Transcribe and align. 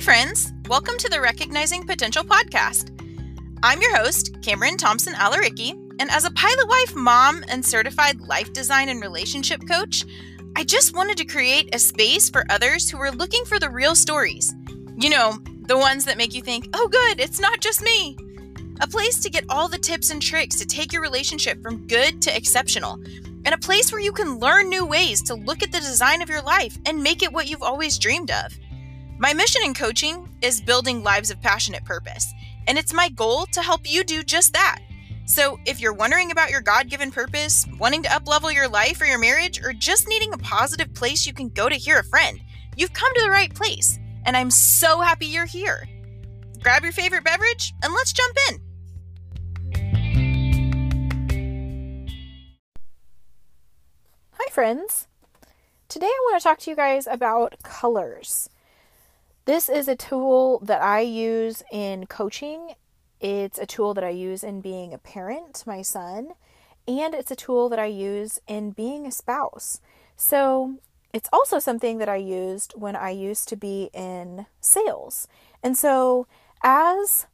Friends. 0.00 0.54
Welcome 0.66 0.96
to 0.96 1.10
the 1.10 1.20
Recognizing 1.20 1.86
Potential 1.86 2.24
podcast. 2.24 2.90
I'm 3.62 3.82
your 3.82 3.94
host, 3.94 4.34
Cameron 4.40 4.78
Thompson 4.78 5.12
Alaricki, 5.12 5.72
and 6.00 6.10
as 6.10 6.24
a 6.24 6.30
pilot 6.30 6.66
wife, 6.66 6.96
mom, 6.96 7.44
and 7.48 7.62
certified 7.62 8.18
life 8.18 8.50
design 8.54 8.88
and 8.88 9.02
relationship 9.02 9.60
coach, 9.68 10.06
I 10.56 10.64
just 10.64 10.96
wanted 10.96 11.18
to 11.18 11.26
create 11.26 11.74
a 11.74 11.78
space 11.78 12.30
for 12.30 12.46
others 12.48 12.88
who 12.88 12.96
are 12.96 13.10
looking 13.10 13.44
for 13.44 13.58
the 13.58 13.68
real 13.68 13.94
stories. 13.94 14.54
You 14.96 15.10
know, 15.10 15.36
the 15.66 15.76
ones 15.76 16.06
that 16.06 16.16
make 16.16 16.34
you 16.34 16.40
think, 16.40 16.70
oh, 16.72 16.88
good, 16.88 17.20
it's 17.20 17.38
not 17.38 17.60
just 17.60 17.82
me. 17.82 18.16
A 18.80 18.88
place 18.88 19.20
to 19.20 19.28
get 19.28 19.44
all 19.50 19.68
the 19.68 19.76
tips 19.76 20.08
and 20.08 20.22
tricks 20.22 20.56
to 20.56 20.66
take 20.66 20.94
your 20.94 21.02
relationship 21.02 21.62
from 21.62 21.86
good 21.86 22.22
to 22.22 22.34
exceptional, 22.34 22.94
and 23.44 23.52
a 23.52 23.58
place 23.58 23.92
where 23.92 24.00
you 24.00 24.12
can 24.12 24.38
learn 24.38 24.70
new 24.70 24.86
ways 24.86 25.20
to 25.24 25.34
look 25.34 25.62
at 25.62 25.72
the 25.72 25.78
design 25.78 26.22
of 26.22 26.30
your 26.30 26.42
life 26.42 26.78
and 26.86 27.02
make 27.02 27.22
it 27.22 27.34
what 27.34 27.50
you've 27.50 27.62
always 27.62 27.98
dreamed 27.98 28.30
of. 28.30 28.58
My 29.20 29.34
mission 29.34 29.60
in 29.62 29.74
coaching 29.74 30.26
is 30.40 30.62
building 30.62 31.02
lives 31.02 31.30
of 31.30 31.42
passionate 31.42 31.84
purpose, 31.84 32.32
and 32.66 32.78
it's 32.78 32.94
my 32.94 33.10
goal 33.10 33.44
to 33.52 33.60
help 33.60 33.82
you 33.84 34.02
do 34.02 34.22
just 34.22 34.54
that. 34.54 34.78
So, 35.26 35.58
if 35.66 35.78
you're 35.78 35.92
wondering 35.92 36.30
about 36.30 36.50
your 36.50 36.62
God 36.62 36.88
given 36.88 37.10
purpose, 37.10 37.66
wanting 37.78 38.02
to 38.04 38.08
uplevel 38.08 38.50
your 38.50 38.66
life 38.66 38.98
or 38.98 39.04
your 39.04 39.18
marriage, 39.18 39.62
or 39.62 39.74
just 39.74 40.08
needing 40.08 40.32
a 40.32 40.38
positive 40.38 40.94
place 40.94 41.26
you 41.26 41.34
can 41.34 41.50
go 41.50 41.68
to 41.68 41.74
hear 41.74 41.98
a 41.98 42.04
friend, 42.04 42.40
you've 42.78 42.94
come 42.94 43.12
to 43.14 43.20
the 43.20 43.28
right 43.28 43.54
place, 43.54 43.98
and 44.24 44.38
I'm 44.38 44.50
so 44.50 45.00
happy 45.00 45.26
you're 45.26 45.44
here. 45.44 45.86
Grab 46.62 46.82
your 46.82 46.92
favorite 46.92 47.22
beverage 47.22 47.74
and 47.84 47.92
let's 47.92 48.14
jump 48.14 48.38
in. 48.48 48.58
Hi, 54.32 54.50
friends. 54.50 55.08
Today 55.90 56.06
I 56.06 56.20
want 56.30 56.40
to 56.40 56.42
talk 56.42 56.58
to 56.60 56.70
you 56.70 56.76
guys 56.76 57.06
about 57.06 57.56
colors. 57.62 58.48
This 59.50 59.68
is 59.68 59.88
a 59.88 59.96
tool 59.96 60.60
that 60.60 60.80
I 60.80 61.00
use 61.00 61.64
in 61.72 62.06
coaching. 62.06 62.76
It's 63.18 63.58
a 63.58 63.66
tool 63.66 63.94
that 63.94 64.04
I 64.04 64.10
use 64.10 64.44
in 64.44 64.60
being 64.60 64.94
a 64.94 64.98
parent 64.98 65.54
to 65.54 65.68
my 65.68 65.82
son, 65.82 66.34
and 66.86 67.16
it's 67.16 67.32
a 67.32 67.34
tool 67.34 67.68
that 67.68 67.80
I 67.80 67.86
use 67.86 68.38
in 68.46 68.70
being 68.70 69.08
a 69.08 69.10
spouse. 69.10 69.80
So, 70.14 70.76
it's 71.12 71.28
also 71.32 71.58
something 71.58 71.98
that 71.98 72.08
I 72.08 72.14
used 72.14 72.74
when 72.76 72.94
I 72.94 73.10
used 73.10 73.48
to 73.48 73.56
be 73.56 73.90
in 73.92 74.46
sales. 74.60 75.26
And 75.64 75.76
so, 75.76 76.28
as 76.62 77.26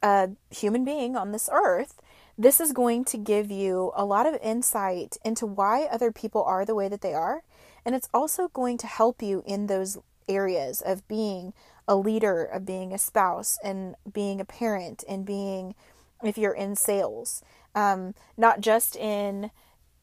a 0.00 0.30
human 0.48 0.84
being 0.84 1.16
on 1.16 1.32
this 1.32 1.50
earth, 1.52 2.00
this 2.38 2.60
is 2.60 2.72
going 2.72 3.04
to 3.06 3.18
give 3.18 3.50
you 3.50 3.90
a 3.96 4.04
lot 4.04 4.26
of 4.26 4.38
insight 4.44 5.16
into 5.24 5.46
why 5.46 5.86
other 5.86 6.12
people 6.12 6.44
are 6.44 6.64
the 6.64 6.76
way 6.76 6.86
that 6.86 7.00
they 7.00 7.14
are. 7.14 7.42
And 7.84 7.96
it's 7.96 8.08
also 8.14 8.46
going 8.46 8.78
to 8.78 8.86
help 8.86 9.20
you 9.22 9.42
in 9.44 9.66
those 9.66 9.98
areas 10.34 10.80
of 10.80 11.06
being 11.08 11.52
a 11.88 11.96
leader, 11.96 12.44
of 12.44 12.64
being 12.64 12.92
a 12.92 12.98
spouse, 12.98 13.58
and 13.62 13.94
being 14.10 14.40
a 14.40 14.44
parent, 14.44 15.04
and 15.08 15.24
being, 15.24 15.74
if 16.22 16.38
you're 16.38 16.52
in 16.52 16.76
sales, 16.76 17.42
um, 17.74 18.14
not 18.36 18.60
just 18.60 18.96
in, 18.96 19.50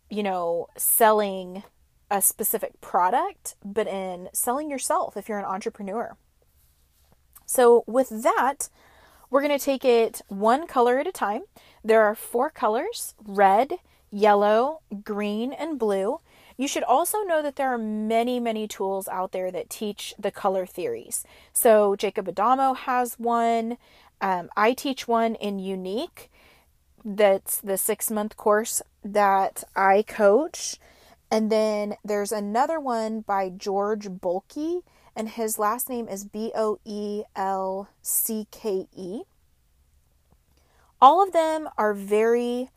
you 0.09 0.23
know, 0.23 0.67
selling 0.77 1.63
a 2.11 2.21
specific 2.21 2.81
product, 2.81 3.55
but 3.63 3.87
in 3.87 4.29
selling 4.33 4.69
yourself 4.69 5.15
if 5.15 5.29
you're 5.29 5.39
an 5.39 5.45
entrepreneur. 5.45 6.17
So, 7.45 7.83
with 7.87 8.09
that, 8.23 8.69
we're 9.29 9.41
going 9.41 9.57
to 9.57 9.63
take 9.63 9.85
it 9.85 10.21
one 10.27 10.67
color 10.67 10.99
at 10.99 11.07
a 11.07 11.11
time. 11.11 11.43
There 11.83 12.01
are 12.01 12.15
four 12.15 12.49
colors 12.49 13.13
red, 13.23 13.73
yellow, 14.11 14.81
green, 15.03 15.53
and 15.53 15.77
blue. 15.77 16.19
You 16.59 16.67
should 16.67 16.83
also 16.83 17.19
know 17.19 17.41
that 17.41 17.55
there 17.55 17.73
are 17.73 17.77
many, 17.77 18.37
many 18.37 18.67
tools 18.67 19.07
out 19.07 19.31
there 19.31 19.49
that 19.49 19.69
teach 19.69 20.13
the 20.19 20.29
color 20.29 20.65
theories. 20.65 21.23
So, 21.53 21.95
Jacob 21.95 22.27
Adamo 22.27 22.73
has 22.73 23.13
one. 23.17 23.77
Um, 24.19 24.49
I 24.57 24.73
teach 24.73 25.07
one 25.07 25.35
in 25.35 25.59
Unique. 25.59 26.29
That's 27.05 27.61
the 27.61 27.77
six 27.77 28.11
month 28.11 28.35
course 28.35 28.81
that 29.05 29.63
I 29.73 30.03
coach. 30.05 30.75
And 31.31 31.49
then 31.49 31.95
there's 32.03 32.33
another 32.33 32.77
one 32.77 33.21
by 33.21 33.47
George 33.47 34.09
Boelcke, 34.09 34.81
and 35.15 35.29
his 35.29 35.59
last 35.59 35.87
name 35.87 36.09
is 36.09 36.25
B 36.25 36.51
O 36.53 36.77
E 36.83 37.23
L 37.37 37.87
C 38.01 38.47
K 38.51 38.89
E. 38.93 39.21
All 40.99 41.23
of 41.23 41.31
them 41.31 41.69
are 41.77 41.93
very 41.93 42.69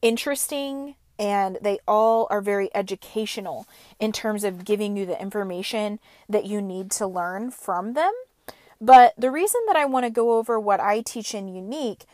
interesting 0.00 0.94
and 1.18 1.58
they 1.60 1.78
all 1.86 2.26
are 2.30 2.40
very 2.40 2.70
educational 2.74 3.66
in 3.98 4.12
terms 4.12 4.44
of 4.44 4.64
giving 4.64 4.96
you 4.96 5.04
the 5.04 5.20
information 5.20 5.98
that 6.28 6.46
you 6.46 6.62
need 6.62 6.90
to 6.92 7.06
learn 7.06 7.50
from 7.50 7.94
them. 7.94 8.12
But 8.80 9.14
the 9.18 9.30
reason 9.30 9.60
that 9.66 9.76
I 9.76 9.84
want 9.84 10.04
to 10.04 10.10
go 10.10 10.38
over 10.38 10.60
what 10.60 10.80
I 10.80 11.00
teach 11.00 11.34
in 11.34 11.48
Unique 11.48 12.04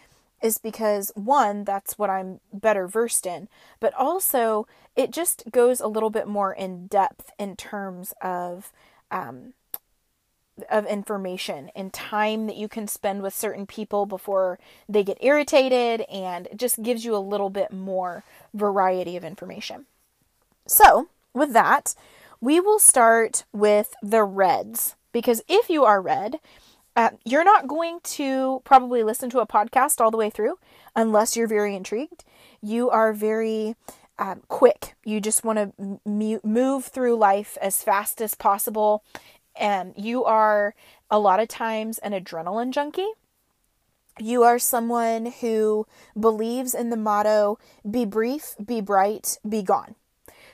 is 0.41 0.59
because 0.59 1.12
one, 1.14 1.64
that's 1.64 1.98
what 1.98 2.10
I'm 2.10 2.41
better 2.53 2.87
versed 2.87 3.26
in, 3.26 3.48
but 3.81 3.94
also 3.94 4.66
it 4.97 5.10
just 5.10 5.44
goes 5.50 5.81
a 5.81 5.88
little 5.88 6.10
bit 6.10 6.26
more 6.26 6.53
in 6.53 6.87
depth 6.87 7.32
in 7.38 7.56
terms 7.56 8.12
of 8.22 8.72
um, 9.10 9.54
of 10.70 10.87
information 10.87 11.70
and 11.75 11.92
time 11.92 12.47
that 12.47 12.56
you 12.56 12.69
can 12.69 12.87
spend 12.87 13.22
with 13.22 13.34
certain 13.34 13.66
people 13.66 14.06
before 14.06 14.59
they 14.88 15.03
get 15.03 15.19
irritated 15.20 16.03
and 16.03 16.47
it 16.47 16.56
just 16.56 16.82
gives 16.82 17.04
you 17.04 17.16
a 17.16 17.19
little 17.19 17.50
bit 17.50 17.72
more 17.72 18.25
variety 18.53 19.16
of 19.16 19.25
information. 19.25 19.87
So, 20.66 21.09
with 21.32 21.53
that, 21.53 21.94
we 22.41 22.60
will 22.60 22.78
start 22.78 23.44
with 23.53 23.94
the 24.03 24.22
reds 24.22 24.97
because 25.12 25.43
if 25.48 25.69
you 25.69 25.84
are 25.84 26.00
red, 26.00 26.38
uh, 26.97 27.10
you're 27.25 27.44
not 27.44 27.66
going 27.66 27.98
to 28.04 28.62
probably 28.64 29.03
listen 29.03 29.31
to 29.31 29.41
a 29.41 29.47
podcast 29.47 30.00
all 30.00 30.10
the 30.10 30.16
way 30.16 30.31
through 30.31 30.59
unless 30.94 31.37
you're 31.37 31.48
very 31.48 31.75
intrigued. 31.75 32.25
You 32.62 32.88
are 32.91 33.12
very 33.12 33.75
um, 34.19 34.43
quick. 34.48 34.94
You 35.04 35.20
just 35.20 35.44
want 35.44 35.59
to 35.59 36.00
m- 36.06 36.41
move 36.44 36.84
through 36.84 37.16
life 37.16 37.59
as 37.60 37.82
fast 37.82 38.20
as 38.20 38.34
possible 38.34 39.03
and 39.56 39.94
you 39.97 40.25
are 40.25 40.75
a 41.10 41.19
lot 41.19 41.41
of 41.41 41.48
times 41.48 41.98
an 41.98 42.12
adrenaline 42.12 42.70
junkie. 42.70 43.12
You 44.19 44.44
are 44.44 44.59
someone 44.59 45.26
who 45.41 45.87
believes 46.19 46.75
in 46.75 46.91
the 46.91 46.97
motto 46.97 47.59
be 47.88 48.04
brief, 48.04 48.54
be 48.64 48.81
bright, 48.81 49.38
be 49.48 49.62
gone. 49.62 49.97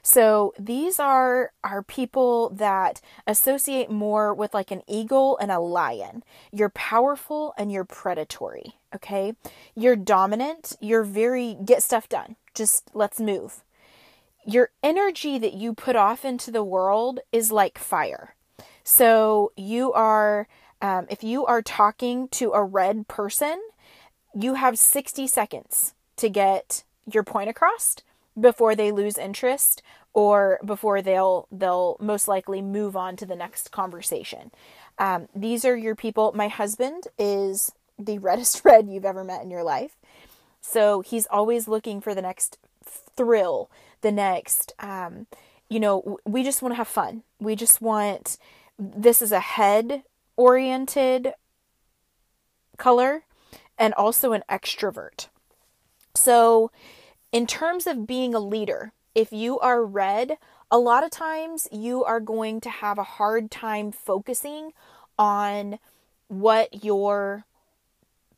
So 0.02 0.54
these 0.58 0.98
are 0.98 1.52
are 1.62 1.82
people 1.82 2.50
that 2.50 3.00
associate 3.26 3.90
more 3.90 4.32
with 4.32 4.54
like 4.54 4.70
an 4.70 4.82
eagle 4.88 5.36
and 5.38 5.50
a 5.50 5.60
lion. 5.60 6.22
You're 6.50 6.70
powerful 6.70 7.52
and 7.58 7.70
you're 7.70 7.84
predatory, 7.84 8.76
okay? 8.94 9.34
You're 9.74 9.96
dominant, 9.96 10.76
you're 10.80 11.02
very 11.02 11.56
get 11.64 11.82
stuff 11.82 12.08
done. 12.08 12.36
Just 12.54 12.90
let's 12.94 13.20
move. 13.20 13.62
Your 14.46 14.70
energy 14.82 15.38
that 15.38 15.52
you 15.52 15.74
put 15.74 15.96
off 15.96 16.24
into 16.24 16.50
the 16.50 16.64
world 16.64 17.20
is 17.30 17.52
like 17.52 17.76
fire. 17.78 18.34
So 18.84 19.52
you 19.56 19.92
are, 19.92 20.48
um, 20.80 21.06
if 21.10 21.22
you 21.22 21.46
are 21.46 21.62
talking 21.62 22.28
to 22.28 22.52
a 22.52 22.62
red 22.64 23.08
person, 23.08 23.60
you 24.34 24.54
have 24.54 24.78
60 24.78 25.26
seconds 25.26 25.94
to 26.16 26.28
get 26.28 26.84
your 27.10 27.22
point 27.22 27.50
across 27.50 27.96
before 28.38 28.74
they 28.74 28.92
lose 28.92 29.18
interest 29.18 29.82
or 30.12 30.58
before 30.64 31.02
they'll 31.02 31.46
they'll 31.50 31.96
most 32.00 32.26
likely 32.26 32.60
move 32.60 32.96
on 32.96 33.16
to 33.16 33.26
the 33.26 33.36
next 33.36 33.70
conversation. 33.70 34.50
Um, 34.98 35.28
these 35.34 35.64
are 35.64 35.76
your 35.76 35.94
people. 35.94 36.32
My 36.34 36.48
husband 36.48 37.04
is 37.18 37.72
the 37.98 38.18
reddest 38.26 38.64
red 38.64 38.88
you've 38.88 39.04
ever 39.04 39.24
met 39.24 39.42
in 39.42 39.50
your 39.50 39.64
life, 39.64 39.96
so 40.60 41.00
he's 41.00 41.26
always 41.26 41.68
looking 41.68 42.00
for 42.00 42.14
the 42.14 42.22
next 42.22 42.58
thrill, 43.16 43.70
the 44.00 44.12
next. 44.12 44.72
Um, 44.78 45.26
you 45.68 45.78
know, 45.78 46.18
we 46.26 46.42
just 46.42 46.62
want 46.62 46.72
to 46.72 46.76
have 46.76 46.88
fun. 46.88 47.22
We 47.38 47.54
just 47.54 47.80
want 47.80 48.38
this 48.80 49.20
is 49.20 49.30
a 49.30 49.40
head 49.40 50.02
oriented 50.36 51.34
color 52.78 53.24
and 53.78 53.92
also 53.94 54.32
an 54.32 54.42
extrovert. 54.48 55.28
So, 56.14 56.70
in 57.30 57.46
terms 57.46 57.86
of 57.86 58.06
being 58.06 58.34
a 58.34 58.40
leader, 58.40 58.92
if 59.14 59.32
you 59.32 59.58
are 59.60 59.84
red, 59.84 60.38
a 60.70 60.78
lot 60.78 61.04
of 61.04 61.10
times 61.10 61.68
you 61.70 62.02
are 62.04 62.20
going 62.20 62.60
to 62.62 62.70
have 62.70 62.98
a 62.98 63.04
hard 63.04 63.50
time 63.50 63.92
focusing 63.92 64.72
on 65.18 65.78
what 66.28 66.82
your 66.82 67.44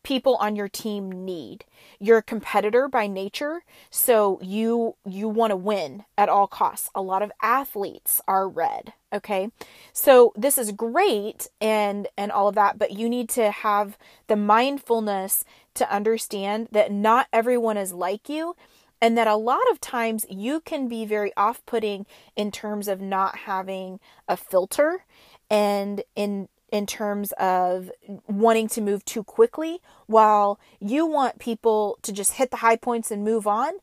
people 0.02 0.36
on 0.36 0.56
your 0.56 0.68
team 0.68 1.24
need. 1.24 1.64
You're 1.98 2.18
a 2.18 2.22
competitor 2.22 2.88
by 2.88 3.06
nature, 3.06 3.64
so 3.90 4.38
you 4.42 4.96
you 5.06 5.28
want 5.28 5.50
to 5.50 5.56
win 5.56 6.04
at 6.16 6.28
all 6.28 6.46
costs. 6.46 6.90
A 6.94 7.02
lot 7.02 7.22
of 7.22 7.32
athletes 7.42 8.20
are 8.26 8.48
red, 8.48 8.92
okay? 9.12 9.50
So 9.92 10.32
this 10.36 10.58
is 10.58 10.72
great 10.72 11.48
and 11.60 12.08
and 12.16 12.32
all 12.32 12.48
of 12.48 12.54
that, 12.54 12.78
but 12.78 12.92
you 12.92 13.08
need 13.08 13.28
to 13.30 13.50
have 13.50 13.96
the 14.26 14.36
mindfulness 14.36 15.44
to 15.74 15.90
understand 15.92 16.68
that 16.72 16.92
not 16.92 17.28
everyone 17.32 17.76
is 17.76 17.92
like 17.92 18.28
you 18.28 18.56
and 19.00 19.18
that 19.18 19.26
a 19.26 19.36
lot 19.36 19.62
of 19.70 19.80
times 19.80 20.24
you 20.30 20.60
can 20.60 20.86
be 20.86 21.04
very 21.04 21.32
off-putting 21.36 22.06
in 22.36 22.52
terms 22.52 22.86
of 22.86 23.00
not 23.00 23.38
having 23.38 23.98
a 24.28 24.36
filter 24.36 25.04
and 25.50 26.02
in 26.14 26.48
in 26.72 26.86
terms 26.86 27.32
of 27.32 27.92
wanting 28.26 28.66
to 28.66 28.80
move 28.80 29.04
too 29.04 29.22
quickly 29.22 29.80
while 30.06 30.58
you 30.80 31.06
want 31.06 31.38
people 31.38 31.98
to 32.02 32.12
just 32.12 32.34
hit 32.34 32.50
the 32.50 32.56
high 32.56 32.76
points 32.76 33.10
and 33.10 33.22
move 33.22 33.46
on 33.46 33.74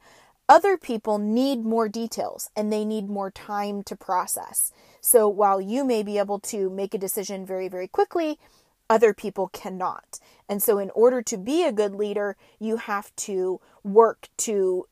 other 0.50 0.78
people 0.78 1.20
need 1.20 1.64
more 1.64 1.88
details 1.88 2.50
and 2.56 2.74
they 2.74 2.84
need 2.84 3.08
more 3.08 3.30
time 3.30 3.84
to 3.84 3.96
process. 3.96 4.74
So 5.00 5.28
while 5.28 5.62
you 5.62 5.86
may 5.86 6.02
be 6.02 6.18
able 6.18 6.40
to 6.40 6.72
make 6.72 6.96
a 6.96 6.98
decision 6.98 7.46
very 7.46 7.70
very 7.70 7.88
quickly 7.88 8.40
other 8.90 9.14
people 9.14 9.50
cannot. 9.50 10.20
And 10.50 10.64
so 10.64 10.80
in 10.80 10.90
order 10.96 11.22
to 11.22 11.38
be 11.38 11.64
a 11.64 11.72
good 11.72 11.94
leader 11.94 12.36
you 12.60 12.78
have 12.78 13.16
to 13.18 13.62
work 13.84 14.30
to 14.38 14.88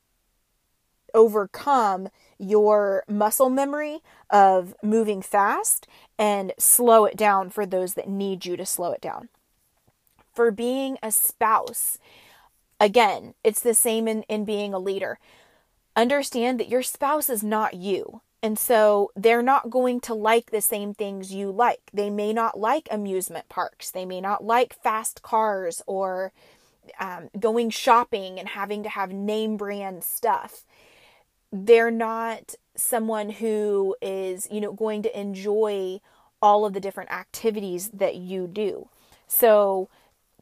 overcome 1.16 2.10
your 2.40 3.04
muscle 3.08 3.50
memory 3.50 4.00
of 4.30 4.76
moving 4.84 5.22
fast 5.22 5.88
and 6.18 6.54
slow 6.58 7.06
it 7.06 7.18
down 7.18 7.50
for 7.50 7.66
those 7.66 7.94
that 7.94 8.10
need 8.10 8.46
you 8.46 8.58
to 8.58 8.66
slow 8.66 8.92
it 8.92 9.02
down. 9.02 9.30
For 10.34 10.52
being 10.52 10.98
a 11.02 11.12
spouse, 11.12 11.98
again, 12.80 13.34
it's 13.44 13.62
the 13.62 13.74
same 13.74 14.08
in, 14.08 14.24
in 14.24 14.46
being 14.46 14.74
a 14.74 14.80
leader. 14.80 15.20
Understand 15.96 16.60
that 16.60 16.70
your 16.70 16.84
spouse 16.84 17.30
is 17.30 17.44
not 17.44 17.74
you. 17.74 18.22
And 18.44 18.60
so 18.60 19.12
they're 19.16 19.42
not 19.42 19.72
going 19.72 20.00
to 20.02 20.14
like 20.14 20.52
the 20.52 20.62
same 20.62 20.94
things 20.94 21.34
you 21.34 21.52
like. 21.52 21.82
They 21.92 22.12
may 22.12 22.34
not 22.34 22.60
like 22.60 22.88
amusement 22.92 23.50
parks. 23.50 23.90
They 23.90 24.06
may 24.06 24.22
not 24.22 24.44
like 24.44 24.80
fast 24.82 25.24
cars 25.24 25.82
or 25.88 26.32
um, 27.00 27.30
going 27.40 27.72
shopping 27.72 28.40
and 28.40 28.50
having 28.50 28.84
to 28.84 28.90
have 28.90 29.12
name 29.12 29.58
brand 29.58 30.04
stuff 30.04 30.64
they're 31.52 31.92
not 31.92 32.56
someone 32.76 33.30
who 33.30 33.96
is, 34.02 34.48
you 34.52 34.62
know, 34.62 34.72
going 34.72 35.02
to 35.04 35.20
enjoy 35.20 36.00
all 36.42 36.66
of 36.66 36.74
the 36.74 36.80
different 36.80 37.12
activities 37.12 37.90
that 37.90 38.16
you 38.16 38.48
do. 38.48 38.90
So 39.28 39.90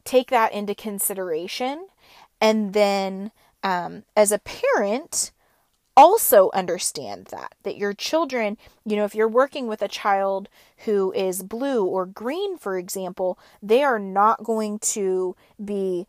take 0.04 0.30
that 0.30 0.52
into 0.52 0.74
consideration. 0.74 1.88
And 2.40 2.72
then, 2.72 3.30
um, 3.62 4.04
as 4.14 4.30
a 4.30 4.38
parent, 4.38 5.32
also 5.96 6.50
understand 6.52 7.26
that 7.30 7.54
that 7.62 7.78
your 7.78 7.94
children 7.94 8.58
you 8.84 8.96
know 8.96 9.04
if 9.04 9.14
you're 9.14 9.26
working 9.26 9.66
with 9.66 9.80
a 9.80 9.88
child 9.88 10.48
who 10.84 11.10
is 11.12 11.42
blue 11.42 11.86
or 11.86 12.04
green 12.04 12.58
for 12.58 12.76
example 12.76 13.38
they 13.62 13.82
are 13.82 13.98
not 13.98 14.44
going 14.44 14.78
to 14.78 15.34
be 15.64 16.06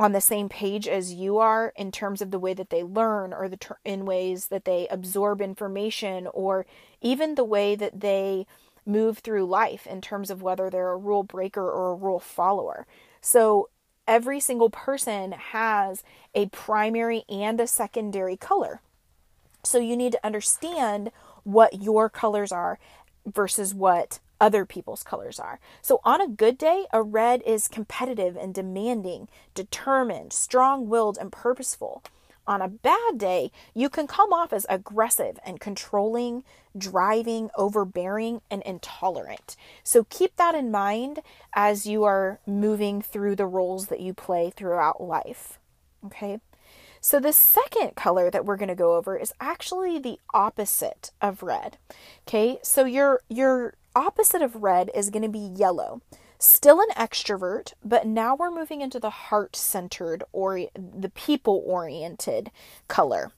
on 0.00 0.12
the 0.12 0.20
same 0.20 0.48
page 0.48 0.88
as 0.88 1.12
you 1.12 1.36
are 1.36 1.74
in 1.76 1.92
terms 1.92 2.22
of 2.22 2.30
the 2.30 2.38
way 2.38 2.54
that 2.54 2.70
they 2.70 2.82
learn 2.82 3.34
or 3.34 3.50
the 3.50 3.58
ter- 3.58 3.76
in 3.84 4.06
ways 4.06 4.46
that 4.46 4.64
they 4.64 4.88
absorb 4.88 5.42
information 5.42 6.26
or 6.32 6.64
even 7.02 7.34
the 7.34 7.44
way 7.44 7.74
that 7.74 8.00
they 8.00 8.46
move 8.86 9.18
through 9.18 9.44
life 9.44 9.86
in 9.86 10.00
terms 10.00 10.30
of 10.30 10.40
whether 10.40 10.70
they're 10.70 10.92
a 10.92 10.96
rule 10.96 11.22
breaker 11.22 11.70
or 11.70 11.92
a 11.92 11.96
rule 11.96 12.18
follower. 12.18 12.86
So 13.20 13.68
every 14.08 14.40
single 14.40 14.70
person 14.70 15.32
has 15.32 16.02
a 16.34 16.46
primary 16.46 17.24
and 17.28 17.60
a 17.60 17.66
secondary 17.66 18.38
color. 18.38 18.80
So 19.62 19.76
you 19.76 19.98
need 19.98 20.12
to 20.12 20.26
understand 20.26 21.10
what 21.44 21.82
your 21.82 22.08
colors 22.08 22.50
are 22.50 22.78
versus 23.26 23.74
what 23.74 24.18
other 24.40 24.64
people's 24.64 25.02
colors 25.02 25.38
are. 25.38 25.60
So, 25.82 26.00
on 26.04 26.20
a 26.20 26.28
good 26.28 26.56
day, 26.56 26.86
a 26.92 27.02
red 27.02 27.42
is 27.46 27.68
competitive 27.68 28.36
and 28.36 28.54
demanding, 28.54 29.28
determined, 29.54 30.32
strong 30.32 30.88
willed, 30.88 31.18
and 31.18 31.30
purposeful. 31.30 32.02
On 32.46 32.62
a 32.62 32.68
bad 32.68 33.18
day, 33.18 33.52
you 33.74 33.88
can 33.88 34.06
come 34.06 34.32
off 34.32 34.52
as 34.52 34.66
aggressive 34.68 35.38
and 35.46 35.60
controlling, 35.60 36.42
driving, 36.76 37.50
overbearing, 37.56 38.40
and 38.50 38.62
intolerant. 38.62 39.56
So 39.84 40.04
keep 40.10 40.34
that 40.36 40.54
in 40.54 40.70
mind 40.70 41.20
as 41.54 41.86
you 41.86 42.02
are 42.02 42.40
moving 42.46 43.02
through 43.02 43.36
the 43.36 43.46
roles 43.46 43.86
that 43.86 44.00
you 44.00 44.14
play 44.14 44.50
throughout 44.50 45.00
life. 45.00 45.60
Okay? 46.06 46.40
So 47.00 47.20
the 47.20 47.32
second 47.32 47.94
color 47.94 48.30
that 48.30 48.44
we're 48.44 48.56
going 48.56 48.68
to 48.68 48.74
go 48.74 48.96
over 48.96 49.16
is 49.16 49.32
actually 49.40 49.98
the 49.98 50.18
opposite 50.34 51.12
of 51.20 51.42
red. 51.42 51.78
Okay? 52.26 52.58
So 52.62 52.84
your 52.84 53.20
your 53.28 53.74
opposite 53.94 54.42
of 54.42 54.62
red 54.62 54.90
is 54.94 55.10
going 55.10 55.22
to 55.22 55.28
be 55.28 55.38
yellow. 55.56 56.00
Still 56.38 56.80
an 56.80 56.88
extrovert, 56.96 57.74
but 57.84 58.06
now 58.06 58.34
we're 58.34 58.50
moving 58.50 58.80
into 58.80 58.98
the 58.98 59.10
heart 59.10 59.54
centered 59.54 60.24
or 60.32 60.66
the 60.74 61.12
people 61.14 61.62
oriented 61.66 62.50
color. 62.88 63.32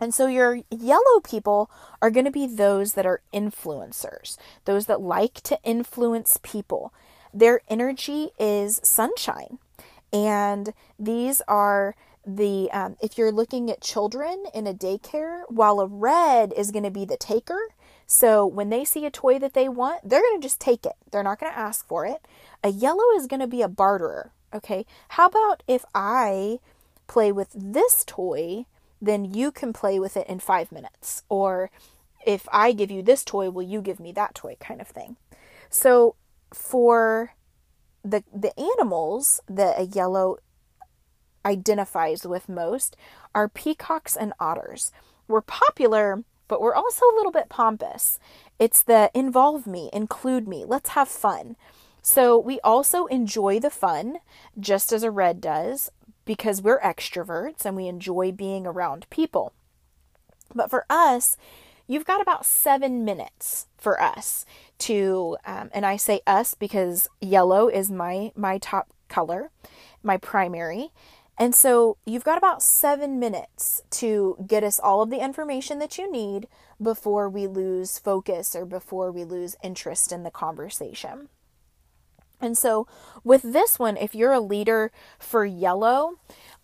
And 0.00 0.14
so 0.14 0.26
your 0.26 0.60
yellow 0.70 1.20
people 1.22 1.70
are 2.00 2.10
going 2.10 2.24
to 2.24 2.30
be 2.30 2.46
those 2.46 2.94
that 2.94 3.04
are 3.04 3.20
influencers, 3.34 4.36
those 4.64 4.86
that 4.86 5.00
like 5.00 5.40
to 5.42 5.58
influence 5.64 6.38
people. 6.42 6.94
Their 7.34 7.60
energy 7.68 8.30
is 8.38 8.80
sunshine. 8.82 9.58
And 10.12 10.72
these 10.98 11.42
are 11.48 11.94
the, 12.26 12.70
um, 12.72 12.96
if 13.02 13.18
you're 13.18 13.32
looking 13.32 13.70
at 13.70 13.80
children 13.80 14.44
in 14.54 14.66
a 14.66 14.74
daycare, 14.74 15.42
while 15.48 15.80
a 15.80 15.86
red 15.86 16.52
is 16.56 16.70
going 16.70 16.84
to 16.84 16.90
be 16.90 17.04
the 17.04 17.16
taker, 17.16 17.68
so 18.08 18.46
when 18.46 18.70
they 18.70 18.86
see 18.86 19.04
a 19.04 19.10
toy 19.10 19.38
that 19.38 19.52
they 19.52 19.68
want, 19.68 20.08
they're 20.08 20.22
going 20.22 20.40
to 20.40 20.44
just 20.44 20.58
take 20.58 20.86
it. 20.86 20.94
They're 21.12 21.22
not 21.22 21.38
going 21.38 21.52
to 21.52 21.58
ask 21.58 21.86
for 21.86 22.06
it. 22.06 22.26
A 22.64 22.70
yellow 22.70 23.04
is 23.14 23.26
going 23.26 23.40
to 23.40 23.46
be 23.46 23.60
a 23.60 23.68
barterer. 23.68 24.32
Okay. 24.52 24.86
How 25.10 25.26
about 25.26 25.62
if 25.68 25.84
I 25.94 26.58
play 27.06 27.30
with 27.30 27.50
this 27.54 28.04
toy, 28.06 28.64
then 29.00 29.26
you 29.26 29.52
can 29.52 29.74
play 29.74 30.00
with 30.00 30.16
it 30.16 30.26
in 30.26 30.40
five 30.40 30.72
minutes? 30.72 31.22
Or 31.28 31.70
if 32.26 32.48
I 32.50 32.72
give 32.72 32.90
you 32.90 33.02
this 33.02 33.24
toy, 33.24 33.50
will 33.50 33.62
you 33.62 33.82
give 33.82 34.00
me 34.00 34.10
that 34.12 34.34
toy 34.34 34.56
kind 34.58 34.80
of 34.80 34.88
thing? 34.88 35.16
So 35.68 36.16
for 36.52 37.34
the 38.02 38.24
the 38.34 38.58
animals 38.58 39.42
that 39.48 39.78
a 39.78 39.84
yellow 39.84 40.38
identifies 41.44 42.26
with 42.26 42.48
most 42.48 42.96
are 43.34 43.50
peacocks 43.50 44.16
and 44.16 44.32
otters. 44.40 44.92
We're 45.26 45.42
popular 45.42 46.24
but 46.48 46.60
we're 46.60 46.74
also 46.74 47.04
a 47.04 47.16
little 47.16 47.32
bit 47.32 47.48
pompous. 47.48 48.18
It's 48.58 48.82
the 48.82 49.10
involve 49.14 49.66
me, 49.66 49.90
include 49.92 50.48
me, 50.48 50.64
let's 50.66 50.90
have 50.90 51.08
fun. 51.08 51.56
So 52.02 52.38
we 52.38 52.58
also 52.60 53.06
enjoy 53.06 53.60
the 53.60 53.70
fun, 53.70 54.18
just 54.58 54.92
as 54.92 55.02
a 55.02 55.10
red 55.10 55.40
does, 55.40 55.90
because 56.24 56.62
we're 56.62 56.80
extroverts 56.80 57.64
and 57.64 57.76
we 57.76 57.86
enjoy 57.86 58.32
being 58.32 58.66
around 58.66 59.06
people. 59.10 59.52
But 60.54 60.70
for 60.70 60.86
us, 60.88 61.36
you've 61.86 62.06
got 62.06 62.20
about 62.20 62.46
seven 62.46 63.04
minutes 63.04 63.66
for 63.76 64.00
us 64.00 64.46
to, 64.78 65.36
um, 65.44 65.70
and 65.72 65.84
I 65.84 65.96
say 65.96 66.20
us 66.26 66.54
because 66.54 67.08
yellow 67.20 67.68
is 67.68 67.90
my 67.90 68.32
my 68.34 68.58
top 68.58 68.88
color, 69.08 69.50
my 70.02 70.16
primary. 70.16 70.92
And 71.38 71.54
so 71.54 71.96
you've 72.04 72.24
got 72.24 72.36
about 72.36 72.62
seven 72.62 73.20
minutes 73.20 73.82
to 73.90 74.36
get 74.44 74.64
us 74.64 74.80
all 74.80 75.02
of 75.02 75.10
the 75.10 75.24
information 75.24 75.78
that 75.78 75.96
you 75.96 76.10
need 76.10 76.48
before 76.82 77.28
we 77.28 77.46
lose 77.46 77.98
focus 77.98 78.56
or 78.56 78.66
before 78.66 79.12
we 79.12 79.24
lose 79.24 79.56
interest 79.62 80.10
in 80.10 80.24
the 80.24 80.30
conversation. 80.30 81.28
And 82.40 82.56
so, 82.56 82.86
with 83.24 83.42
this 83.42 83.78
one, 83.78 83.96
if 83.96 84.14
you're 84.14 84.32
a 84.32 84.40
leader 84.40 84.92
for 85.18 85.44
yellow, 85.44 86.18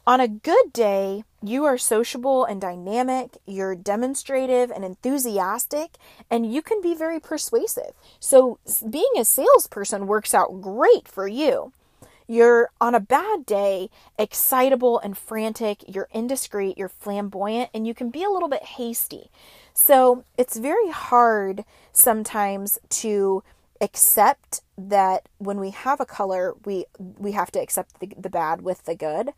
on 0.07 0.21
a 0.21 0.29
good 0.29 0.73
day, 0.73 1.25
you 1.43 1.65
are 1.65 1.79
sociable 1.79 2.45
and 2.45 2.61
dynamic, 2.61 3.39
you're 3.47 3.75
demonstrative 3.75 4.71
and 4.71 4.85
enthusiastic, 4.85 5.97
and 6.31 6.53
you 6.53 6.63
can 6.63 6.81
be 6.81 6.95
very 6.95 7.19
persuasive. 7.19 7.93
So, 8.21 8.59
being 8.89 9.11
a 9.19 9.25
salesperson 9.25 10.07
works 10.07 10.33
out 10.33 10.61
great 10.61 11.09
for 11.09 11.27
you. 11.27 11.73
You're 12.27 12.71
on 12.81 12.95
a 12.95 13.01
bad 13.01 13.45
day, 13.45 13.91
excitable 14.19 14.99
and 14.99 15.17
frantic, 15.17 15.85
you're 15.87 16.09
indiscreet, 16.13 16.79
you're 16.79 16.89
flamboyant, 16.89 17.71
and 17.75 17.87
you 17.87 17.95
can 17.95 18.11
be 18.11 18.25
a 18.25 18.31
little 18.31 18.49
bit 18.49 18.63
hasty. 18.63 19.31
So 19.75 20.25
it's 20.39 20.57
very 20.57 20.91
hard 20.91 21.65
sometimes 21.93 22.79
to 22.91 23.43
accept 23.81 24.63
that 24.79 25.29
when 25.39 25.61
we 25.61 25.71
have 25.71 26.01
a 26.01 26.07
color, 26.07 26.55
we 26.65 26.87
we 26.99 27.33
have 27.33 27.51
to 27.53 27.61
accept 27.61 28.01
the, 28.01 28.11
the 28.17 28.31
bad 28.31 28.63
with 28.63 28.85
the 28.85 28.95
good. 28.95 29.31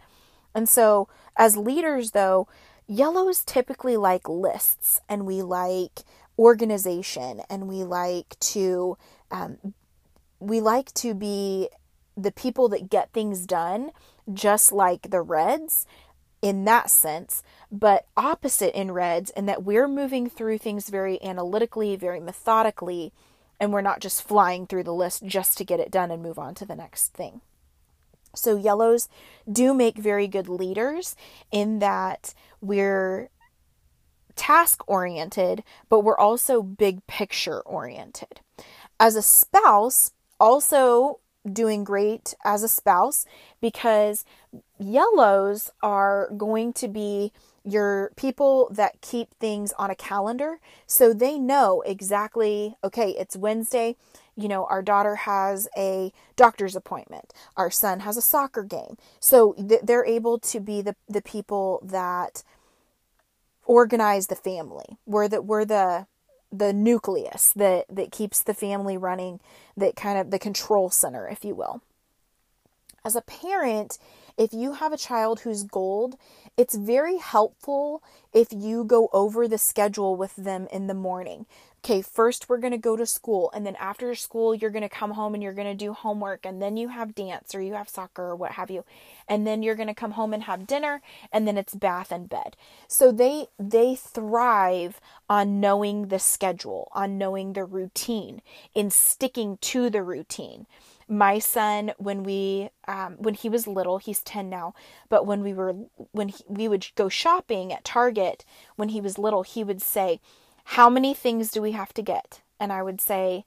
And 0.54 0.68
so 0.68 1.08
as 1.36 1.56
leaders 1.56 2.12
though, 2.12 2.46
yellows 2.86 3.44
typically 3.44 3.96
like 3.96 4.28
lists 4.28 5.00
and 5.08 5.26
we 5.26 5.42
like 5.42 6.02
organization 6.38 7.40
and 7.50 7.66
we 7.66 7.82
like 7.82 8.38
to 8.38 8.96
um, 9.30 9.74
we 10.38 10.60
like 10.60 10.92
to 10.94 11.14
be 11.14 11.68
the 12.16 12.32
people 12.32 12.68
that 12.68 12.90
get 12.90 13.12
things 13.12 13.46
done, 13.46 13.90
just 14.32 14.72
like 14.72 15.10
the 15.10 15.22
Reds 15.22 15.86
in 16.42 16.64
that 16.64 16.90
sense, 16.90 17.42
but 17.72 18.06
opposite 18.16 18.78
in 18.78 18.92
Reds, 18.92 19.30
in 19.30 19.46
that 19.46 19.64
we're 19.64 19.88
moving 19.88 20.28
through 20.28 20.58
things 20.58 20.88
very 20.88 21.22
analytically, 21.22 21.96
very 21.96 22.20
methodically, 22.20 23.12
and 23.58 23.72
we're 23.72 23.80
not 23.80 24.00
just 24.00 24.22
flying 24.22 24.66
through 24.66 24.84
the 24.84 24.94
list 24.94 25.24
just 25.24 25.58
to 25.58 25.64
get 25.64 25.80
it 25.80 25.90
done 25.90 26.10
and 26.10 26.22
move 26.22 26.38
on 26.38 26.54
to 26.54 26.66
the 26.66 26.76
next 26.76 27.14
thing. 27.14 27.40
So, 28.34 28.56
yellows 28.56 29.08
do 29.50 29.72
make 29.72 29.96
very 29.96 30.28
good 30.28 30.48
leaders 30.48 31.16
in 31.50 31.78
that 31.78 32.34
we're 32.60 33.30
task 34.36 34.84
oriented, 34.86 35.64
but 35.88 36.00
we're 36.00 36.18
also 36.18 36.62
big 36.62 37.06
picture 37.06 37.60
oriented. 37.60 38.40
As 39.00 39.16
a 39.16 39.22
spouse, 39.22 40.12
also 40.38 41.20
doing 41.52 41.84
great 41.84 42.34
as 42.44 42.62
a 42.62 42.68
spouse 42.68 43.26
because 43.60 44.24
yellows 44.78 45.70
are 45.82 46.30
going 46.36 46.72
to 46.74 46.88
be 46.88 47.32
your 47.64 48.12
people 48.16 48.68
that 48.70 49.00
keep 49.00 49.34
things 49.34 49.72
on 49.78 49.90
a 49.90 49.94
calendar. 49.94 50.58
So 50.86 51.12
they 51.12 51.38
know 51.38 51.82
exactly 51.82 52.76
okay 52.84 53.10
it's 53.10 53.36
wednesday. 53.36 53.96
You 54.36 54.48
know 54.48 54.66
our 54.66 54.82
daughter 54.82 55.16
has 55.16 55.68
a 55.76 56.12
doctor's 56.36 56.76
appointment. 56.76 57.32
Our 57.56 57.70
son 57.70 58.00
has 58.00 58.16
a 58.16 58.22
soccer 58.22 58.62
game. 58.62 58.96
So 59.18 59.54
th- 59.54 59.80
they're 59.82 60.06
able 60.06 60.38
to 60.38 60.60
be 60.60 60.82
the, 60.82 60.94
the 61.08 61.22
people 61.22 61.80
that 61.84 62.42
organize 63.64 64.28
the 64.28 64.36
family. 64.36 64.98
We're 65.06 65.28
the 65.28 65.42
we're 65.42 65.64
the 65.64 66.06
the 66.52 66.72
nucleus 66.72 67.52
that 67.54 67.84
that 67.88 68.12
keeps 68.12 68.42
the 68.42 68.54
family 68.54 68.96
running 68.96 69.40
that 69.76 69.96
kind 69.96 70.18
of 70.18 70.30
the 70.30 70.38
control 70.38 70.90
center 70.90 71.28
if 71.28 71.44
you 71.44 71.54
will 71.54 71.82
as 73.04 73.16
a 73.16 73.22
parent 73.22 73.98
if 74.36 74.52
you 74.52 74.74
have 74.74 74.92
a 74.92 74.98
child 74.98 75.40
who's 75.40 75.62
gold, 75.62 76.16
it's 76.56 76.74
very 76.74 77.16
helpful 77.16 78.02
if 78.34 78.48
you 78.52 78.84
go 78.84 79.08
over 79.12 79.48
the 79.48 79.58
schedule 79.58 80.14
with 80.14 80.36
them 80.36 80.68
in 80.70 80.88
the 80.88 80.94
morning. 80.94 81.46
Okay, 81.86 82.02
first 82.02 82.48
we're 82.48 82.58
going 82.58 82.72
to 82.72 82.78
go 82.78 82.96
to 82.96 83.06
school, 83.06 83.48
and 83.54 83.64
then 83.64 83.76
after 83.76 84.12
school, 84.16 84.56
you're 84.56 84.72
going 84.72 84.82
to 84.82 84.88
come 84.88 85.12
home 85.12 85.34
and 85.34 85.40
you're 85.40 85.52
going 85.52 85.68
to 85.68 85.84
do 85.84 85.92
homework, 85.92 86.44
and 86.44 86.60
then 86.60 86.76
you 86.76 86.88
have 86.88 87.14
dance 87.14 87.54
or 87.54 87.60
you 87.60 87.74
have 87.74 87.88
soccer 87.88 88.24
or 88.24 88.34
what 88.34 88.50
have 88.50 88.72
you. 88.72 88.84
And 89.28 89.46
then 89.46 89.62
you're 89.62 89.76
going 89.76 89.86
to 89.86 89.94
come 89.94 90.10
home 90.10 90.34
and 90.34 90.42
have 90.42 90.66
dinner, 90.66 91.00
and 91.30 91.46
then 91.46 91.56
it's 91.56 91.76
bath 91.76 92.10
and 92.10 92.28
bed. 92.28 92.56
So 92.88 93.12
they 93.12 93.46
they 93.56 93.94
thrive 93.94 95.00
on 95.30 95.60
knowing 95.60 96.08
the 96.08 96.18
schedule, 96.18 96.90
on 96.90 97.18
knowing 97.18 97.52
the 97.52 97.64
routine, 97.64 98.42
in 98.74 98.90
sticking 98.90 99.56
to 99.58 99.88
the 99.88 100.02
routine 100.02 100.66
my 101.08 101.38
son 101.38 101.92
when 101.98 102.24
we 102.24 102.68
um, 102.88 103.14
when 103.18 103.34
he 103.34 103.48
was 103.48 103.68
little 103.68 103.98
he's 103.98 104.24
10 104.24 104.48
now 104.50 104.74
but 105.08 105.24
when 105.24 105.40
we 105.40 105.54
were 105.54 105.72
when 106.10 106.30
he, 106.30 106.42
we 106.48 106.66
would 106.66 106.84
go 106.96 107.08
shopping 107.08 107.72
at 107.72 107.84
target 107.84 108.44
when 108.74 108.88
he 108.88 109.00
was 109.00 109.16
little 109.16 109.44
he 109.44 109.62
would 109.62 109.80
say 109.80 110.18
how 110.70 110.90
many 110.90 111.14
things 111.14 111.50
do 111.50 111.62
we 111.62 111.72
have 111.72 111.94
to 111.94 112.02
get? 112.02 112.40
And 112.58 112.72
i 112.72 112.82
would 112.82 113.00
say 113.00 113.44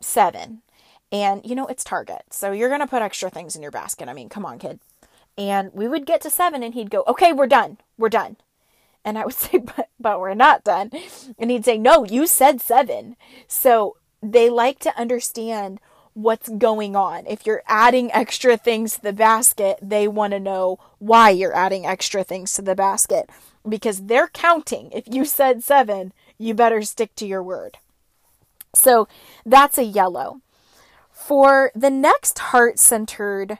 seven. 0.00 0.62
And 1.10 1.44
you 1.44 1.54
know 1.54 1.66
it's 1.66 1.84
target. 1.84 2.22
So 2.30 2.52
you're 2.52 2.68
going 2.68 2.80
to 2.80 2.86
put 2.86 3.02
extra 3.02 3.30
things 3.30 3.56
in 3.56 3.62
your 3.62 3.70
basket. 3.70 4.08
I 4.08 4.12
mean 4.12 4.28
come 4.28 4.44
on 4.44 4.58
kid. 4.58 4.80
And 5.38 5.72
we 5.72 5.88
would 5.88 6.06
get 6.06 6.20
to 6.22 6.30
seven 6.30 6.62
and 6.62 6.74
he'd 6.74 6.90
go 6.90 7.04
okay 7.06 7.32
we're 7.32 7.46
done. 7.46 7.78
We're 7.96 8.08
done. 8.08 8.36
And 9.04 9.18
i 9.18 9.24
would 9.24 9.34
say 9.44 9.58
but 9.58 9.88
but 9.98 10.20
we're 10.20 10.34
not 10.34 10.64
done. 10.64 10.90
And 11.38 11.50
he'd 11.50 11.64
say 11.64 11.78
no 11.78 12.04
you 12.04 12.26
said 12.26 12.60
seven. 12.60 13.16
So 13.48 13.96
they 14.22 14.50
like 14.50 14.78
to 14.80 14.98
understand 14.98 15.80
what's 16.12 16.48
going 16.48 16.94
on. 16.94 17.26
If 17.26 17.44
you're 17.44 17.62
adding 17.66 18.12
extra 18.12 18.56
things 18.56 18.94
to 18.94 19.02
the 19.02 19.12
basket, 19.12 19.78
they 19.82 20.06
want 20.06 20.32
to 20.32 20.40
know 20.40 20.78
why 20.98 21.30
you're 21.30 21.54
adding 21.54 21.84
extra 21.84 22.22
things 22.22 22.52
to 22.54 22.62
the 22.62 22.74
basket. 22.74 23.28
Because 23.68 24.02
they're 24.02 24.28
counting. 24.28 24.90
If 24.92 25.04
you 25.10 25.24
said 25.24 25.64
seven, 25.64 26.12
you 26.38 26.54
better 26.54 26.82
stick 26.82 27.14
to 27.16 27.26
your 27.26 27.42
word. 27.42 27.78
So 28.74 29.08
that's 29.44 29.78
a 29.78 29.84
yellow. 29.84 30.40
For 31.12 31.70
the 31.74 31.90
next 31.90 32.38
heart 32.38 32.78
centered 32.78 33.58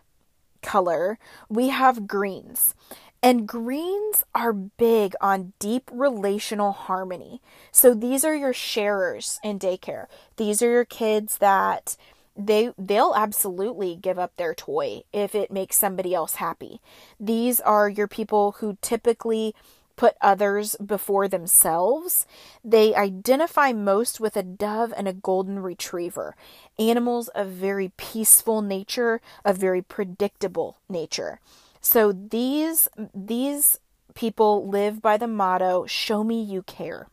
color, 0.62 1.18
we 1.48 1.68
have 1.68 2.08
greens. 2.08 2.74
And 3.22 3.48
greens 3.48 4.24
are 4.34 4.52
big 4.52 5.14
on 5.20 5.54
deep 5.58 5.88
relational 5.90 6.72
harmony. 6.72 7.40
So 7.72 7.94
these 7.94 8.22
are 8.22 8.34
your 8.34 8.52
sharers 8.52 9.40
in 9.42 9.58
daycare. 9.58 10.06
These 10.36 10.60
are 10.60 10.70
your 10.70 10.84
kids 10.84 11.38
that 11.38 11.96
they 12.36 12.72
they'll 12.76 13.14
absolutely 13.16 13.96
give 13.96 14.18
up 14.18 14.36
their 14.36 14.54
toy 14.54 15.04
if 15.12 15.34
it 15.34 15.52
makes 15.52 15.76
somebody 15.78 16.14
else 16.14 16.34
happy. 16.34 16.80
These 17.18 17.60
are 17.60 17.88
your 17.88 18.08
people 18.08 18.56
who 18.58 18.76
typically 18.82 19.54
put 19.96 20.16
others 20.20 20.76
before 20.84 21.28
themselves. 21.28 22.26
They 22.64 22.94
identify 22.94 23.72
most 23.72 24.20
with 24.20 24.36
a 24.36 24.42
dove 24.42 24.92
and 24.96 25.06
a 25.06 25.12
golden 25.12 25.60
retriever, 25.60 26.34
animals 26.78 27.28
of 27.28 27.48
very 27.48 27.92
peaceful 27.96 28.62
nature, 28.62 29.20
of 29.44 29.56
very 29.56 29.82
predictable 29.82 30.78
nature. 30.88 31.40
So 31.80 32.12
these 32.12 32.88
these 33.14 33.78
people 34.14 34.66
live 34.68 35.02
by 35.02 35.16
the 35.16 35.26
motto 35.26 35.86
show 35.86 36.24
me 36.24 36.42
you 36.42 36.62
care. 36.62 37.08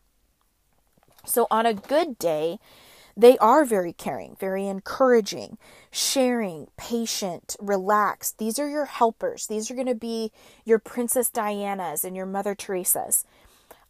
So 1.24 1.46
on 1.50 1.66
a 1.66 1.74
good 1.74 2.18
day, 2.18 2.58
they 3.16 3.36
are 3.38 3.64
very 3.64 3.92
caring, 3.92 4.36
very 4.38 4.66
encouraging, 4.66 5.58
sharing, 5.90 6.68
patient, 6.76 7.56
relaxed. 7.60 8.38
These 8.38 8.58
are 8.58 8.68
your 8.68 8.86
helpers. 8.86 9.46
These 9.46 9.70
are 9.70 9.74
going 9.74 9.86
to 9.86 9.94
be 9.94 10.32
your 10.64 10.78
Princess 10.78 11.30
Diana's 11.30 12.04
and 12.04 12.16
your 12.16 12.26
Mother 12.26 12.54
Teresa's. 12.54 13.24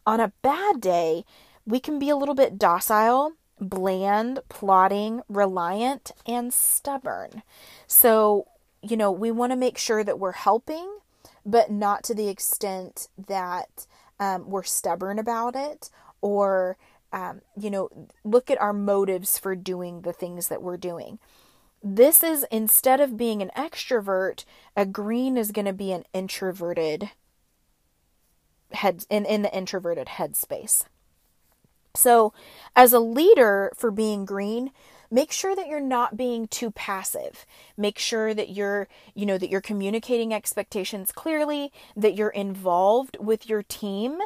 On 0.05 0.19
a 0.19 0.33
bad 0.41 0.81
day, 0.81 1.23
we 1.65 1.79
can 1.79 1.99
be 1.99 2.09
a 2.09 2.15
little 2.15 2.35
bit 2.35 2.57
docile, 2.57 3.33
bland, 3.59 4.41
plodding, 4.49 5.21
reliant, 5.29 6.11
and 6.25 6.53
stubborn. 6.53 7.43
So, 7.87 8.47
you 8.81 8.97
know, 8.97 9.11
we 9.11 9.31
want 9.31 9.51
to 9.51 9.57
make 9.57 9.77
sure 9.77 10.03
that 10.03 10.19
we're 10.19 10.33
helping, 10.33 10.97
but 11.45 11.71
not 11.71 12.03
to 12.03 12.13
the 12.13 12.27
extent 12.27 13.07
that 13.27 13.87
um, 14.19 14.49
we're 14.49 14.63
stubborn 14.63 15.19
about 15.19 15.55
it 15.55 15.89
or 16.21 16.77
um, 17.13 17.41
you 17.55 17.69
know, 17.69 17.89
look 18.23 18.49
at 18.49 18.59
our 18.59 18.73
motives 18.73 19.37
for 19.37 19.55
doing 19.55 20.01
the 20.01 20.11
things 20.11 20.47
that 20.47 20.63
we're 20.63 20.77
doing. 20.77 21.19
This 21.81 22.23
is 22.23 22.45
instead 22.51 22.99
of 22.99 23.17
being 23.17 23.41
an 23.41 23.51
extrovert, 23.55 24.45
a 24.75 24.85
green 24.85 25.37
is 25.37 25.51
going 25.51 25.65
to 25.65 25.73
be 25.73 25.91
an 25.91 26.05
introverted 26.13 27.11
head 28.71 29.05
in, 29.09 29.25
in 29.25 29.43
the 29.43 29.55
introverted 29.55 30.07
headspace. 30.07 30.85
So, 31.95 32.33
as 32.75 32.91
a 32.91 32.99
leader 32.99 33.71
for 33.75 33.91
being 33.91 34.25
green, 34.25 34.71
make 35.13 35.31
sure 35.31 35.55
that 35.55 35.67
you're 35.67 35.79
not 35.79 36.17
being 36.17 36.47
too 36.47 36.71
passive. 36.71 37.45
Make 37.77 37.99
sure 37.99 38.33
that 38.33 38.49
you're 38.49 38.87
you 39.13 39.27
know 39.27 39.37
that 39.37 39.49
you're 39.49 39.61
communicating 39.61 40.33
expectations 40.33 41.11
clearly 41.11 41.71
that 41.95 42.15
you're 42.15 42.29
involved 42.29 43.17
with 43.19 43.47
your 43.47 43.61
team 43.61 44.17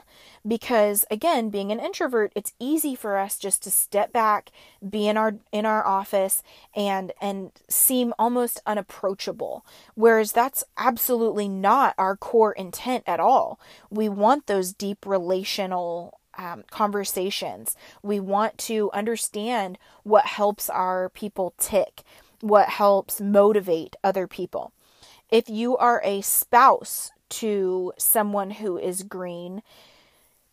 because 0.48 1.03
again 1.12 1.50
being 1.50 1.72
an 1.74 1.79
introvert 1.82 2.32
it's 2.36 2.53
easy 2.58 2.96
for 2.96 3.17
us 3.17 3.38
just 3.38 3.62
to 3.63 3.70
step 3.70 4.13
back 4.13 4.50
be 4.89 5.10
in 5.10 5.17
our 5.17 5.36
in 5.51 5.65
our 5.65 5.86
office 5.86 6.41
and 6.74 7.12
and 7.20 7.51
seem 7.67 8.13
almost 8.17 8.62
unapproachable. 8.65 9.65
Whereas 9.96 10.32
that's 10.32 10.63
absolutely 10.77 11.50
not 11.50 11.96
our 11.98 12.15
core 12.15 12.53
intent 12.53 13.03
at 13.06 13.20
all. 13.20 13.60
We 13.89 14.08
want 14.08 14.48
those 14.48 14.72
deep 14.72 15.06
relational 15.06 16.16
um, 16.38 16.63
conversations. 16.70 17.75
We 18.01 18.20
want 18.20 18.58
to 18.60 18.91
understand 18.94 19.77
what 20.03 20.25
helps 20.25 20.70
our 20.70 21.10
people 21.10 21.53
tick, 21.58 22.03
what 22.41 22.70
helps 22.70 23.20
motivate 23.20 23.96
other 24.03 24.27
people. 24.27 24.72
If 25.29 25.50
you 25.50 25.75
are 25.77 26.01
a 26.03 26.22
spouse 26.22 27.12
to 27.29 27.94
someone 27.98 28.51
who 28.51 28.77
is 28.77 29.03
green, 29.03 29.62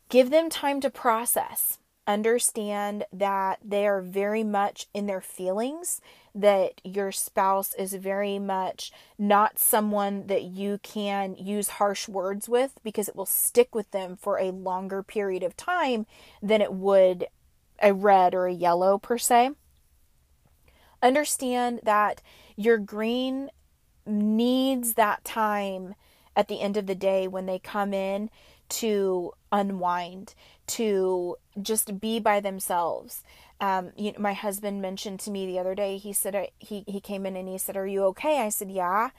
give 0.08 0.30
them 0.30 0.50
time 0.50 0.80
to 0.80 0.90
process 0.90 1.78
understand 2.06 3.04
that 3.12 3.58
they 3.64 3.86
are 3.86 4.00
very 4.00 4.44
much 4.44 4.86
in 4.92 5.06
their 5.06 5.20
feelings, 5.20 6.00
that 6.34 6.80
your 6.84 7.12
spouse 7.12 7.74
is 7.74 7.94
very 7.94 8.38
much 8.38 8.92
not 9.18 9.58
someone 9.58 10.26
that 10.26 10.42
you 10.42 10.78
can 10.82 11.34
use 11.36 11.68
harsh 11.68 12.08
words 12.08 12.48
with 12.48 12.78
because 12.82 13.08
it 13.08 13.16
will 13.16 13.26
stick 13.26 13.74
with 13.74 13.90
them 13.92 14.16
for 14.16 14.38
a 14.38 14.50
longer 14.50 15.02
period 15.02 15.42
of 15.42 15.56
time 15.56 16.06
than 16.42 16.60
it 16.60 16.72
would 16.72 17.26
a 17.80 17.92
red 17.92 18.34
or 18.34 18.46
a 18.46 18.52
yellow 18.52 18.98
per 18.98 19.18
se. 19.18 19.50
Understand 21.02 21.80
that 21.82 22.22
your 22.56 22.78
green 22.78 23.50
needs 24.06 24.94
that 24.94 25.24
time 25.24 25.94
at 26.36 26.48
the 26.48 26.60
end 26.60 26.76
of 26.76 26.86
the 26.86 26.94
day 26.94 27.28
when 27.28 27.46
they 27.46 27.58
come 27.58 27.94
in 27.94 28.30
to 28.80 29.32
unwind, 29.52 30.34
to 30.66 31.36
just 31.60 32.00
be 32.00 32.18
by 32.18 32.40
themselves. 32.40 33.22
Um, 33.60 33.92
you 33.96 34.12
know, 34.12 34.18
my 34.18 34.32
husband 34.32 34.82
mentioned 34.82 35.20
to 35.20 35.30
me 35.30 35.46
the 35.46 35.58
other 35.58 35.74
day. 35.74 35.96
He 35.96 36.12
said 36.12 36.34
uh, 36.34 36.46
he 36.58 36.84
he 36.86 37.00
came 37.00 37.24
in 37.26 37.36
and 37.36 37.48
he 37.48 37.58
said, 37.58 37.76
"Are 37.76 37.86
you 37.86 38.04
okay?" 38.06 38.40
I 38.40 38.48
said, 38.48 38.70
"Yeah," 38.70 39.10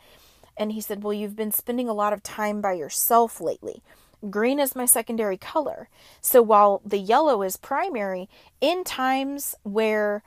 and 0.57 0.71
he 0.71 0.81
said, 0.81 1.03
"Well, 1.03 1.13
you've 1.13 1.35
been 1.35 1.51
spending 1.51 1.87
a 1.87 1.93
lot 1.93 2.13
of 2.13 2.23
time 2.23 2.61
by 2.61 2.73
yourself 2.73 3.39
lately." 3.39 3.81
Green 4.29 4.59
is 4.59 4.75
my 4.75 4.85
secondary 4.85 5.37
color. 5.37 5.87
So 6.19 6.41
while 6.41 6.81
the 6.83 6.97
yellow 6.97 7.43
is 7.43 7.57
primary, 7.57 8.27
in 8.59 8.83
times 8.83 9.55
where 9.63 10.23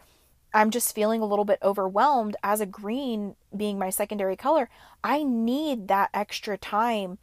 I'm 0.54 0.70
just 0.70 0.94
feeling 0.94 1.20
a 1.20 1.26
little 1.26 1.44
bit 1.44 1.58
overwhelmed 1.62 2.36
as 2.42 2.60
a 2.60 2.66
green 2.66 3.34
being 3.54 3.78
my 3.78 3.90
secondary 3.90 4.36
color, 4.36 4.70
I 5.02 5.22
need 5.22 5.88
that 5.88 6.10
extra 6.14 6.56
time 6.56 7.18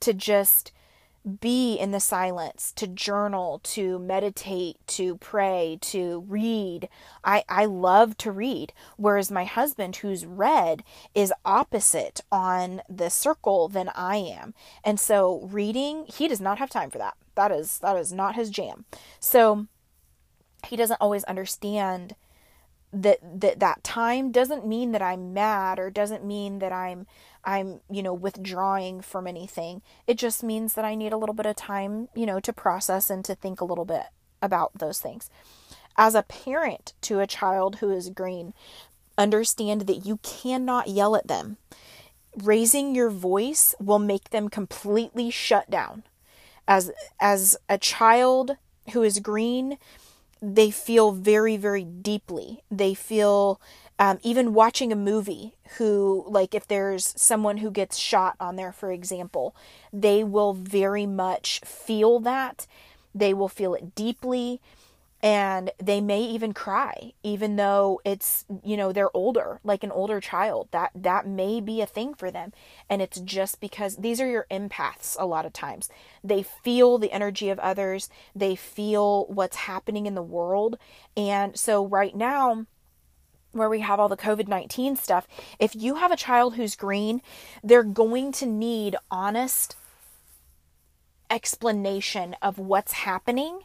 to 0.00 0.12
just 0.12 0.72
be 1.40 1.76
in 1.76 1.90
the 1.90 2.00
silence, 2.00 2.72
to 2.76 2.86
journal, 2.86 3.60
to 3.62 3.98
meditate, 3.98 4.76
to 4.86 5.16
pray, 5.16 5.78
to 5.82 6.24
red. 6.26 6.88
I, 7.22 7.44
I 7.48 7.66
love 7.66 8.16
to 8.18 8.32
read. 8.32 8.72
Whereas 8.96 9.30
my 9.30 9.44
husband, 9.44 9.96
who's 9.96 10.24
read, 10.24 10.82
is 11.14 11.32
opposite 11.44 12.22
on 12.32 12.80
the 12.88 13.10
circle 13.10 13.68
than 13.68 13.90
I 13.94 14.16
am. 14.16 14.54
And 14.82 14.98
so 14.98 15.40
reading, 15.42 16.06
he 16.06 16.26
does 16.26 16.40
not 16.40 16.58
have 16.58 16.70
time 16.70 16.90
for 16.90 16.98
that. 16.98 17.16
That 17.34 17.52
is 17.52 17.78
that 17.78 17.96
is 17.96 18.12
not 18.12 18.34
his 18.34 18.50
jam. 18.50 18.84
So 19.18 19.66
he 20.66 20.76
doesn't 20.76 21.00
always 21.00 21.24
understand 21.24 22.14
that 22.92 23.18
that 23.40 23.60
that 23.60 23.84
time 23.84 24.32
doesn't 24.32 24.66
mean 24.66 24.92
that 24.92 25.02
I'm 25.02 25.32
mad 25.32 25.78
or 25.78 25.90
doesn't 25.90 26.24
mean 26.24 26.58
that 26.58 26.72
I'm 26.72 27.06
I'm, 27.44 27.80
you 27.90 28.02
know, 28.02 28.14
withdrawing 28.14 29.00
from 29.00 29.26
anything. 29.26 29.82
It 30.06 30.18
just 30.18 30.42
means 30.42 30.74
that 30.74 30.84
I 30.84 30.94
need 30.94 31.12
a 31.12 31.16
little 31.16 31.34
bit 31.34 31.46
of 31.46 31.56
time, 31.56 32.08
you 32.14 32.26
know, 32.26 32.40
to 32.40 32.52
process 32.52 33.10
and 33.10 33.24
to 33.24 33.34
think 33.34 33.60
a 33.60 33.64
little 33.64 33.84
bit 33.84 34.04
about 34.42 34.78
those 34.78 35.00
things. 35.00 35.30
As 35.96 36.14
a 36.14 36.22
parent 36.22 36.94
to 37.02 37.20
a 37.20 37.26
child 37.26 37.76
who 37.76 37.90
is 37.90 38.10
green, 38.10 38.54
understand 39.18 39.82
that 39.82 40.06
you 40.06 40.18
cannot 40.22 40.88
yell 40.88 41.14
at 41.16 41.28
them. 41.28 41.56
Raising 42.36 42.94
your 42.94 43.10
voice 43.10 43.74
will 43.80 43.98
make 43.98 44.30
them 44.30 44.48
completely 44.48 45.30
shut 45.30 45.68
down. 45.68 46.04
As 46.68 46.92
as 47.20 47.56
a 47.68 47.76
child 47.76 48.56
who 48.92 49.02
is 49.02 49.18
green, 49.18 49.78
they 50.40 50.70
feel 50.70 51.12
very 51.12 51.56
very 51.56 51.84
deeply. 51.84 52.62
They 52.70 52.94
feel 52.94 53.60
um, 54.00 54.18
even 54.22 54.54
watching 54.54 54.92
a 54.92 54.96
movie 54.96 55.54
who 55.76 56.24
like 56.26 56.54
if 56.54 56.66
there's 56.66 57.12
someone 57.16 57.58
who 57.58 57.70
gets 57.70 57.98
shot 57.98 58.34
on 58.40 58.56
there 58.56 58.72
for 58.72 58.90
example 58.90 59.54
they 59.92 60.24
will 60.24 60.54
very 60.54 61.06
much 61.06 61.60
feel 61.64 62.18
that. 62.20 62.66
They 63.14 63.34
will 63.34 63.48
feel 63.48 63.74
it 63.74 63.94
deeply. 63.94 64.60
And 65.22 65.70
they 65.78 66.00
may 66.00 66.22
even 66.22 66.54
cry 66.54 67.12
even 67.22 67.56
though 67.56 68.00
it's 68.06 68.46
you 68.64 68.74
know 68.74 68.90
they're 68.90 69.14
older 69.14 69.60
like 69.62 69.84
an 69.84 69.90
older 69.90 70.18
child. 70.18 70.68
That 70.70 70.92
that 70.94 71.26
may 71.26 71.60
be 71.60 71.82
a 71.82 71.86
thing 71.86 72.14
for 72.14 72.30
them. 72.30 72.52
And 72.88 73.02
it's 73.02 73.20
just 73.20 73.60
because 73.60 73.96
these 73.96 74.18
are 74.20 74.30
your 74.30 74.46
empaths 74.50 75.16
a 75.18 75.26
lot 75.26 75.44
of 75.44 75.52
times. 75.52 75.90
They 76.24 76.42
feel 76.42 76.96
the 76.96 77.12
energy 77.12 77.50
of 77.50 77.58
others. 77.58 78.08
They 78.34 78.56
feel 78.56 79.26
what's 79.26 79.56
happening 79.56 80.06
in 80.06 80.14
the 80.14 80.22
world. 80.22 80.78
And 81.18 81.58
so 81.58 81.86
right 81.86 82.16
now 82.16 82.66
where 83.52 83.68
we 83.68 83.80
have 83.80 83.98
all 83.98 84.08
the 84.08 84.16
COVID 84.16 84.48
19 84.48 84.96
stuff, 84.96 85.26
if 85.58 85.74
you 85.74 85.96
have 85.96 86.12
a 86.12 86.16
child 86.16 86.54
who's 86.54 86.76
green, 86.76 87.22
they're 87.62 87.82
going 87.82 88.32
to 88.32 88.46
need 88.46 88.96
honest 89.10 89.76
explanation 91.30 92.36
of 92.42 92.58
what's 92.58 92.92
happening 92.92 93.60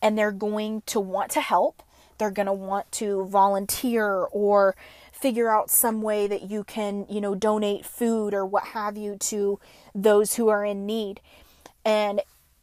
and 0.00 0.16
they're 0.16 0.32
going 0.32 0.82
to 0.86 1.00
want 1.00 1.30
to 1.32 1.40
help. 1.40 1.82
They're 2.18 2.30
going 2.30 2.46
to 2.46 2.52
want 2.52 2.90
to 2.92 3.26
volunteer 3.26 4.06
or 4.30 4.76
figure 5.12 5.50
out 5.50 5.70
some 5.70 6.02
way 6.02 6.26
that 6.26 6.50
you 6.50 6.64
can, 6.64 7.06
you 7.08 7.20
know, 7.20 7.34
donate 7.34 7.84
food 7.84 8.34
or 8.34 8.44
what 8.44 8.64
have 8.68 8.96
you 8.96 9.16
to 9.16 9.60
those 9.94 10.34
who 10.34 10.48
are 10.48 10.64
in 10.64 10.86
need. 10.86 11.20
And 11.84 12.20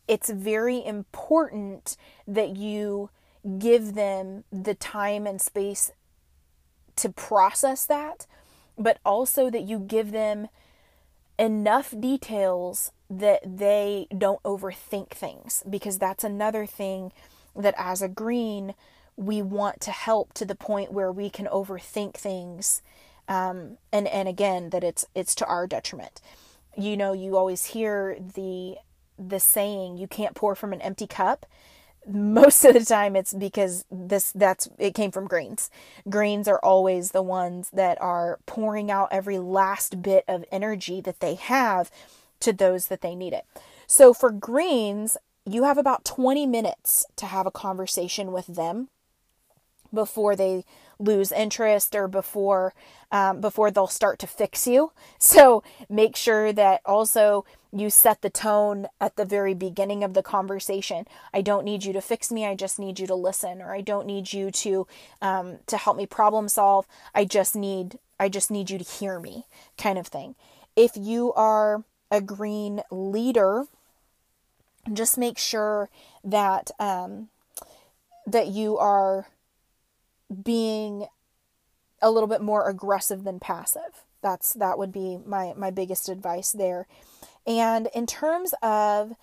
it's 0.07 0.29
very 0.29 0.83
important 0.85 1.95
that 2.27 2.55
you 2.55 3.09
give 3.57 3.93
them 3.95 4.43
the 4.51 4.75
time 4.75 5.25
and 5.25 5.41
space 5.41 5.91
to 6.99 7.09
process 7.09 7.85
that, 7.85 8.25
but 8.77 8.99
also 9.05 9.49
that 9.49 9.63
you 9.63 9.79
give 9.79 10.11
them 10.11 10.47
enough 11.37 11.93
details 11.99 12.91
that 13.09 13.41
they 13.45 14.07
don't 14.15 14.43
overthink 14.43 15.09
things 15.11 15.63
because 15.69 15.97
that's 15.97 16.23
another 16.23 16.65
thing 16.65 17.11
that 17.55 17.73
as 17.77 18.01
a 18.01 18.09
green 18.09 18.75
we 19.15 19.41
want 19.41 19.81
to 19.81 19.91
help 19.91 20.33
to 20.33 20.45
the 20.45 20.55
point 20.55 20.93
where 20.93 21.11
we 21.11 21.29
can 21.29 21.45
overthink 21.47 22.13
things 22.13 22.81
um, 23.27 23.77
and 23.91 24.07
and 24.07 24.27
again 24.27 24.69
that 24.71 24.83
it's 24.83 25.05
it's 25.15 25.35
to 25.35 25.45
our 25.45 25.67
detriment. 25.67 26.21
You 26.77 26.97
know 26.97 27.13
you 27.13 27.37
always 27.37 27.65
hear 27.65 28.17
the 28.19 28.77
the 29.17 29.39
saying 29.39 29.97
you 29.97 30.07
can't 30.07 30.35
pour 30.35 30.55
from 30.55 30.73
an 30.73 30.81
empty 30.81 31.07
cup 31.07 31.45
most 32.07 32.63
of 32.65 32.73
the 32.73 32.85
time 32.85 33.15
it's 33.15 33.33
because 33.33 33.85
this 33.91 34.31
that's 34.31 34.69
it 34.77 34.93
came 34.93 35.11
from 35.11 35.27
greens. 35.27 35.69
Greens 36.09 36.47
are 36.47 36.59
always 36.59 37.11
the 37.11 37.21
ones 37.21 37.69
that 37.71 37.99
are 38.01 38.39
pouring 38.45 38.91
out 38.91 39.09
every 39.11 39.37
last 39.37 40.01
bit 40.01 40.23
of 40.27 40.45
energy 40.51 41.01
that 41.01 41.19
they 41.19 41.35
have 41.35 41.91
to 42.39 42.53
those 42.53 42.87
that 42.87 43.01
they 43.01 43.15
need 43.15 43.33
it. 43.33 43.45
So 43.87 44.13
for 44.13 44.31
greens 44.31 45.17
you 45.45 45.63
have 45.63 45.77
about 45.77 46.05
20 46.05 46.45
minutes 46.45 47.05
to 47.15 47.25
have 47.25 47.47
a 47.47 47.51
conversation 47.51 48.31
with 48.31 48.47
them 48.47 48.89
before 49.93 50.35
they 50.35 50.63
lose 50.99 51.31
interest 51.31 51.95
or 51.95 52.07
before 52.07 52.73
um, 53.11 53.41
before 53.41 53.71
they'll 53.71 53.87
start 53.87 54.19
to 54.19 54.27
fix 54.27 54.67
you 54.67 54.91
so 55.19 55.63
make 55.89 56.15
sure 56.15 56.53
that 56.53 56.81
also 56.85 57.45
you 57.71 57.89
set 57.89 58.21
the 58.21 58.29
tone 58.29 58.87
at 58.99 59.15
the 59.15 59.25
very 59.25 59.53
beginning 59.53 60.03
of 60.03 60.13
the 60.13 60.23
conversation. 60.23 61.05
I 61.33 61.41
don't 61.41 61.63
need 61.63 61.83
you 61.83 61.93
to 61.93 62.01
fix 62.01 62.31
me. 62.31 62.45
I 62.45 62.55
just 62.55 62.79
need 62.79 62.99
you 62.99 63.07
to 63.07 63.15
listen, 63.15 63.61
or 63.61 63.73
I 63.73 63.81
don't 63.81 64.07
need 64.07 64.33
you 64.33 64.49
to 64.51 64.87
um, 65.21 65.59
to 65.67 65.77
help 65.77 65.95
me 65.95 66.05
problem 66.05 66.49
solve. 66.49 66.87
I 67.13 67.25
just 67.25 67.55
need 67.55 67.99
I 68.19 68.27
just 68.27 68.49
need 68.51 68.69
you 68.69 68.77
to 68.77 68.83
hear 68.83 69.19
me, 69.19 69.45
kind 69.77 69.97
of 69.97 70.07
thing. 70.07 70.35
If 70.75 70.91
you 70.95 71.31
are 71.33 71.83
a 72.11 72.21
green 72.21 72.81
leader, 72.89 73.65
just 74.91 75.17
make 75.17 75.37
sure 75.37 75.89
that 76.23 76.71
um, 76.79 77.29
that 78.25 78.47
you 78.47 78.77
are 78.77 79.27
being 80.43 81.07
a 82.01 82.11
little 82.11 82.27
bit 82.27 82.41
more 82.41 82.67
aggressive 82.69 83.23
than 83.23 83.39
passive. 83.39 84.05
That's 84.21 84.53
that 84.53 84.77
would 84.77 84.91
be 84.91 85.17
my 85.25 85.53
my 85.55 85.71
biggest 85.71 86.09
advice 86.09 86.51
there. 86.51 86.87
And 87.47 87.87
in 87.95 88.05
terms 88.05 88.53
of 88.61 89.13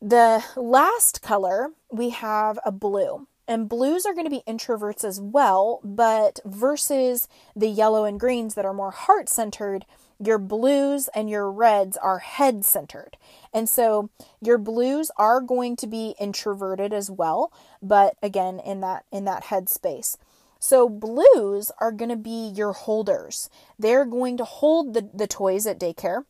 the 0.00 0.44
last 0.56 1.22
color, 1.22 1.70
we 1.90 2.10
have 2.10 2.58
a 2.64 2.72
blue. 2.72 3.28
And 3.46 3.68
blues 3.68 4.06
are 4.06 4.14
going 4.14 4.24
to 4.26 4.30
be 4.30 4.42
introverts 4.46 5.04
as 5.04 5.20
well, 5.20 5.80
but 5.84 6.40
versus 6.44 7.28
the 7.54 7.68
yellow 7.68 8.04
and 8.04 8.18
greens 8.18 8.54
that 8.54 8.64
are 8.64 8.72
more 8.72 8.92
heart 8.92 9.28
centered, 9.28 9.84
your 10.24 10.38
blues 10.38 11.08
and 11.14 11.28
your 11.28 11.50
reds 11.50 11.96
are 11.96 12.18
head 12.18 12.64
centered. 12.64 13.16
And 13.52 13.68
so 13.68 14.10
your 14.40 14.58
blues 14.58 15.10
are 15.16 15.40
going 15.40 15.76
to 15.76 15.86
be 15.86 16.14
introverted 16.20 16.92
as 16.92 17.10
well, 17.10 17.52
but 17.82 18.16
again 18.22 18.60
in 18.60 18.80
that 18.80 19.04
in 19.10 19.24
that 19.24 19.44
head 19.44 19.68
space. 19.68 20.16
So 20.58 20.88
blues 20.88 21.72
are 21.80 21.90
going 21.90 22.10
to 22.10 22.16
be 22.16 22.52
your 22.54 22.72
holders. 22.72 23.50
They're 23.78 24.04
going 24.04 24.36
to 24.36 24.44
hold 24.44 24.94
the, 24.94 25.10
the 25.12 25.26
toys 25.26 25.66
at 25.66 25.80
daycare 25.80 26.24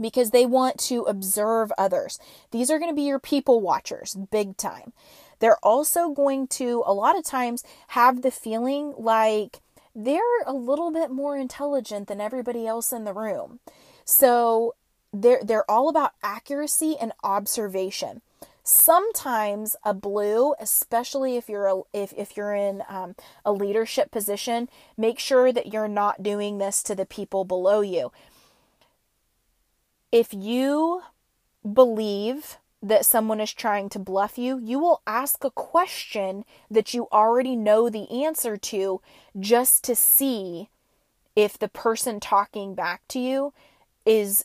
because 0.00 0.30
they 0.30 0.46
want 0.46 0.78
to 0.78 1.02
observe 1.02 1.72
others. 1.76 2.20
These 2.52 2.70
are 2.70 2.78
going 2.78 2.90
to 2.92 2.94
be 2.94 3.02
your 3.02 3.18
people 3.18 3.60
watchers, 3.60 4.16
big 4.30 4.56
time. 4.56 4.92
They're 5.40 5.58
also 5.64 6.10
going 6.10 6.48
to, 6.48 6.82
a 6.86 6.92
lot 6.92 7.18
of 7.18 7.24
times, 7.24 7.64
have 7.88 8.22
the 8.22 8.30
feeling 8.30 8.94
like 8.96 9.60
they're 10.04 10.42
a 10.46 10.52
little 10.52 10.90
bit 10.90 11.10
more 11.10 11.36
intelligent 11.36 12.08
than 12.08 12.20
everybody 12.20 12.66
else 12.66 12.92
in 12.92 13.04
the 13.04 13.12
room. 13.12 13.60
So 14.04 14.74
they're, 15.12 15.40
they're 15.42 15.70
all 15.70 15.88
about 15.88 16.12
accuracy 16.22 16.96
and 17.00 17.12
observation. 17.24 18.22
Sometimes 18.62 19.74
a 19.82 19.94
blue, 19.94 20.54
especially 20.60 21.36
if 21.36 21.48
you're 21.48 21.66
a, 21.66 21.80
if, 21.92 22.12
if 22.16 22.36
you're 22.36 22.54
in 22.54 22.82
um, 22.88 23.16
a 23.44 23.52
leadership 23.52 24.10
position, 24.10 24.68
make 24.96 25.18
sure 25.18 25.52
that 25.52 25.72
you're 25.72 25.88
not 25.88 26.22
doing 26.22 26.58
this 26.58 26.82
to 26.84 26.94
the 26.94 27.06
people 27.06 27.44
below 27.44 27.80
you 27.80 28.12
if 30.10 30.32
you 30.32 31.02
believe 31.70 32.56
that 32.82 33.04
someone 33.04 33.40
is 33.40 33.52
trying 33.52 33.88
to 33.90 33.98
bluff 33.98 34.38
you, 34.38 34.58
you 34.58 34.78
will 34.78 35.02
ask 35.06 35.42
a 35.44 35.50
question 35.50 36.44
that 36.70 36.94
you 36.94 37.08
already 37.12 37.56
know 37.56 37.88
the 37.88 38.24
answer 38.24 38.56
to 38.56 39.00
just 39.38 39.82
to 39.84 39.96
see 39.96 40.68
if 41.34 41.58
the 41.58 41.68
person 41.68 42.20
talking 42.20 42.74
back 42.74 43.02
to 43.08 43.18
you 43.18 43.52
is 44.06 44.44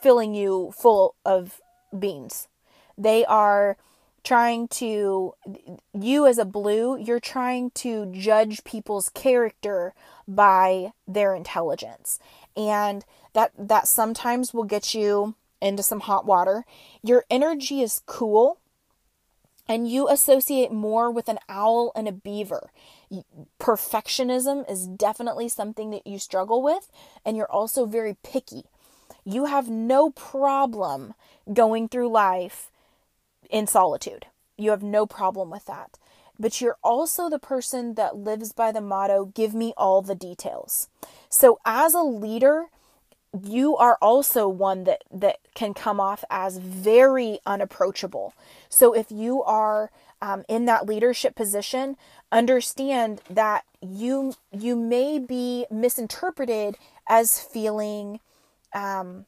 filling 0.00 0.34
you 0.34 0.72
full 0.76 1.14
of 1.24 1.60
beans. 1.98 2.48
They 2.96 3.24
are 3.24 3.76
trying 4.22 4.66
to, 4.66 5.34
you 5.94 6.26
as 6.26 6.38
a 6.38 6.44
blue, 6.44 6.98
you're 6.98 7.20
trying 7.20 7.70
to 7.70 8.06
judge 8.12 8.64
people's 8.64 9.08
character 9.10 9.94
by 10.26 10.92
their 11.06 11.34
intelligence. 11.34 12.18
And 12.56 13.04
that 13.34 13.52
that 13.58 13.86
sometimes 13.86 14.52
will 14.52 14.64
get 14.64 14.94
you 14.94 15.34
into 15.60 15.82
some 15.82 16.00
hot 16.00 16.26
water. 16.26 16.64
Your 17.02 17.24
energy 17.30 17.82
is 17.82 18.02
cool 18.06 18.58
and 19.68 19.90
you 19.90 20.08
associate 20.08 20.70
more 20.70 21.10
with 21.10 21.28
an 21.28 21.38
owl 21.48 21.92
and 21.96 22.06
a 22.06 22.12
beaver. 22.12 22.70
Perfectionism 23.58 24.70
is 24.70 24.86
definitely 24.86 25.48
something 25.48 25.90
that 25.90 26.06
you 26.06 26.18
struggle 26.18 26.62
with 26.62 26.90
and 27.24 27.36
you're 27.36 27.50
also 27.50 27.86
very 27.86 28.16
picky. 28.22 28.64
You 29.24 29.46
have 29.46 29.68
no 29.68 30.10
problem 30.10 31.14
going 31.52 31.88
through 31.88 32.10
life 32.10 32.70
in 33.50 33.66
solitude. 33.66 34.26
You 34.56 34.70
have 34.70 34.82
no 34.82 35.06
problem 35.06 35.50
with 35.50 35.66
that. 35.66 35.98
But 36.38 36.60
you're 36.60 36.76
also 36.84 37.28
the 37.28 37.38
person 37.38 37.94
that 37.94 38.16
lives 38.16 38.52
by 38.52 38.70
the 38.70 38.80
motto, 38.80 39.24
give 39.24 39.54
me 39.54 39.72
all 39.76 40.02
the 40.02 40.14
details. 40.14 40.88
So 41.28 41.58
as 41.64 41.94
a 41.94 42.02
leader, 42.02 42.66
you 43.44 43.76
are 43.76 43.98
also 44.00 44.48
one 44.48 44.84
that 44.84 45.02
that 45.10 45.38
can 45.54 45.74
come 45.74 46.00
off 46.00 46.24
as 46.30 46.58
very 46.58 47.38
unapproachable. 47.46 48.34
So 48.68 48.92
if 48.92 49.10
you 49.10 49.42
are 49.42 49.90
um, 50.20 50.44
in 50.48 50.64
that 50.66 50.86
leadership 50.86 51.34
position, 51.34 51.96
understand 52.32 53.20
that 53.28 53.64
you 53.80 54.34
you 54.52 54.76
may 54.76 55.18
be 55.18 55.66
misinterpreted 55.70 56.76
as 57.08 57.40
feeling 57.40 58.20
um, 58.74 59.26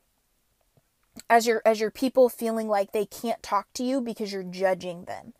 as 1.28 1.46
your 1.46 1.62
as 1.64 1.80
your 1.80 1.90
people 1.90 2.28
feeling 2.28 2.68
like 2.68 2.92
they 2.92 3.06
can't 3.06 3.42
talk 3.42 3.72
to 3.74 3.84
you 3.84 4.00
because 4.00 4.32
you're 4.32 4.42
judging 4.42 5.04
them. 5.04 5.34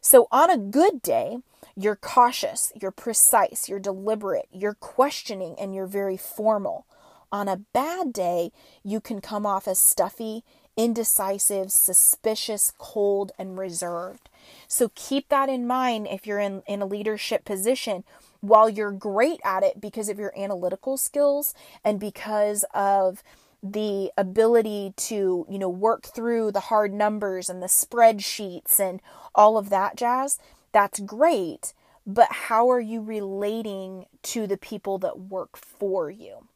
So 0.00 0.28
on 0.32 0.50
a 0.50 0.56
good 0.56 1.02
day, 1.02 1.38
you're 1.76 1.96
cautious, 1.96 2.72
you're 2.80 2.90
precise, 2.90 3.68
you're 3.68 3.78
deliberate, 3.78 4.48
you're 4.52 4.74
questioning 4.74 5.54
and 5.58 5.74
you're 5.74 5.86
very 5.86 6.16
formal. 6.16 6.86
On 7.32 7.46
a 7.46 7.58
bad 7.72 8.12
day, 8.12 8.50
you 8.82 9.00
can 9.00 9.20
come 9.20 9.46
off 9.46 9.68
as 9.68 9.78
stuffy, 9.78 10.42
indecisive, 10.76 11.70
suspicious, 11.70 12.72
cold, 12.76 13.30
and 13.38 13.56
reserved. 13.56 14.28
So 14.66 14.90
keep 14.94 15.28
that 15.28 15.48
in 15.48 15.66
mind 15.66 16.08
if 16.10 16.26
you're 16.26 16.40
in, 16.40 16.62
in 16.66 16.82
a 16.82 16.86
leadership 16.86 17.44
position. 17.44 18.02
While 18.40 18.68
you're 18.68 18.90
great 18.90 19.40
at 19.44 19.62
it 19.62 19.80
because 19.80 20.08
of 20.08 20.18
your 20.18 20.32
analytical 20.36 20.96
skills 20.96 21.54
and 21.84 22.00
because 22.00 22.64
of 22.74 23.22
the 23.62 24.10
ability 24.16 24.94
to, 24.96 25.46
you 25.48 25.58
know, 25.58 25.68
work 25.68 26.06
through 26.06 26.50
the 26.50 26.60
hard 26.60 26.92
numbers 26.92 27.50
and 27.50 27.62
the 27.62 27.66
spreadsheets 27.66 28.80
and 28.80 29.00
all 29.34 29.58
of 29.58 29.68
that 29.70 29.96
jazz, 29.96 30.38
that's 30.72 30.98
great. 31.00 31.74
But 32.06 32.32
how 32.32 32.70
are 32.70 32.80
you 32.80 33.02
relating 33.02 34.06
to 34.22 34.46
the 34.46 34.56
people 34.56 34.98
that 34.98 35.18
work 35.20 35.56
for 35.56 36.10
you? 36.10 36.48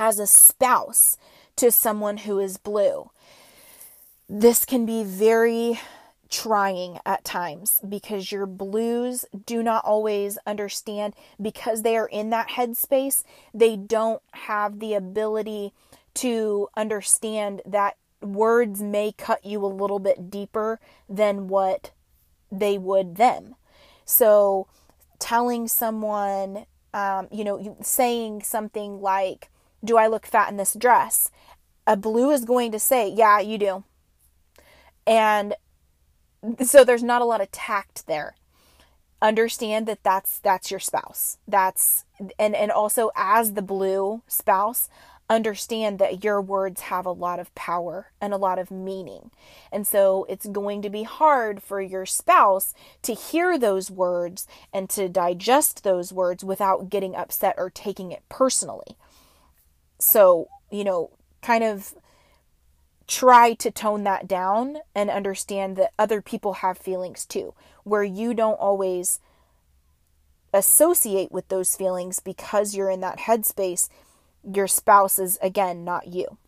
As 0.00 0.18
a 0.18 0.26
spouse 0.26 1.18
to 1.56 1.70
someone 1.70 2.16
who 2.16 2.38
is 2.38 2.56
blue, 2.56 3.10
this 4.30 4.64
can 4.64 4.86
be 4.86 5.04
very 5.04 5.78
trying 6.30 6.98
at 7.04 7.22
times 7.22 7.82
because 7.86 8.32
your 8.32 8.46
blues 8.46 9.26
do 9.44 9.62
not 9.62 9.84
always 9.84 10.38
understand 10.46 11.12
because 11.38 11.82
they 11.82 11.98
are 11.98 12.06
in 12.06 12.30
that 12.30 12.48
headspace. 12.48 13.24
They 13.52 13.76
don't 13.76 14.22
have 14.32 14.78
the 14.78 14.94
ability 14.94 15.74
to 16.14 16.68
understand 16.74 17.60
that 17.66 17.98
words 18.22 18.80
may 18.80 19.12
cut 19.12 19.44
you 19.44 19.62
a 19.62 19.66
little 19.66 19.98
bit 19.98 20.30
deeper 20.30 20.80
than 21.10 21.46
what 21.48 21.90
they 22.50 22.78
would 22.78 23.16
them. 23.16 23.54
So, 24.06 24.66
telling 25.18 25.68
someone, 25.68 26.64
um, 26.94 27.28
you 27.30 27.44
know, 27.44 27.76
saying 27.82 28.44
something 28.44 29.02
like, 29.02 29.50
Do 29.84 29.96
I 29.96 30.06
look 30.06 30.26
fat 30.26 30.50
in 30.50 30.56
this 30.56 30.74
dress? 30.74 31.30
A 31.86 31.96
blue 31.96 32.30
is 32.30 32.44
going 32.44 32.72
to 32.72 32.78
say, 32.78 33.08
Yeah, 33.08 33.40
you 33.40 33.58
do. 33.58 33.84
And 35.06 35.54
so 36.64 36.84
there's 36.84 37.02
not 37.02 37.22
a 37.22 37.26
lot 37.26 37.40
of 37.40 37.50
tact 37.50 38.06
there 38.06 38.34
understand 39.22 39.86
that 39.86 40.02
that's 40.02 40.38
that's 40.38 40.70
your 40.70 40.80
spouse 40.80 41.38
that's 41.46 42.04
and 42.38 42.54
and 42.54 42.70
also 42.70 43.10
as 43.14 43.52
the 43.52 43.62
blue 43.62 44.22
spouse 44.26 44.88
understand 45.28 45.98
that 45.98 46.24
your 46.24 46.40
words 46.40 46.80
have 46.82 47.06
a 47.06 47.12
lot 47.12 47.38
of 47.38 47.54
power 47.54 48.10
and 48.20 48.32
a 48.32 48.38
lot 48.38 48.58
of 48.58 48.70
meaning 48.70 49.30
and 49.70 49.86
so 49.86 50.24
it's 50.28 50.46
going 50.46 50.80
to 50.80 50.90
be 50.90 51.02
hard 51.02 51.62
for 51.62 51.80
your 51.80 52.06
spouse 52.06 52.74
to 53.02 53.12
hear 53.12 53.58
those 53.58 53.90
words 53.90 54.46
and 54.72 54.88
to 54.88 55.08
digest 55.08 55.84
those 55.84 56.12
words 56.12 56.42
without 56.42 56.88
getting 56.88 57.14
upset 57.14 57.54
or 57.58 57.68
taking 57.68 58.10
it 58.10 58.22
personally 58.28 58.96
so 60.00 60.48
you 60.70 60.84
know 60.84 61.10
kind 61.42 61.64
of 61.64 61.94
try 63.10 63.54
to 63.54 63.70
tone 63.72 64.04
that 64.04 64.28
down 64.28 64.78
and 64.94 65.10
understand 65.10 65.76
that 65.76 65.92
other 65.98 66.22
people 66.22 66.54
have 66.54 66.78
feelings 66.78 67.26
too, 67.26 67.52
where 67.82 68.04
you 68.04 68.32
don't 68.32 68.54
always 68.54 69.18
associate 70.54 71.32
with 71.32 71.48
those 71.48 71.74
feelings 71.74 72.20
because 72.20 72.74
you're 72.74 72.88
in 72.88 73.00
that 73.00 73.18
headspace. 73.18 73.88
Your 74.44 74.68
spouse 74.68 75.18
is, 75.18 75.38
again, 75.42 75.84
not 75.84 76.06
you. 76.06 76.38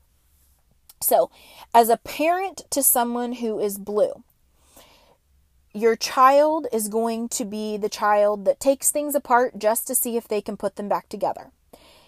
So, 1.01 1.31
as 1.75 1.89
a 1.89 1.97
parent 1.97 2.63
to 2.71 2.83
someone 2.83 3.35
who 3.35 3.59
is 3.59 3.77
blue, 3.77 4.23
your 5.75 5.97
child 5.97 6.69
is 6.73 6.89
going 6.89 7.29
to 7.31 7.45
be 7.45 7.77
the 7.77 7.89
child 7.89 8.45
that 8.45 8.61
takes 8.61 8.93
things 8.93 9.17
apart 9.17 9.59
just 9.59 9.89
to 9.89 9.97
see 9.97 10.17
if 10.17 10.29
they 10.29 10.41
can 10.41 10.57
put 10.57 10.77
them 10.77 10.89
back 10.89 11.09
together. 11.09 11.51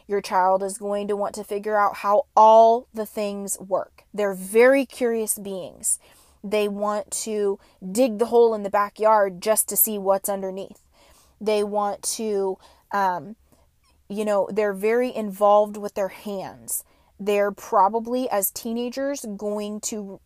Your 0.07 0.21
child 0.21 0.63
is 0.63 0.79
going 0.79 1.09
to 1.09 1.17
want 1.17 1.35
to 1.37 1.45
figure 1.45 1.77
out 1.77 1.97
how 1.97 2.27
all 2.37 2.89
the 2.93 3.07
things 3.07 3.59
work. 3.59 4.05
They're 4.13 4.35
very 4.35 4.85
curious 4.85 5.39
beings. 5.39 5.99
They 6.43 6.69
want 6.69 7.11
to 7.23 7.59
dig 7.91 8.19
the 8.19 8.27
hole 8.27 8.55
in 8.55 8.65
the 8.65 8.71
backyard 8.71 9.41
just 9.41 9.69
to 9.71 9.77
see 9.77 9.99
what's 9.99 10.29
underneath. 10.29 10.83
They 11.41 11.65
want 11.65 12.03
to, 12.03 12.59
um, 12.93 13.37
you 14.09 14.25
know, 14.25 14.49
they're 14.53 14.75
very 14.75 15.15
involved 15.15 15.79
with 15.79 15.95
their 15.95 16.09
hands. 16.09 16.85
They're 17.19 17.53
probably, 17.53 18.29
as 18.29 18.51
teenagers, 18.51 19.25
going 19.37 19.81
to 19.83 20.21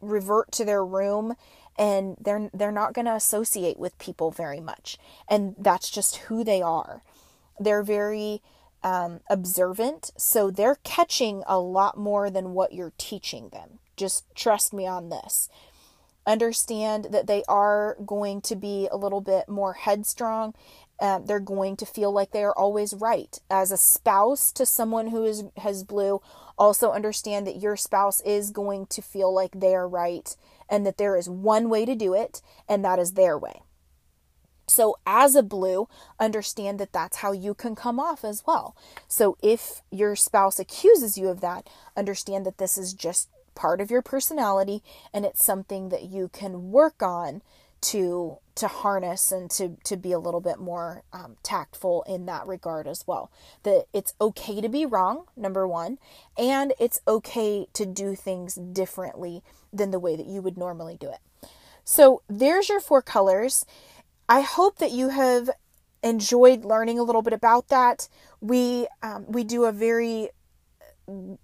revert 0.00 0.50
to 0.52 0.64
their 0.64 0.84
room 0.84 1.34
and 1.78 2.16
they're 2.20 2.50
they're 2.52 2.72
not 2.72 2.92
going 2.92 3.06
to 3.06 3.14
associate 3.14 3.78
with 3.78 3.98
people 3.98 4.30
very 4.30 4.60
much 4.60 4.98
and 5.28 5.54
that's 5.58 5.88
just 5.88 6.16
who 6.16 6.44
they 6.44 6.60
are 6.60 7.02
they're 7.58 7.82
very 7.82 8.42
um, 8.82 9.20
observant, 9.28 10.10
so 10.16 10.50
they're 10.50 10.78
catching 10.82 11.42
a 11.46 11.58
lot 11.58 11.96
more 11.96 12.30
than 12.30 12.54
what 12.54 12.72
you're 12.72 12.92
teaching 12.98 13.48
them. 13.50 13.78
Just 13.96 14.24
trust 14.34 14.72
me 14.72 14.86
on 14.86 15.08
this. 15.08 15.48
Understand 16.26 17.08
that 17.10 17.26
they 17.26 17.42
are 17.48 17.96
going 18.04 18.40
to 18.42 18.54
be 18.56 18.88
a 18.90 18.96
little 18.96 19.20
bit 19.20 19.48
more 19.48 19.72
headstrong. 19.72 20.54
Um, 21.00 21.26
they're 21.26 21.40
going 21.40 21.76
to 21.78 21.86
feel 21.86 22.12
like 22.12 22.30
they 22.30 22.44
are 22.44 22.56
always 22.56 22.94
right. 22.94 23.38
As 23.50 23.72
a 23.72 23.76
spouse 23.76 24.52
to 24.52 24.64
someone 24.64 25.08
who 25.08 25.24
is 25.24 25.44
has 25.56 25.82
blue, 25.82 26.20
also 26.56 26.92
understand 26.92 27.46
that 27.46 27.60
your 27.60 27.76
spouse 27.76 28.20
is 28.20 28.50
going 28.50 28.86
to 28.86 29.02
feel 29.02 29.34
like 29.34 29.52
they 29.52 29.74
are 29.74 29.88
right 29.88 30.36
and 30.68 30.86
that 30.86 30.98
there 30.98 31.16
is 31.16 31.28
one 31.28 31.68
way 31.68 31.84
to 31.84 31.96
do 31.96 32.14
it, 32.14 32.40
and 32.68 32.84
that 32.84 32.98
is 32.98 33.12
their 33.12 33.36
way. 33.36 33.62
So, 34.72 34.96
as 35.06 35.34
a 35.34 35.42
blue, 35.42 35.88
understand 36.18 36.80
that 36.80 36.92
that's 36.92 37.18
how 37.18 37.32
you 37.32 37.52
can 37.52 37.74
come 37.74 38.00
off 38.00 38.24
as 38.24 38.42
well. 38.46 38.74
So, 39.06 39.36
if 39.42 39.82
your 39.90 40.16
spouse 40.16 40.58
accuses 40.58 41.18
you 41.18 41.28
of 41.28 41.40
that, 41.42 41.68
understand 41.96 42.46
that 42.46 42.58
this 42.58 42.78
is 42.78 42.94
just 42.94 43.28
part 43.54 43.82
of 43.82 43.90
your 43.90 44.00
personality 44.00 44.82
and 45.12 45.26
it's 45.26 45.44
something 45.44 45.90
that 45.90 46.04
you 46.04 46.30
can 46.32 46.70
work 46.70 47.02
on 47.02 47.42
to 47.82 48.38
to 48.54 48.68
harness 48.68 49.32
and 49.32 49.50
to 49.50 49.76
to 49.84 49.96
be 49.96 50.12
a 50.12 50.18
little 50.18 50.40
bit 50.40 50.58
more 50.58 51.02
um, 51.12 51.36
tactful 51.42 52.04
in 52.08 52.26
that 52.26 52.46
regard 52.46 52.86
as 52.86 53.06
well. 53.06 53.30
That 53.64 53.86
it's 53.92 54.14
okay 54.20 54.60
to 54.60 54.68
be 54.68 54.86
wrong 54.86 55.24
number 55.36 55.66
one 55.66 55.98
and 56.38 56.72
it's 56.80 57.00
okay 57.06 57.66
to 57.74 57.84
do 57.84 58.14
things 58.14 58.54
differently 58.54 59.42
than 59.72 59.90
the 59.90 59.98
way 59.98 60.16
that 60.16 60.26
you 60.26 60.40
would 60.40 60.56
normally 60.56 60.96
do 60.98 61.10
it. 61.10 61.18
So 61.84 62.22
there's 62.28 62.68
your 62.68 62.80
four 62.80 63.02
colors 63.02 63.66
I 64.32 64.40
hope 64.40 64.78
that 64.78 64.92
you 64.92 65.10
have 65.10 65.50
enjoyed 66.02 66.64
learning 66.64 66.98
a 66.98 67.02
little 67.02 67.20
bit 67.20 67.34
about 67.34 67.68
that. 67.68 68.08
We 68.40 68.86
um, 69.02 69.26
we 69.28 69.44
do 69.44 69.66
a 69.66 69.72
very 69.72 70.30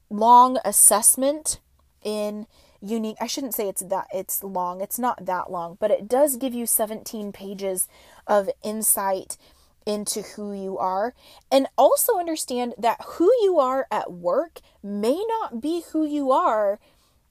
long 0.09 0.59
assessment 0.65 1.61
in 2.03 2.47
unique 2.81 3.19
I 3.21 3.27
shouldn't 3.27 3.55
say 3.55 3.69
it's 3.69 3.83
that 3.83 4.07
it's 4.15 4.43
long. 4.43 4.81
It's 4.81 4.99
not 4.99 5.27
that 5.27 5.51
long, 5.51 5.77
but 5.79 5.91
it 5.91 6.09
does 6.09 6.39
give 6.39 6.55
you 6.55 6.65
17 6.65 7.31
pages 7.31 7.89
of 8.27 8.49
insight 8.63 9.37
into 9.85 10.23
who 10.23 10.55
you 10.55 10.79
are 10.79 11.13
and 11.53 11.67
also 11.77 12.19
understand 12.19 12.73
that 12.79 13.03
who 13.05 13.31
you 13.43 13.59
are 13.59 13.87
at 13.91 14.11
work 14.11 14.61
may 14.83 15.23
not 15.29 15.61
be 15.61 15.83
who 15.93 16.07
you 16.07 16.33
are 16.33 16.81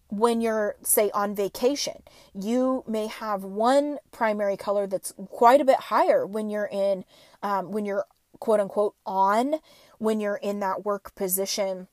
when 0.09 0.39
you're 0.39 0.75
say 0.83 1.11
on 1.13 1.35
vacation 1.35 2.01
you 2.33 2.83
may 2.87 3.07
have 3.07 3.43
one 3.43 3.97
primary 4.11 4.55
color 4.55 4.87
that's 4.87 5.13
quite 5.29 5.59
a 5.59 5.65
bit 5.65 5.77
higher 5.77 6.25
when 6.25 6.49
you're 6.49 6.69
in 6.71 7.03
um, 7.43 7.71
when 7.71 7.85
you're 7.85 8.05
quote 8.39 8.59
unquote 8.59 8.95
on 9.05 9.55
when 9.97 10.19
you're 10.19 10.37
in 10.37 10.59
that 10.59 10.85
work 10.85 11.13
position 11.15 11.87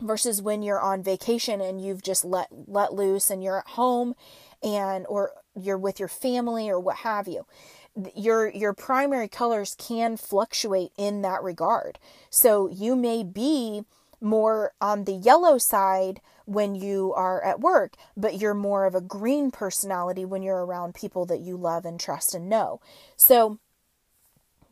versus 0.00 0.42
when 0.42 0.62
you're 0.62 0.80
on 0.80 1.02
vacation 1.02 1.60
and 1.60 1.80
you've 1.80 2.02
just 2.02 2.24
let 2.24 2.48
let 2.66 2.92
loose 2.92 3.30
and 3.30 3.42
you're 3.42 3.58
at 3.58 3.68
home 3.68 4.14
and 4.62 5.06
or 5.08 5.32
you're 5.58 5.78
with 5.78 5.98
your 5.98 6.08
family 6.08 6.68
or 6.68 6.78
what 6.78 6.98
have 6.98 7.26
you. 7.26 7.46
Your 8.14 8.48
your 8.48 8.74
primary 8.74 9.28
colors 9.28 9.74
can 9.78 10.16
fluctuate 10.16 10.92
in 10.98 11.22
that 11.22 11.42
regard. 11.42 11.98
So 12.30 12.68
you 12.68 12.94
may 12.94 13.22
be 13.22 13.82
more 14.20 14.72
on 14.80 15.04
the 15.04 15.12
yellow 15.12 15.58
side 15.58 16.20
when 16.46 16.74
you 16.74 17.12
are 17.14 17.44
at 17.44 17.60
work, 17.60 17.94
but 18.16 18.40
you're 18.40 18.54
more 18.54 18.86
of 18.86 18.94
a 18.94 19.00
green 19.00 19.50
personality 19.50 20.24
when 20.24 20.42
you're 20.42 20.64
around 20.64 20.94
people 20.94 21.26
that 21.26 21.40
you 21.40 21.56
love 21.56 21.84
and 21.84 22.00
trust 22.00 22.34
and 22.34 22.48
know. 22.48 22.80
So 23.16 23.58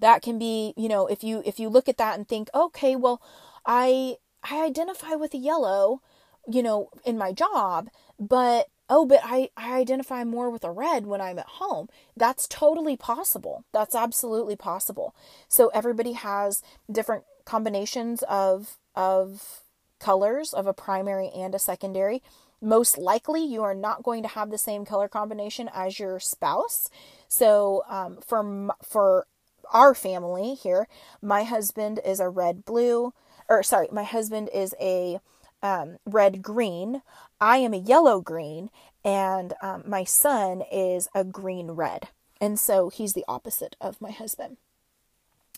that 0.01 0.23
can 0.23 0.39
be, 0.39 0.73
you 0.77 0.89
know, 0.89 1.07
if 1.07 1.23
you 1.23 1.43
if 1.45 1.61
you 1.61 1.69
look 1.69 1.89
at 1.89 1.99
that 1.99 2.17
and 2.17 2.27
think, 2.29 2.49
"Okay, 2.55 2.97
well, 2.97 3.21
I 3.67 4.17
I 4.43 4.65
identify 4.65 5.15
with 5.15 5.35
a 5.35 5.39
yellow, 5.39 6.01
you 6.49 6.63
know, 6.63 6.91
in 7.05 7.19
my 7.19 7.33
job, 7.33 7.91
but 8.19 8.69
oh, 8.89 9.07
but 9.07 9.21
I, 9.25 9.51
I 9.57 9.79
identify 9.79 10.25
more 10.25 10.51
with 10.51 10.65
a 10.65 10.71
red 10.71 11.07
when 11.07 11.21
I'm 11.21 11.39
at 11.39 11.47
home. 11.47 11.89
That's 12.17 12.47
totally 12.47 12.97
possible. 12.97 13.65
That's 13.73 13.95
absolutely 13.95 14.57
possible. 14.57 15.15
So 15.49 15.69
everybody 15.69 16.13
has 16.13 16.63
different 16.91 17.25
combinations 17.45 18.23
of 18.25 18.77
of 18.95 19.63
colors 20.05 20.53
of 20.53 20.67
a 20.67 20.75
primary 20.75 21.31
and 21.35 21.55
a 21.55 21.59
secondary. 21.59 22.23
Most 22.61 22.99
likely, 22.99 23.45
you 23.45 23.62
are 23.62 23.75
not 23.75 24.03
going 24.03 24.23
to 24.23 24.29
have 24.29 24.51
the 24.51 24.59
same 24.59 24.85
color 24.85 25.09
combination 25.09 25.71
as 25.75 25.99
your 25.99 26.21
spouse. 26.21 26.90
So, 27.29 27.83
um, 27.88 28.19
for 28.27 28.69
for 28.83 29.27
our 29.73 29.95
family 29.95 30.55
here, 30.55 30.87
my 31.23 31.45
husband 31.45 32.01
is 32.05 32.21
a 32.21 32.29
red 32.29 32.64
blue, 32.64 33.14
or 33.49 33.62
sorry, 33.62 33.88
my 33.90 34.05
husband 34.05 34.51
is 34.53 34.75
a 34.81 35.21
um, 35.62 35.97
red 36.05 36.43
green. 36.43 37.01
I 37.40 37.57
am 37.59 37.73
a 37.73 37.79
yellow 37.79 38.21
green, 38.21 38.71
and 39.05 39.55
um, 39.62 39.85
my 39.87 40.05
son 40.05 40.62
is 40.71 41.09
a 41.14 41.25
green 41.25 41.73
red. 41.73 42.09
And 42.40 42.59
so 42.59 42.90
he's 42.90 43.14
the 43.14 43.25
opposite 43.27 43.75
of 43.81 44.01
my 44.01 44.11
husband. 44.11 44.59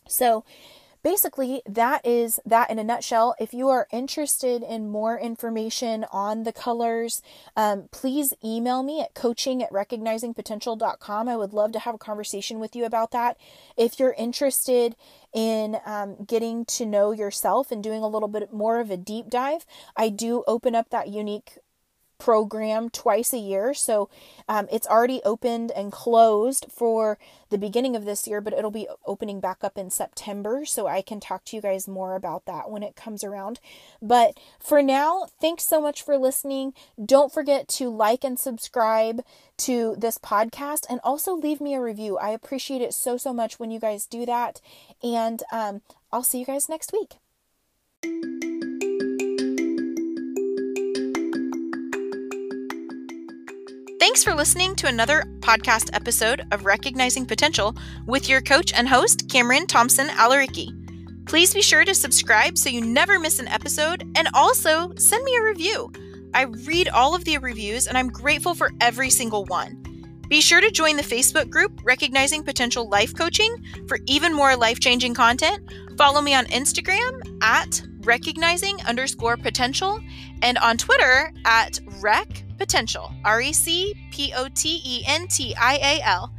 So 0.09 0.45
basically, 1.03 1.63
that 1.67 2.05
is 2.07 2.41
that 2.45 2.71
in 2.71 2.79
a 2.79 2.85
nutshell. 2.85 3.35
If 3.39 3.53
you 3.55 3.69
are 3.69 3.87
interested 3.93 4.63
in 4.63 4.89
more 4.89 5.19
information 5.19 6.05
on 6.13 6.45
the 6.45 6.53
colors, 6.53 7.23
um, 7.57 7.89
please 7.91 8.35
email 8.45 8.83
me 8.83 9.01
at 9.01 9.15
coaching 9.15 9.63
at 9.63 9.71
recognizingpotential.com. 9.71 11.29
I 11.29 11.37
would 11.37 11.53
love 11.53 11.73
to 11.73 11.79
have 11.81 11.95
a 11.95 11.99
conversation 11.99 12.59
with 12.59 12.77
you 12.77 12.85
about 12.85 13.11
that. 13.13 13.37
If 13.77 13.99
you're 13.99 14.15
interested 14.15 14.97
in 15.33 15.77
um, 15.85 16.17
getting 16.25 16.65
to 16.65 16.87
know 16.87 17.13
yourself 17.13 17.71
and 17.71 17.83
doing 17.83 18.03
a 18.03 18.09
little 18.09 18.29
bit 18.29 18.53
more 18.53 18.81
of 18.81 18.91
a 18.91 18.97
deep 18.97 19.29
dive, 19.29 19.67
I 19.97 20.09
do 20.09 20.45
open 20.47 20.75
up 20.75 20.91
that 20.91 21.09
unique 21.09 21.59
program 22.19 22.91
twice 22.91 23.33
a 23.33 23.39
year. 23.39 23.75
So 23.75 24.09
um, 24.49 24.67
it's 24.71 24.87
already 24.87 25.21
opened 25.25 25.71
and 25.73 25.93
closed 25.93 26.67
for 26.71 27.19
the 27.51 27.59
beginning 27.59 27.95
of 27.95 28.05
this 28.05 28.27
year, 28.27 28.41
but 28.41 28.53
it'll 28.53 28.71
be 28.71 28.89
opening 29.07 29.41
back 29.41 29.63
up 29.63 29.79
in 29.79 29.91
September. 29.91 30.65
So 30.65 30.87
I 30.87 31.03
can 31.03 31.21
talk 31.21 31.45
to 31.47 31.57
you 31.57 31.63
guys 31.63 31.87
more 31.87 32.15
about 32.15 32.47
that 32.47 32.71
when 32.71 32.83
it 32.83 32.97
comes 32.97 33.23
around. 33.23 33.61
But 34.03 34.39
for 34.59 34.83
now, 34.83 35.27
thanks 35.41 35.65
so 35.65 35.81
much 35.81 36.03
for 36.03 36.17
listening. 36.17 36.75
Don't 37.03 37.33
forget 37.33 37.69
to 37.69 37.89
like 37.89 38.25
and 38.25 38.39
subscribe 38.39 39.23
to 39.59 39.97
this 39.97 40.19
podcast 40.19 40.85
and 40.89 41.01
also 41.03 41.35
leave 41.35 41.61
me 41.61 41.75
a 41.75 41.81
review. 41.81 42.19
I 42.19 42.31
appreciate 42.31 42.83
it 42.83 42.95
so, 42.95 43.17
so 43.17 43.33
much 43.33 43.59
when 43.59 43.71
you 43.71 43.81
guys 43.81 44.07
do 44.07 44.27
that. 44.27 44.61
And 45.03 45.43
um, 45.53 45.83
I'll 46.13 46.23
see 46.23 46.41
you 46.41 46.47
guys 46.47 46.69
next 46.69 46.93
week. 46.93 47.17
Thanks 54.07 54.23
for 54.23 54.35
listening 54.35 54.77
to 54.77 54.87
another 54.87 55.25
podcast 55.41 55.91
episode 55.93 56.47
of 56.53 56.65
Recognizing 56.65 57.27
Potential 57.27 57.77
with 58.07 58.29
your 58.29 58.41
coach 58.41 58.73
and 58.73 58.89
host, 58.89 59.29
Cameron 59.29 59.67
Thompson 59.67 60.07
Alaricki. 60.11 60.71
Please 61.27 61.53
be 61.53 61.61
sure 61.61 61.85
to 61.85 61.93
subscribe 61.93 62.57
so 62.57 62.71
you 62.71 62.83
never 62.83 63.19
miss 63.19 63.41
an 63.41 63.49
episode 63.49 64.05
and 64.17 64.29
also 64.33 64.95
send 64.95 65.25
me 65.25 65.37
a 65.37 65.43
review. 65.43 65.91
I 66.35 66.43
read 66.43 66.89
all 66.89 67.17
of 67.17 67.25
the 67.25 67.39
reviews 67.39 67.89
and 67.89 67.99
I'm 67.99 68.07
grateful 68.07 68.55
for 68.55 68.71
every 68.81 69.11
single 69.11 69.45
one. 69.47 69.83
Be 70.29 70.41
sure 70.41 70.61
to 70.61 70.71
join 70.71 70.97
the 70.97 71.03
Facebook 71.03 71.51
group 71.51 71.81
Recognizing 71.83 72.45
Potential 72.45 72.89
Life 72.89 73.13
Coaching 73.13 73.57
for 73.89 73.99
even 74.07 74.33
more 74.33 74.55
life 74.55 74.79
changing 74.79 75.15
content. 75.15 75.69
Follow 75.99 76.23
me 76.23 76.33
on 76.33 76.47
Instagram 76.47 77.43
at 77.43 77.83
recognizing 78.03 78.81
underscore 78.83 79.37
potential 79.37 79.99
and 80.43 80.59
on 80.59 80.77
Twitter 80.77 81.33
at 81.45 81.81
rec 82.01 82.46
potential. 82.57 83.13
R 83.25 83.41
E 83.41 83.53
C 83.53 83.95
P 84.11 84.33
O 84.37 84.49
T 84.49 84.81
E 84.85 85.05
N 85.07 85.29
T 85.29 85.55
I 85.57 85.77
A 85.77 86.01
L. 86.03 86.33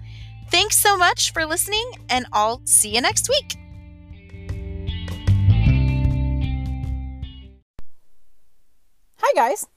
Thanks 0.49 0.77
so 0.77 0.97
much 0.97 1.33
for 1.33 1.45
listening, 1.45 1.91
and 2.09 2.25
I'll 2.31 2.61
see 2.65 2.95
you 2.95 3.01
next 3.01 3.29
week. 3.29 3.57
Hi, 9.17 9.31
guys. 9.35 9.67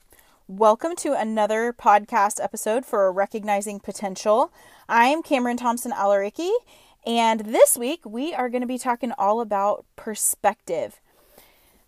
Welcome 0.46 0.96
to 0.96 1.12
another 1.12 1.72
podcast 1.72 2.42
episode 2.42 2.84
for 2.84 3.12
Recognizing 3.12 3.80
Potential. 3.80 4.52
I'm 4.88 5.22
Cameron 5.22 5.56
Thompson 5.56 5.92
Alaricki, 5.92 6.52
and 7.06 7.40
this 7.40 7.76
week 7.76 8.00
we 8.04 8.34
are 8.34 8.48
going 8.48 8.60
to 8.60 8.66
be 8.66 8.78
talking 8.78 9.12
all 9.18 9.40
about 9.40 9.86
perspective. 9.96 11.00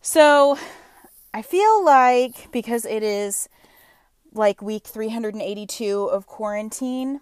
So, 0.01 0.59
I 1.35 1.43
feel 1.43 1.85
like 1.85 2.51
because 2.53 2.85
it 2.85 3.03
is 3.03 3.49
like 4.33 4.63
week 4.63 4.87
382 4.87 6.05
of 6.05 6.27
quarantine 6.27 7.21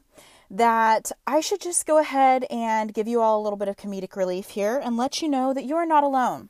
that 0.50 1.12
I 1.26 1.40
should 1.40 1.60
just 1.60 1.86
go 1.86 1.98
ahead 1.98 2.44
and 2.50 2.92
give 2.92 3.06
you 3.06 3.20
all 3.20 3.40
a 3.40 3.42
little 3.42 3.56
bit 3.56 3.68
of 3.68 3.76
comedic 3.76 4.16
relief 4.16 4.50
here 4.50 4.80
and 4.82 4.96
let 4.96 5.22
you 5.22 5.28
know 5.28 5.54
that 5.54 5.64
you 5.64 5.76
are 5.76 5.86
not 5.86 6.02
alone. 6.02 6.48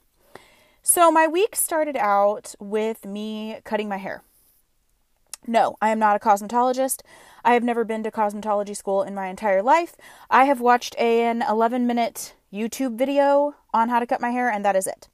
So, 0.83 1.11
my 1.11 1.27
week 1.27 1.55
started 1.55 1.97
out 1.97 2.55
with 2.59 3.05
me 3.05 3.59
cutting 3.65 3.89
my 3.89 3.99
hair. 3.99 4.23
No, 5.47 5.77
I 5.81 5.91
am 5.91 5.99
not 5.99 6.17
a 6.17 6.19
cosmetologist. 6.19 7.03
I 7.45 7.53
have 7.53 7.63
never 7.63 7.85
been 7.85 8.03
to 8.03 8.11
cosmetology 8.11 8.77
school 8.77 9.03
in 9.03 9.15
my 9.15 9.27
entire 9.27 9.63
life. 9.63 9.97
I 10.31 10.45
have 10.45 10.61
watched 10.61 10.97
an 10.99 11.43
11 11.43 11.87
minute 11.87 12.35
YouTube 12.53 12.97
video 12.97 13.55
on 13.73 13.91
how 13.91 14.01
to 14.01 14.07
cut 14.07 14.21
my 14.21 14.31
hair, 14.31 14.51
and 14.51 14.65
that 14.65 14.77
is 14.77 14.87
it. 14.87 15.09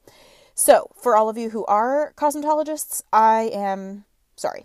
So, 0.55 0.91
for 0.97 1.17
all 1.17 1.29
of 1.29 1.37
you 1.37 1.51
who 1.51 1.65
are 1.67 2.13
cosmetologists, 2.17 3.03
I 3.13 3.51
am 3.53 4.05
sorry. 4.37 4.65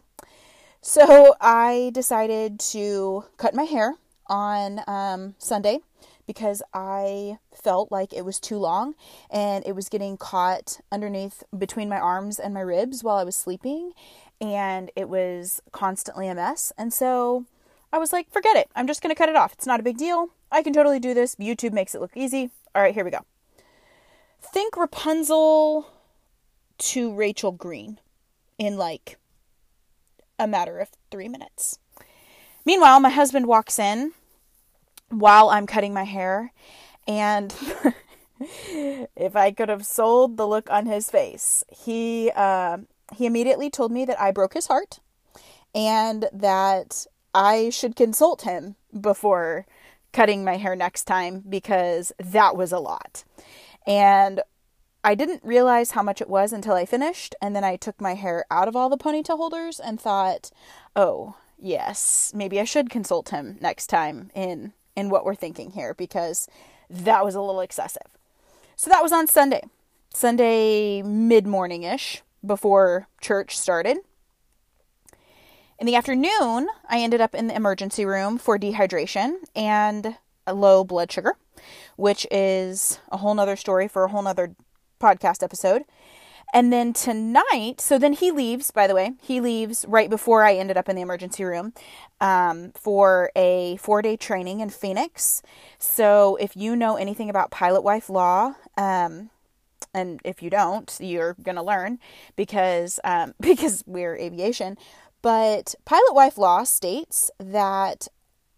So 0.84 1.36
I 1.40 1.92
decided 1.94 2.60
to 2.72 3.26
cut 3.38 3.54
my 3.54 3.64
hair 3.64 3.96
on 4.26 4.82
um, 4.88 5.36
Sunday 5.38 5.80
because 6.26 6.64
I 6.74 7.38
felt 7.54 7.92
like 7.92 8.14
it 8.14 8.26
was 8.26 8.40
too 8.40 8.58
long 8.58 8.96
and 9.30 9.64
it 9.68 9.76
was 9.76 9.90
getting 9.90 10.18
caught 10.18 10.80
underneath 10.92 11.44
between 11.56 11.88
my 11.88 12.00
arms 12.00 12.40
and 12.40 12.52
my 12.52 12.62
ribs 12.62 13.04
while 13.04 13.18
I 13.18 13.24
was 13.24 13.36
sleeping 13.36 13.92
and 14.40 14.90
it 14.96 15.08
was 15.08 15.62
constantly 15.72 16.28
a 16.28 16.34
mess. 16.34 16.74
And 16.80 16.92
so 16.92 17.46
I 17.94 18.00
was 18.00 18.12
like, 18.12 18.32
forget 18.32 18.58
it. 18.58 18.68
I'm 18.76 18.88
just 18.88 19.04
going 19.04 19.14
to 19.14 19.18
cut 19.18 19.30
it 19.30 19.36
off. 19.36 19.54
It's 19.54 19.68
not 19.68 19.80
a 19.80 19.84
big 19.84 19.98
deal. 19.98 20.30
I 20.52 20.64
can 20.64 20.74
totally 20.74 21.00
do 21.00 21.14
this. 21.14 21.36
YouTube 21.36 21.74
makes 21.74 21.94
it 21.94 22.02
look 22.02 22.16
easy. 22.18 22.50
All 22.74 22.82
right, 22.82 22.96
here 22.96 23.06
we 23.06 23.12
go. 23.12 23.26
Think 24.42 24.76
Rapunzel 24.76 25.88
to 26.80 27.14
Rachel 27.14 27.52
Green 27.52 28.00
in 28.58 28.78
like 28.78 29.18
a 30.42 30.48
matter 30.48 30.80
of 30.80 30.90
three 31.12 31.30
minutes. 31.30 31.78
Meanwhile, 32.66 33.00
my 33.00 33.10
husband 33.10 33.48
walks 33.48 33.80
in 33.80 34.12
while 35.10 35.50
I'm 35.50 35.68
cutting 35.68 35.94
my 35.94 36.04
hair, 36.04 36.52
and 37.08 37.54
if 38.40 39.36
I 39.36 39.52
could 39.52 39.70
have 39.70 39.86
sold 39.86 40.38
the 40.38 40.48
look 40.48 40.70
on 40.70 40.86
his 40.86 41.10
face, 41.10 41.64
he 41.70 42.32
uh, 42.36 42.80
he 43.16 43.26
immediately 43.26 43.70
told 43.70 43.92
me 43.92 44.06
that 44.06 44.22
I 44.22 44.32
broke 44.32 44.54
his 44.54 44.68
heart, 44.68 45.00
and 45.76 46.28
that 46.34 47.06
I 47.34 47.70
should 47.70 47.96
consult 47.96 48.42
him 48.44 48.76
before 49.00 49.66
cutting 50.12 50.44
my 50.44 50.58
hair 50.58 50.76
next 50.76 51.06
time 51.06 51.44
because 51.48 52.12
that 52.20 52.56
was 52.56 52.72
a 52.72 52.80
lot. 52.80 53.24
And 53.88 54.42
I 55.04 55.16
didn't 55.16 55.44
realize 55.44 55.92
how 55.92 56.04
much 56.04 56.22
it 56.22 56.30
was 56.30 56.54
until 56.54 56.76
I 56.76 56.86
finished, 56.86 57.34
and 57.42 57.56
then 57.56 57.64
I 57.64 57.76
took 57.76 58.00
my 58.00 58.14
hair 58.14 58.46
out 58.52 58.68
of 58.68 58.76
all 58.76 58.90
the 58.90 58.98
ponytail 58.98 59.38
holders 59.38 59.80
and 59.80 60.00
thought, 60.00 60.52
"Oh, 60.96 61.36
yes, 61.58 62.32
maybe 62.36 62.60
I 62.60 62.66
should 62.66 62.90
consult 62.90 63.30
him 63.30 63.58
next 63.60 63.88
time 63.88 64.30
in 64.36 64.74
in 64.96 65.10
what 65.10 65.26
we're 65.26 65.36
thinking 65.36 65.72
here 65.72 65.94
because 65.96 66.48
that 66.90 67.26
was 67.26 67.34
a 67.34 67.42
little 67.42 67.62
excessive." 67.62 68.16
So 68.76 68.90
that 68.90 69.02
was 69.02 69.12
on 69.12 69.28
Sunday. 69.28 69.64
Sunday 70.14 71.02
mid-morning-ish 71.02 72.22
before 72.46 73.08
church 73.22 73.58
started. 73.58 73.98
In 75.80 75.88
the 75.88 75.96
afternoon, 75.96 76.70
I 76.88 77.00
ended 77.00 77.22
up 77.22 77.34
in 77.34 77.48
the 77.48 77.56
emergency 77.56 78.06
room 78.06 78.38
for 78.38 78.60
dehydration 78.60 79.38
and 79.56 80.18
a 80.46 80.54
low 80.54 80.84
blood 80.84 81.12
sugar, 81.12 81.38
which 81.96 82.28
is 82.30 83.00
a 83.12 83.18
whole 83.18 83.34
nother 83.34 83.56
story 83.56 83.88
for 83.88 84.04
a 84.04 84.10
whole 84.10 84.22
nother 84.22 84.56
podcast 85.02 85.44
episode. 85.44 85.84
And 86.54 86.72
then 86.72 86.92
tonight, 86.92 87.80
so 87.80 87.98
then 87.98 88.12
he 88.12 88.30
leaves, 88.30 88.72
by 88.72 88.86
the 88.86 88.94
way, 88.94 89.14
he 89.22 89.40
leaves 89.40 89.86
right 89.88 90.10
before 90.10 90.44
I 90.44 90.56
ended 90.56 90.76
up 90.76 90.90
in 90.90 90.98
the 90.98 91.02
emergency 91.02 91.46
room 91.46 91.74
um, 92.20 92.72
for 92.76 93.32
a 93.36 93.78
four 93.78 94.02
day 94.02 94.18
training 94.18 94.60
in 94.60 94.70
Phoenix. 94.70 95.42
So 95.80 96.36
if 96.42 96.58
you 96.58 96.76
know 96.76 96.98
anything 96.98 97.30
about 97.30 97.52
Pilot 97.52 97.82
Wife 97.82 98.10
Law, 98.10 98.56
um, 98.78 99.30
and 99.94 100.20
if 100.24 100.42
you 100.42 100.50
don't, 100.50 100.94
you're 101.00 101.36
gonna 101.42 101.64
learn 101.64 102.00
because 102.36 103.00
um, 103.04 103.34
because 103.40 103.84
we're 103.88 104.16
aviation. 104.16 104.78
But 105.22 105.76
pilot 105.86 106.14
wife 106.14 106.38
law 106.38 106.64
states 106.64 107.30
that 107.38 108.08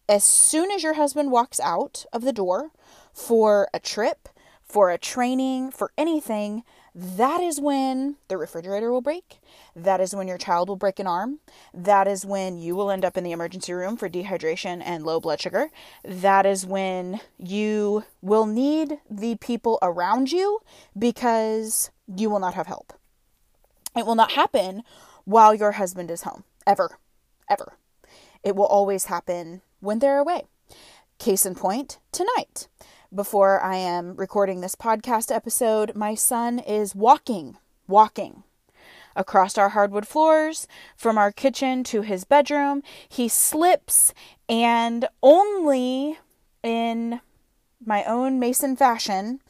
as 0.08 0.24
soon 0.24 0.72
as 0.72 0.84
your 0.84 0.94
husband 0.94 1.32
walks 1.32 1.60
out 1.60 2.06
of 2.14 2.24
the 2.24 2.34
door 2.34 2.72
for 3.14 3.68
a 3.74 3.80
trip, 3.80 4.30
for 4.74 4.90
a 4.90 4.98
training, 4.98 5.70
for 5.70 5.92
anything, 6.00 6.64
that 6.96 7.42
is 7.42 7.62
when 7.62 8.16
the 8.28 8.38
refrigerator 8.38 8.92
will 8.92 9.04
break. 9.04 9.38
That 9.76 10.02
is 10.02 10.16
when 10.16 10.28
your 10.28 10.40
child 10.40 10.68
will 10.68 10.76
break 10.76 10.98
an 10.98 11.06
arm. 11.06 11.42
That 11.76 12.08
is 12.08 12.26
when 12.26 12.58
you 12.58 12.76
will 12.76 12.90
end 12.90 13.06
up 13.06 13.16
in 13.16 13.24
the 13.24 13.34
emergency 13.34 13.72
room 13.72 13.98
for 13.98 14.10
dehydration 14.10 14.82
and 14.84 15.06
low 15.06 15.20
blood 15.20 15.40
sugar. 15.40 15.70
That 16.04 16.48
is 16.48 16.66
when 16.66 17.20
you 17.38 18.06
will 18.24 18.48
need 18.48 18.98
the 19.08 19.36
people 19.36 19.78
around 19.84 20.32
you 20.32 20.62
because 20.98 21.92
you 22.08 22.32
will 22.32 22.40
not 22.40 22.56
have 22.56 22.66
help. 22.66 22.94
It 23.96 24.08
will 24.08 24.16
not 24.16 24.32
happen 24.32 24.82
while 25.24 25.54
your 25.54 25.74
husband 25.74 26.10
is 26.10 26.24
home, 26.24 26.46
ever, 26.66 26.98
ever. 27.48 27.78
It 28.42 28.56
will 28.56 28.66
always 28.66 29.06
happen 29.06 29.62
when 29.82 30.00
they're 30.00 30.18
away. 30.18 30.46
Case 31.20 31.46
in 31.46 31.54
point, 31.54 32.00
tonight 32.12 32.68
before 33.14 33.62
I 33.62 33.76
am 33.76 34.16
recording 34.16 34.62
this 34.62 34.76
podcast 34.76 35.34
episode, 35.34 35.96
my 35.96 36.16
son 36.16 36.58
is 36.58 36.96
walking, 36.96 37.58
walking 37.88 38.44
across 39.16 39.58
our 39.58 39.70
hardwood 39.70 40.08
floors 40.08 40.68
from 40.98 41.18
our 41.18 41.32
kitchen 41.32 41.84
to 41.86 42.02
his 42.02 42.24
bedroom. 42.24 42.82
He 43.08 43.28
slips 43.28 44.14
and 44.50 45.08
only 45.22 46.18
in 46.64 47.22
my 47.86 48.04
own 48.06 48.40
Mason 48.40 48.76
fashion 48.76 49.42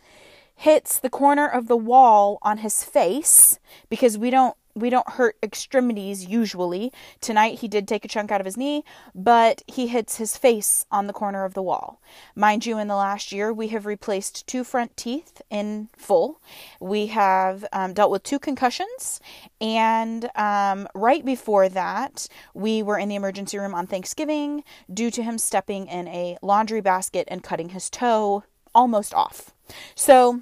hits 0.56 1.00
the 1.00 1.10
corner 1.10 1.48
of 1.48 1.68
the 1.68 1.78
wall 1.78 2.40
on 2.42 2.60
his 2.60 2.84
face 2.84 3.60
because 3.90 4.18
we 4.18 4.30
don't 4.30 4.58
we 4.76 4.90
don't 4.90 5.10
hurt 5.12 5.38
extremities 5.44 6.26
usually. 6.26 6.92
Tonight 7.22 7.60
he 7.60 7.68
did 7.68 7.88
take 7.88 8.06
a 8.06 8.08
chunk 8.08 8.32
out 8.32 8.42
of 8.42 8.46
his 8.46 8.58
knee, 8.58 8.84
but 9.14 9.62
he 9.68 9.88
hits 9.88 10.18
his 10.18 10.38
face 10.38 10.86
on 10.92 11.08
the 11.08 11.14
corner 11.14 11.46
of 11.46 11.54
the 11.54 11.62
wall. 11.62 12.02
Mind 12.36 12.66
you, 12.66 12.78
in 12.78 12.88
the 12.88 12.96
last 12.96 13.32
year, 13.32 13.54
we 13.54 13.68
have 13.70 13.86
replaced 13.86 14.48
two 14.48 14.64
front 14.64 14.96
teeth 14.98 15.42
in 15.50 15.90
full. 15.96 16.42
We 16.80 17.08
have 17.08 17.66
um, 17.72 17.94
dealt 17.94 18.12
with 18.12 18.24
two 18.24 18.40
concussions, 18.40 19.20
and 19.62 20.30
um, 20.36 20.88
right 20.96 21.24
before 21.24 21.70
that, 21.70 22.28
we 22.54 22.82
were 22.82 22.98
in 22.98 23.10
the 23.10 23.16
emergency 23.16 23.58
room 23.58 23.76
on 23.76 23.88
Thanksgiving 23.88 24.64
due 24.92 25.12
to 25.12 25.24
him 25.24 25.38
stepping 25.38 25.88
in 25.88 26.08
a 26.08 26.38
laundry 26.42 26.82
basket 26.82 27.28
and 27.30 27.44
cutting 27.44 27.70
his 27.70 27.90
toe 27.90 28.44
almost 28.74 29.14
off. 29.14 29.54
So, 29.96 30.42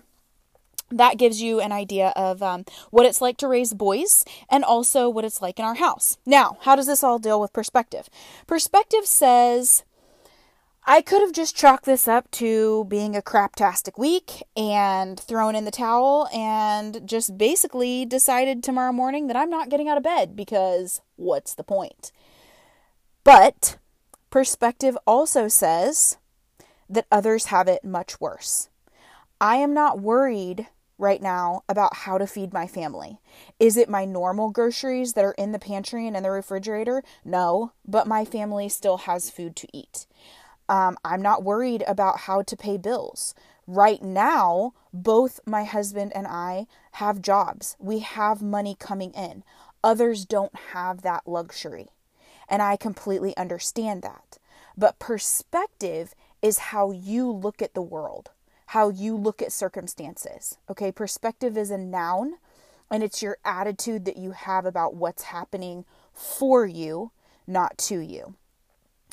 that 0.92 1.18
gives 1.18 1.42
you 1.42 1.60
an 1.60 1.72
idea 1.72 2.14
of 2.16 2.44
um, 2.44 2.66
what 2.90 3.06
it's 3.06 3.22
like 3.22 3.38
to 3.38 3.48
raise 3.48 3.74
boys 3.74 4.26
and 4.50 4.64
also 4.64 5.10
what 5.10 5.26
it's 5.26 5.42
like 5.42 5.60
in 5.60 5.66
our 5.66 5.76
house. 5.76 6.18
Now, 6.26 6.58
how 6.62 6.76
does 6.76 6.88
this 6.88 7.04
all 7.04 7.20
deal 7.20 7.40
with 7.40 7.54
perspective? 7.54 8.10
Perspective 8.48 9.06
says, 9.06 9.84
I 10.84 11.02
could 11.02 11.22
have 11.22 11.32
just 11.32 11.56
chalked 11.56 11.86
this 11.86 12.08
up 12.08 12.30
to 12.32 12.86
being 12.86 13.16
a 13.16 13.22
craptastic 13.22 14.00
week 14.00 14.42
and 14.58 15.20
thrown 15.20 15.56
in 15.56 15.64
the 15.64 15.72
towel 15.72 16.28
and 16.34 17.08
just 17.08 17.38
basically 17.38 18.06
decided 18.06 18.64
tomorrow 18.64 18.92
morning 18.92 19.28
that 19.28 19.36
I'm 19.36 19.50
not 19.50 19.70
getting 19.70 19.88
out 19.88 19.98
of 19.98 20.04
bed 20.04 20.36
because 20.36 21.02
what's 21.18 21.54
the 21.54 21.64
point? 21.64 22.12
But 23.24 23.78
perspective 24.32 24.98
also 25.06 25.48
says 25.48 26.18
that 26.90 27.06
others 27.12 27.46
have 27.46 27.68
it 27.68 27.84
much 27.84 28.20
worse. 28.20 28.70
I 29.40 29.58
am 29.58 29.74
not 29.74 30.00
worried 30.00 30.68
right 31.02 31.22
now 31.22 31.64
about 31.68 31.96
how 31.96 32.18
to 32.18 32.28
feed 32.28 32.54
my 32.54 32.68
family. 32.68 33.20
Is 33.60 33.76
it 33.76 33.90
my 33.90 34.06
normal 34.06 34.52
groceries 34.52 35.14
that 35.14 35.26
are 35.26 35.34
in 35.34 35.52
the 35.52 35.60
pantry 35.60 36.08
and 36.08 36.16
in 36.16 36.24
the 36.24 36.32
refrigerator? 36.32 37.04
No, 37.26 37.74
but 37.86 38.08
my 38.08 38.24
family 38.24 38.70
still 38.70 38.98
has 38.98 39.32
food 39.32 39.56
to 39.58 39.68
eat. 39.74 40.06
Um, 40.70 40.98
I'm 41.04 41.22
not 41.22 41.44
worried 41.44 41.84
about 41.88 42.20
how 42.22 42.44
to 42.44 42.56
pay 42.56 42.78
bills. 42.78 43.34
Right 43.66 44.02
now, 44.02 44.74
both 44.94 45.40
my 45.46 45.64
husband 45.64 46.12
and 46.16 46.28
I 46.28 46.68
have 46.94 47.22
jobs. 47.22 47.76
We 47.80 48.00
have 48.00 48.42
money 48.42 48.76
coming 48.80 49.12
in. 49.12 49.44
Others 49.84 50.26
don't 50.26 50.56
have 50.74 51.02
that 51.02 51.28
luxury. 51.28 51.90
And 52.48 52.62
I 52.62 52.78
completely 52.78 53.36
understand 53.36 54.04
that. 54.04 54.38
But 54.78 55.00
perspective 55.00 56.14
is 56.42 56.70
how 56.70 56.92
you 56.92 57.32
look 57.32 57.62
at 57.62 57.74
the 57.74 57.82
world 57.82 58.30
how 58.72 58.88
you 58.88 59.18
look 59.18 59.42
at 59.42 59.52
circumstances. 59.52 60.58
Okay, 60.70 60.94
perspective 60.94 61.58
is 61.58 61.72
a 61.72 61.78
noun 61.78 62.36
and 62.90 63.04
it's 63.04 63.22
your 63.22 63.38
attitude 63.44 64.06
that 64.06 64.16
you 64.16 64.32
have 64.32 64.66
about 64.66 64.96
what's 64.96 65.24
happening 65.24 65.84
for 66.14 66.66
you, 66.66 67.12
not 67.46 67.78
to 67.78 68.00
you. 68.00 68.36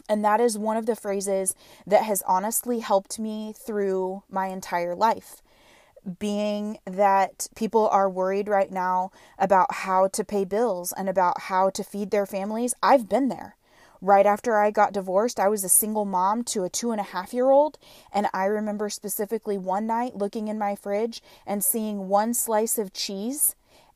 And 0.09 0.25
that 0.25 0.41
is 0.41 0.57
one 0.57 0.77
of 0.77 0.87
the 0.87 0.95
phrases 0.95 1.57
that 1.85 2.05
has 2.05 2.23
honestly 2.23 2.79
helped 2.79 3.19
me 3.19 3.53
through 3.53 4.23
my 4.31 4.47
entire 4.47 4.95
life. 4.95 5.43
Being 6.21 6.79
that 6.85 7.49
people 7.57 7.89
are 7.89 8.09
worried 8.09 8.47
right 8.47 8.71
now 8.71 9.11
about 9.41 9.75
how 9.75 10.07
to 10.07 10.23
pay 10.23 10.45
bills 10.45 10.95
and 10.97 11.09
about 11.09 11.41
how 11.43 11.69
to 11.71 11.83
feed 11.83 12.13
their 12.13 12.27
families, 12.27 12.75
I've 12.81 13.09
been 13.09 13.29
there 13.29 13.57
right 14.01 14.27
after 14.27 14.57
I 14.59 14.71
got 14.71 14.93
divorced, 14.93 15.41
I 15.41 15.49
was 15.49 15.65
a 15.65 15.69
single 15.69 16.05
mom 16.05 16.45
to 16.45 16.65
a 16.65 16.69
two 16.69 16.91
and 16.91 17.01
a 17.01 17.05
half 17.05 17.33
year 17.33 17.51
old. 17.51 17.79
And 18.13 18.29
I 18.33 18.45
remember 18.47 18.89
specifically 18.89 19.59
one 19.59 19.87
night 19.87 20.17
looking 20.17 20.49
in 20.49 20.59
my 20.59 20.75
fridge 20.75 21.23
and 21.47 21.65
seeing 21.65 22.09
one 22.09 22.35
slice 22.35 22.79
of 22.79 22.93
cheese 22.93 23.55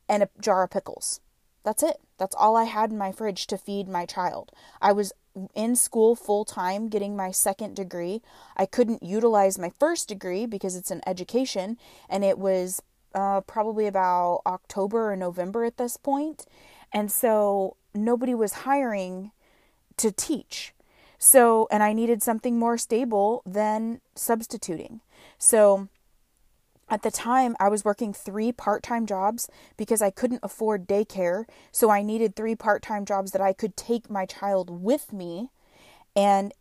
and 0.08 0.22
a 0.22 0.28
jar 0.40 0.64
of 0.64 0.70
pickles. 0.70 1.20
That's 1.64 1.82
it. 1.82 2.00
That's 2.18 2.34
all 2.36 2.56
I 2.56 2.64
had 2.64 2.90
in 2.90 2.98
my 2.98 3.12
fridge 3.12 3.46
to 3.48 3.58
feed 3.58 3.88
my 3.88 4.06
child. 4.06 4.52
I 4.80 4.92
was 4.92 5.12
in 5.54 5.76
school 5.76 6.14
full 6.14 6.44
time 6.44 6.88
getting 6.88 7.16
my 7.16 7.30
second 7.30 7.76
degree. 7.76 8.20
I 8.56 8.66
couldn't 8.66 9.02
utilize 9.02 9.58
my 9.58 9.70
first 9.78 10.08
degree 10.08 10.46
because 10.46 10.76
it's 10.76 10.90
an 10.90 11.02
education, 11.06 11.78
and 12.08 12.24
it 12.24 12.38
was 12.38 12.82
uh, 13.14 13.40
probably 13.42 13.86
about 13.86 14.42
October 14.46 15.12
or 15.12 15.16
November 15.16 15.64
at 15.64 15.78
this 15.78 15.96
point. 15.96 16.46
And 16.92 17.10
so 17.10 17.76
nobody 17.94 18.34
was 18.34 18.52
hiring 18.52 19.30
to 20.02 20.12
teach. 20.12 20.74
So, 21.18 21.68
and 21.70 21.82
I 21.82 21.92
needed 21.92 22.22
something 22.22 22.58
more 22.58 22.76
stable 22.76 23.42
than 23.46 24.00
substituting. 24.16 25.00
So, 25.38 25.88
at 26.90 27.02
the 27.02 27.12
time, 27.12 27.56
I 27.60 27.68
was 27.68 27.84
working 27.84 28.12
three 28.12 28.50
part 28.50 28.82
time 28.82 29.06
jobs 29.06 29.48
because 29.76 30.02
I 30.02 30.10
couldn't 30.10 30.40
afford 30.42 30.88
daycare. 30.88 31.44
So, 31.70 31.90
I 31.90 32.02
needed 32.02 32.34
three 32.34 32.56
part 32.56 32.82
time 32.82 33.04
jobs 33.04 33.30
that 33.30 33.40
I 33.40 33.52
could 33.52 33.76
take 33.76 34.10
my 34.10 34.26
child 34.26 34.82
with 34.82 35.12
me 35.12 35.50
and 36.16 36.52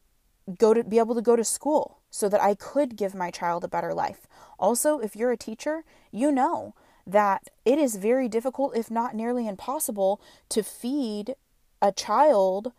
go 0.59 0.75
to 0.75 0.83
be 0.83 0.99
able 0.99 1.15
to 1.15 1.21
go 1.21 1.35
to 1.35 1.43
school 1.43 1.97
so 2.11 2.29
that 2.29 2.43
I 2.43 2.53
could 2.53 2.95
give 2.95 3.15
my 3.15 3.31
child 3.31 3.63
a 3.63 3.67
better 3.67 3.95
life. 3.95 4.27
Also, 4.59 4.99
if 4.99 5.15
you're 5.15 5.31
a 5.31 5.37
teacher, 5.37 5.83
you 6.11 6.31
know 6.31 6.75
that 7.07 7.49
it 7.65 7.79
is 7.79 7.95
very 7.95 8.29
difficult, 8.29 8.77
if 8.77 8.91
not 8.91 9.15
nearly 9.15 9.47
impossible, 9.47 10.21
to 10.49 10.61
feed 10.61 11.33
a 11.81 11.91
child 11.91 12.73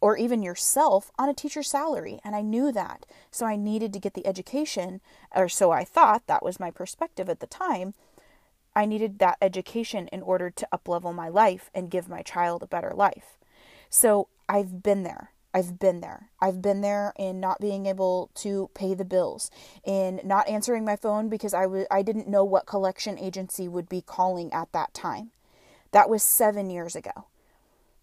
or 0.00 0.16
even 0.16 0.42
yourself 0.42 1.10
on 1.18 1.28
a 1.28 1.34
teacher's 1.34 1.68
salary. 1.68 2.20
And 2.24 2.36
I 2.36 2.42
knew 2.42 2.72
that. 2.72 3.06
So 3.30 3.46
I 3.46 3.56
needed 3.56 3.92
to 3.92 4.00
get 4.00 4.14
the 4.14 4.26
education, 4.26 5.00
or 5.34 5.48
so 5.48 5.70
I 5.70 5.84
thought, 5.84 6.26
that 6.26 6.44
was 6.44 6.60
my 6.60 6.70
perspective 6.70 7.28
at 7.28 7.40
the 7.40 7.46
time. 7.46 7.94
I 8.74 8.84
needed 8.84 9.18
that 9.18 9.38
education 9.40 10.08
in 10.08 10.20
order 10.22 10.50
to 10.50 10.68
uplevel 10.72 11.14
my 11.14 11.28
life 11.28 11.70
and 11.74 11.90
give 11.90 12.08
my 12.08 12.22
child 12.22 12.62
a 12.62 12.66
better 12.66 12.92
life. 12.94 13.38
So 13.88 14.28
I've 14.48 14.82
been 14.82 15.02
there. 15.02 15.30
I've 15.54 15.78
been 15.78 16.02
there. 16.02 16.28
I've 16.38 16.60
been 16.60 16.82
there 16.82 17.14
in 17.18 17.40
not 17.40 17.62
being 17.62 17.86
able 17.86 18.28
to 18.34 18.68
pay 18.74 18.92
the 18.92 19.06
bills, 19.06 19.50
in 19.84 20.20
not 20.22 20.46
answering 20.46 20.84
my 20.84 20.96
phone 20.96 21.30
because 21.30 21.54
I 21.54 21.62
w- 21.62 21.86
I 21.90 22.02
didn't 22.02 22.28
know 22.28 22.44
what 22.44 22.66
collection 22.66 23.18
agency 23.18 23.66
would 23.66 23.88
be 23.88 24.02
calling 24.02 24.52
at 24.52 24.70
that 24.72 24.92
time. 24.92 25.30
That 25.92 26.10
was 26.10 26.22
seven 26.22 26.68
years 26.68 26.94
ago. 26.94 27.28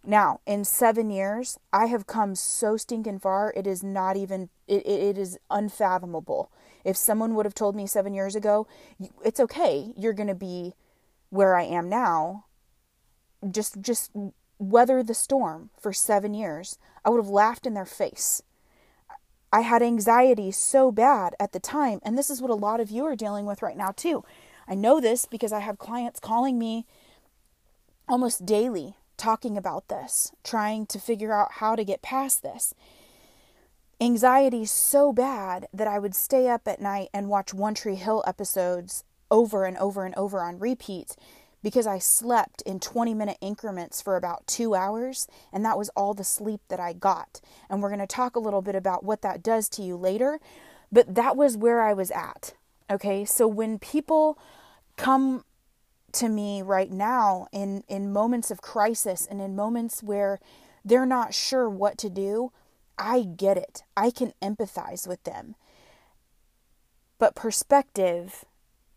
Now, 0.06 0.42
in 0.46 0.66
seven 0.66 1.10
years, 1.10 1.58
I 1.72 1.86
have 1.86 2.08
come 2.08 2.36
so 2.36 2.76
stinking 2.76 3.20
far, 3.20 3.54
it 3.56 3.66
is 3.66 3.84
not 3.84 4.18
even, 4.18 4.50
it, 4.68 4.86
it 4.86 5.18
is 5.18 5.38
unfathomable. 5.50 6.52
If 6.84 6.98
someone 6.98 7.36
would 7.36 7.46
have 7.46 7.56
told 7.56 7.76
me 7.76 7.88
seven 7.88 8.14
years 8.14 8.36
ago, 8.36 8.68
it's 9.24 9.40
okay, 9.40 9.94
you're 9.96 10.12
going 10.12 10.28
to 10.28 10.36
be 10.36 10.74
where 11.30 11.56
I 11.56 11.64
am 11.64 11.88
now, 11.88 12.46
just, 13.50 13.82
just 13.82 14.12
weather 14.60 15.04
the 15.04 15.14
storm 15.14 15.70
for 15.80 15.94
seven 15.94 16.34
years, 16.34 16.78
I 17.06 17.10
would 17.10 17.24
have 17.24 17.30
laughed 17.30 17.66
in 17.66 17.74
their 17.74 17.86
face. 17.86 18.42
I 19.54 19.62
had 19.62 19.82
anxiety 19.82 20.52
so 20.52 20.92
bad 20.92 21.34
at 21.40 21.54
the 21.54 21.60
time, 21.60 22.00
and 22.04 22.18
this 22.18 22.30
is 22.30 22.42
what 22.42 22.52
a 22.52 22.56
lot 22.56 22.82
of 22.82 22.92
you 22.92 23.06
are 23.06 23.16
dealing 23.16 23.46
with 23.46 23.62
right 23.62 23.78
now, 23.78 23.92
too. 23.96 24.26
I 24.68 24.76
know 24.76 25.00
this 25.00 25.26
because 25.26 25.54
I 25.54 25.60
have 25.60 25.78
clients 25.78 26.20
calling 26.20 26.60
me 26.60 26.86
almost 28.10 28.46
daily 28.46 28.98
talking 29.18 29.58
about 29.58 29.88
this, 29.88 30.32
trying 30.44 30.86
to 30.88 31.00
figure 31.00 31.34
out 31.34 31.54
how 31.54 31.76
to 31.76 31.84
get 31.84 32.02
past 32.02 32.42
this. 32.44 32.74
Anxiety 34.02 34.66
so 34.66 35.14
bad 35.14 35.68
that 35.74 35.88
I 35.88 36.00
would 36.00 36.16
stay 36.16 36.48
up 36.48 36.68
at 36.68 36.82
night 36.82 37.10
and 37.14 37.30
watch 37.30 37.54
One 37.54 37.74
Tree 37.74 37.96
Hill 37.96 38.24
episodes 38.28 39.04
over 39.32 39.66
and 39.66 39.78
over 39.78 40.06
and 40.06 40.14
over 40.16 40.42
on 40.42 40.60
repeat 40.60 41.16
because 41.64 41.88
I 41.88 41.98
slept 41.98 42.62
in 42.64 42.80
20 42.80 43.14
minute 43.14 43.38
increments 43.42 44.02
for 44.02 44.18
about 44.18 44.46
two 44.46 44.76
hours, 44.76 45.28
and 45.52 45.64
that 45.66 45.78
was 45.78 45.90
all 45.96 46.14
the 46.14 46.24
sleep 46.24 46.60
that 46.68 46.80
I 46.80 46.94
got. 46.94 47.40
And 47.70 47.82
we're 47.82 47.90
going 47.90 48.00
to 48.00 48.08
talk 48.08 48.36
a 48.36 48.42
little 48.42 48.62
bit 48.62 48.76
about 48.76 49.04
what 49.04 49.22
that 49.22 49.42
does 49.42 49.70
to 49.70 49.82
you 49.82 49.96
later, 49.96 50.40
but 50.92 51.16
that 51.16 51.38
was 51.38 51.56
where 51.58 51.82
I 51.82 51.94
was 51.94 52.12
at. 52.12 52.54
Okay, 52.92 53.24
so 53.24 53.48
when 53.48 53.80
people 53.80 54.38
come 54.98 55.46
to 56.14 56.30
me 56.30 56.62
right 56.62 56.92
now 56.92 57.48
in, 57.52 57.84
in 57.88 58.14
moments 58.14 58.52
of 58.52 58.62
crisis 58.62 59.28
and 59.30 59.42
in 59.42 59.56
moments 59.56 60.02
where 60.02 60.40
they're 60.86 61.06
not 61.06 61.34
sure 61.34 61.70
what 61.70 61.98
to 62.00 62.10
do, 62.10 62.52
I 62.98 63.24
get 63.24 63.58
it. 63.58 63.84
I 63.98 64.12
can 64.12 64.34
empathize 64.42 65.08
with 65.08 65.24
them. 65.24 65.56
But 67.18 67.36
perspective, 67.36 68.46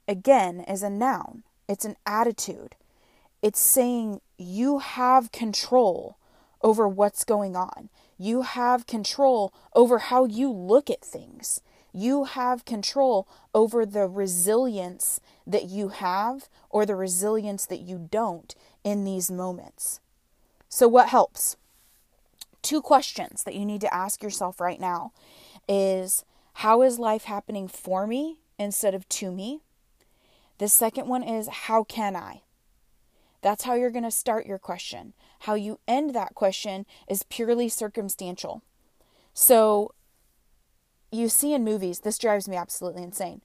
again, 0.08 0.60
is 0.60 0.82
a 0.82 0.90
noun, 0.90 1.44
it's 1.68 1.84
an 1.84 1.96
attitude. 2.04 2.76
It's 3.42 3.60
saying 3.60 4.20
you 4.38 4.78
have 4.78 5.32
control 5.32 6.16
over 6.62 6.88
what's 6.88 7.24
going 7.24 7.54
on. 7.54 7.90
You 8.18 8.42
have 8.42 8.86
control 8.86 9.52
over 9.74 9.98
how 9.98 10.24
you 10.24 10.50
look 10.50 10.90
at 10.90 11.04
things. 11.04 11.60
You 11.97 12.24
have 12.24 12.66
control 12.66 13.26
over 13.55 13.86
the 13.86 14.07
resilience 14.07 15.18
that 15.47 15.64
you 15.64 15.88
have 15.88 16.47
or 16.68 16.84
the 16.84 16.94
resilience 16.94 17.64
that 17.64 17.80
you 17.80 18.07
don't 18.11 18.55
in 18.84 19.05
these 19.05 19.30
moments. 19.30 20.01
So, 20.68 20.88
what 20.88 21.09
helps? 21.09 21.57
Two 22.61 22.82
questions 22.82 23.44
that 23.44 23.55
you 23.55 23.64
need 23.64 23.80
to 23.80 23.94
ask 23.94 24.22
yourself 24.22 24.61
right 24.61 24.78
now 24.78 25.12
is 25.66 26.26
how 26.53 26.82
is 26.82 26.99
life 26.99 27.24
happening 27.24 27.66
for 27.66 28.07
me 28.07 28.40
instead 28.59 28.94
of 28.94 29.09
to 29.09 29.32
me? 29.32 29.61
The 30.59 30.68
second 30.68 31.09
one 31.09 31.22
is 31.22 31.49
how 31.49 31.82
can 31.82 32.14
I? 32.14 32.42
That's 33.40 33.64
how 33.64 33.72
you're 33.72 33.90
going 33.90 34.05
to 34.05 34.11
start 34.11 34.44
your 34.44 34.59
question. 34.59 35.14
How 35.40 35.55
you 35.55 35.78
end 35.88 36.14
that 36.14 36.34
question 36.34 36.84
is 37.09 37.22
purely 37.22 37.70
circumstantial. 37.70 38.61
So, 39.32 39.92
you 41.16 41.28
see 41.28 41.52
in 41.52 41.64
movies, 41.64 42.00
this 42.00 42.18
drives 42.18 42.48
me 42.48 42.56
absolutely 42.56 43.02
insane. 43.02 43.40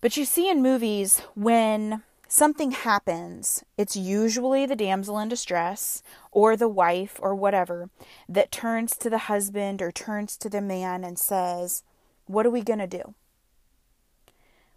But 0.00 0.16
you 0.16 0.24
see 0.24 0.48
in 0.48 0.62
movies 0.62 1.20
when 1.34 2.02
something 2.28 2.70
happens, 2.70 3.64
it's 3.76 3.96
usually 3.96 4.66
the 4.66 4.76
damsel 4.76 5.18
in 5.18 5.28
distress 5.28 6.02
or 6.30 6.56
the 6.56 6.68
wife 6.68 7.18
or 7.20 7.34
whatever 7.34 7.90
that 8.28 8.52
turns 8.52 8.96
to 8.98 9.10
the 9.10 9.18
husband 9.18 9.82
or 9.82 9.90
turns 9.90 10.36
to 10.36 10.48
the 10.48 10.60
man 10.60 11.04
and 11.04 11.18
says, 11.18 11.82
What 12.26 12.46
are 12.46 12.50
we 12.50 12.62
going 12.62 12.78
to 12.78 12.86
do? 12.86 13.14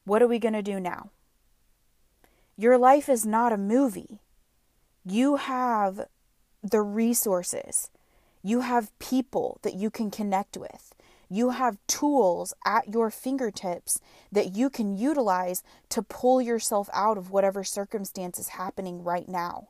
What 0.05 0.21
are 0.21 0.27
we 0.27 0.39
going 0.39 0.53
to 0.53 0.63
do 0.63 0.79
now? 0.79 1.11
Your 2.57 2.77
life 2.77 3.09
is 3.09 3.25
not 3.25 3.53
a 3.53 3.57
movie. 3.57 4.19
You 5.05 5.35
have 5.35 6.07
the 6.63 6.81
resources, 6.81 7.89
you 8.43 8.61
have 8.61 8.97
people 8.99 9.59
that 9.63 9.73
you 9.73 9.89
can 9.89 10.11
connect 10.11 10.57
with. 10.57 10.93
You 11.33 11.51
have 11.51 11.77
tools 11.87 12.53
at 12.65 12.89
your 12.89 13.09
fingertips 13.09 14.01
that 14.33 14.53
you 14.53 14.69
can 14.69 14.97
utilize 14.97 15.63
to 15.87 16.01
pull 16.01 16.41
yourself 16.41 16.89
out 16.91 17.17
of 17.17 17.31
whatever 17.31 17.63
circumstance 17.63 18.37
is 18.37 18.49
happening 18.49 19.01
right 19.01 19.29
now. 19.29 19.69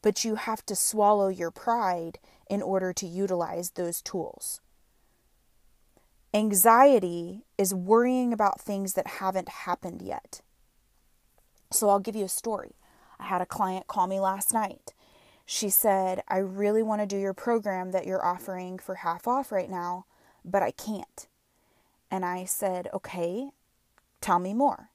But 0.00 0.24
you 0.24 0.36
have 0.36 0.64
to 0.64 0.74
swallow 0.74 1.28
your 1.28 1.50
pride 1.50 2.18
in 2.48 2.62
order 2.62 2.94
to 2.94 3.06
utilize 3.06 3.72
those 3.72 4.00
tools. 4.00 4.62
Anxiety 6.32 7.44
is 7.58 7.74
worrying 7.74 8.32
about 8.32 8.58
things 8.58 8.94
that 8.94 9.06
haven't 9.06 9.50
happened 9.50 10.00
yet. 10.00 10.40
So 11.70 11.90
I'll 11.90 12.00
give 12.00 12.16
you 12.16 12.24
a 12.24 12.28
story. 12.28 12.76
I 13.20 13.24
had 13.24 13.42
a 13.42 13.46
client 13.46 13.86
call 13.86 14.06
me 14.06 14.18
last 14.18 14.54
night. 14.54 14.94
She 15.44 15.68
said, 15.68 16.22
I 16.26 16.38
really 16.38 16.82
want 16.82 17.02
to 17.02 17.06
do 17.06 17.18
your 17.18 17.34
program 17.34 17.90
that 17.90 18.06
you're 18.06 18.24
offering 18.24 18.78
for 18.78 18.94
half 18.94 19.28
off 19.28 19.52
right 19.52 19.68
now, 19.68 20.06
but 20.44 20.62
I 20.62 20.70
can't. 20.70 21.26
And 22.10 22.24
I 22.24 22.44
said, 22.44 22.88
Okay, 22.94 23.50
tell 24.20 24.38
me 24.38 24.54
more. 24.54 24.90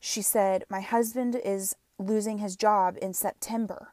She 0.00 0.22
said, 0.22 0.64
My 0.68 0.80
husband 0.80 1.36
is 1.44 1.76
losing 1.98 2.38
his 2.38 2.56
job 2.56 2.96
in 3.00 3.14
September, 3.14 3.92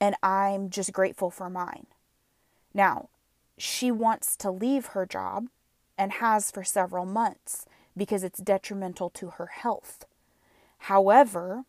and 0.00 0.14
I'm 0.22 0.70
just 0.70 0.92
grateful 0.92 1.30
for 1.30 1.50
mine. 1.50 1.86
Now, 2.74 3.08
she 3.58 3.90
wants 3.90 4.36
to 4.36 4.50
leave 4.50 4.86
her 4.86 5.06
job 5.06 5.48
and 5.96 6.12
has 6.12 6.50
for 6.50 6.62
several 6.62 7.06
months 7.06 7.66
because 7.96 8.22
it's 8.22 8.38
detrimental 8.38 9.08
to 9.10 9.30
her 9.30 9.46
health. 9.46 10.04
However, 10.80 11.64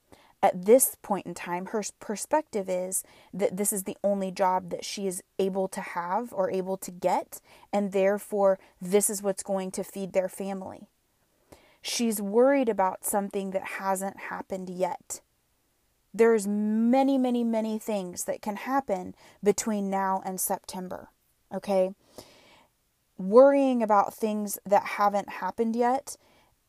at 0.48 0.66
this 0.66 0.96
point 1.02 1.26
in 1.26 1.34
time, 1.34 1.68
her 1.68 1.84
perspective 2.00 2.70
is 2.70 3.04
that 3.34 3.58
this 3.58 3.74
is 3.74 3.84
the 3.84 3.98
only 4.02 4.32
job 4.32 4.70
that 4.70 4.86
she 4.86 5.06
is 5.06 5.22
able 5.38 5.68
to 5.68 5.82
have 5.82 6.32
or 6.32 6.50
able 6.50 6.78
to 6.78 6.90
get, 6.90 7.42
and 7.74 7.92
therefore, 7.92 8.58
this 8.82 9.10
is 9.10 9.22
what's 9.22 9.44
going 9.44 9.72
to 9.72 9.84
feed 9.84 10.14
their 10.14 10.30
family. 10.30 10.88
She's 11.82 12.22
worried 12.22 12.70
about 12.70 13.04
something 13.04 13.52
that 13.52 13.80
hasn't 13.80 14.22
happened 14.22 14.70
yet. 14.70 15.20
There's 16.14 16.48
many, 16.48 17.18
many, 17.18 17.44
many 17.44 17.78
things 17.78 18.24
that 18.24 18.42
can 18.42 18.56
happen 18.56 19.16
between 19.44 19.90
now 19.90 20.22
and 20.26 20.40
September. 20.40 21.10
Okay? 21.54 21.94
Worrying 23.18 23.84
about 23.84 24.14
things 24.14 24.60
that 24.66 24.84
haven't 24.98 25.30
happened 25.30 25.76
yet 25.76 26.16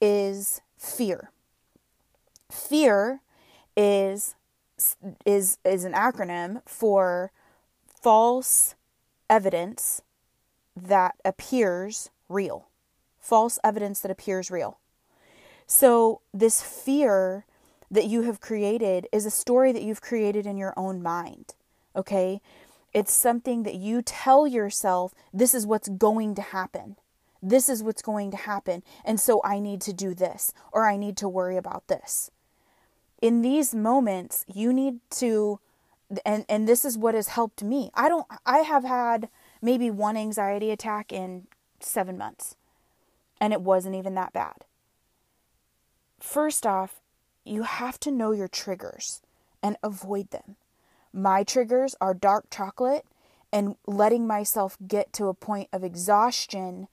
is 0.01 0.63
fear. 0.77 1.31
Fear 2.51 3.21
is 3.79 4.35
is 5.25 5.59
is 5.65 5.85
an 5.85 5.93
acronym 5.93 6.61
for 6.67 7.31
false 8.03 8.75
evidence 9.31 10.03
that 10.77 11.15
appears 11.25 12.11
real. 12.29 12.69
False 13.21 13.59
evidence 13.63 14.01
that 14.01 14.11
appears 14.11 14.51
real. 14.51 14.79
So 15.67 16.21
this 16.33 16.63
fear 16.63 17.45
that 17.91 18.07
you 18.07 18.23
have 18.23 18.41
created 18.41 19.07
is 19.13 19.27
a 19.27 19.31
story 19.31 19.73
that 19.73 19.83
you've 19.83 20.01
created 20.01 20.47
in 20.47 20.57
your 20.57 20.75
own 20.77 21.03
mind. 21.03 21.55
Okay? 21.95 22.41
It's 22.95 23.13
something 23.13 23.65
that 23.65 23.75
you 23.75 24.03
tell 24.03 24.47
yourself 24.47 25.15
this 25.33 25.55
is 25.55 25.67
what's 25.67 25.89
going 25.89 26.35
to 26.37 26.43
happen. 26.43 26.97
This 27.43 27.69
is 27.69 27.83
what's 27.83 28.03
going 28.03 28.31
to 28.31 28.37
happen. 28.37 28.83
And 29.05 29.21
so 29.21 29.41
I 29.45 29.61
need 29.61 29.81
to 29.83 29.93
do 29.93 30.15
this 30.15 30.53
or 30.73 30.89
I 30.89 30.97
need 30.97 31.17
to 31.19 31.29
worry 31.29 31.57
about 31.57 31.89
this 31.89 32.31
in 33.21 33.43
these 33.43 33.75
moments 33.75 34.45
you 34.53 34.73
need 34.73 35.01
to 35.11 35.59
and 36.25 36.45
and 36.49 36.67
this 36.69 36.85
is 36.85 36.97
what 36.97 37.15
has 37.15 37.29
helped 37.29 37.63
me. 37.63 37.91
I 37.95 38.09
don't 38.09 38.27
i 38.47 38.59
have 38.59 38.85
had 38.85 39.29
maybe 39.61 39.91
one 39.91 40.17
anxiety 40.17 40.71
attack 40.71 41.13
in 41.13 41.47
7 41.81 42.17
months 42.17 42.57
and 43.41 43.53
it 43.53 43.61
wasn't 43.61 43.95
even 43.95 44.15
that 44.15 44.33
bad. 44.33 44.65
First 46.21 46.67
off 46.67 47.01
you 47.45 47.63
have 47.63 47.99
to 48.01 48.11
know 48.11 48.33
your 48.33 48.49
triggers 48.49 49.23
and 49.63 49.77
avoid 49.83 50.31
them. 50.31 50.57
My 51.13 51.43
triggers 51.43 51.95
are 52.01 52.15
dark 52.15 52.47
chocolate 52.51 53.07
and 53.53 53.77
letting 53.87 54.27
myself 54.27 54.77
get 54.87 55.13
to 55.15 55.29
a 55.29 55.35
point 55.35 55.69
of 55.73 55.83
exhaustion 55.83 56.89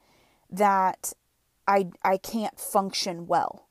that 0.49 1.13
I 1.67 1.87
I 2.03 2.17
can't 2.17 2.59
function 2.59 3.27
well 3.27 3.64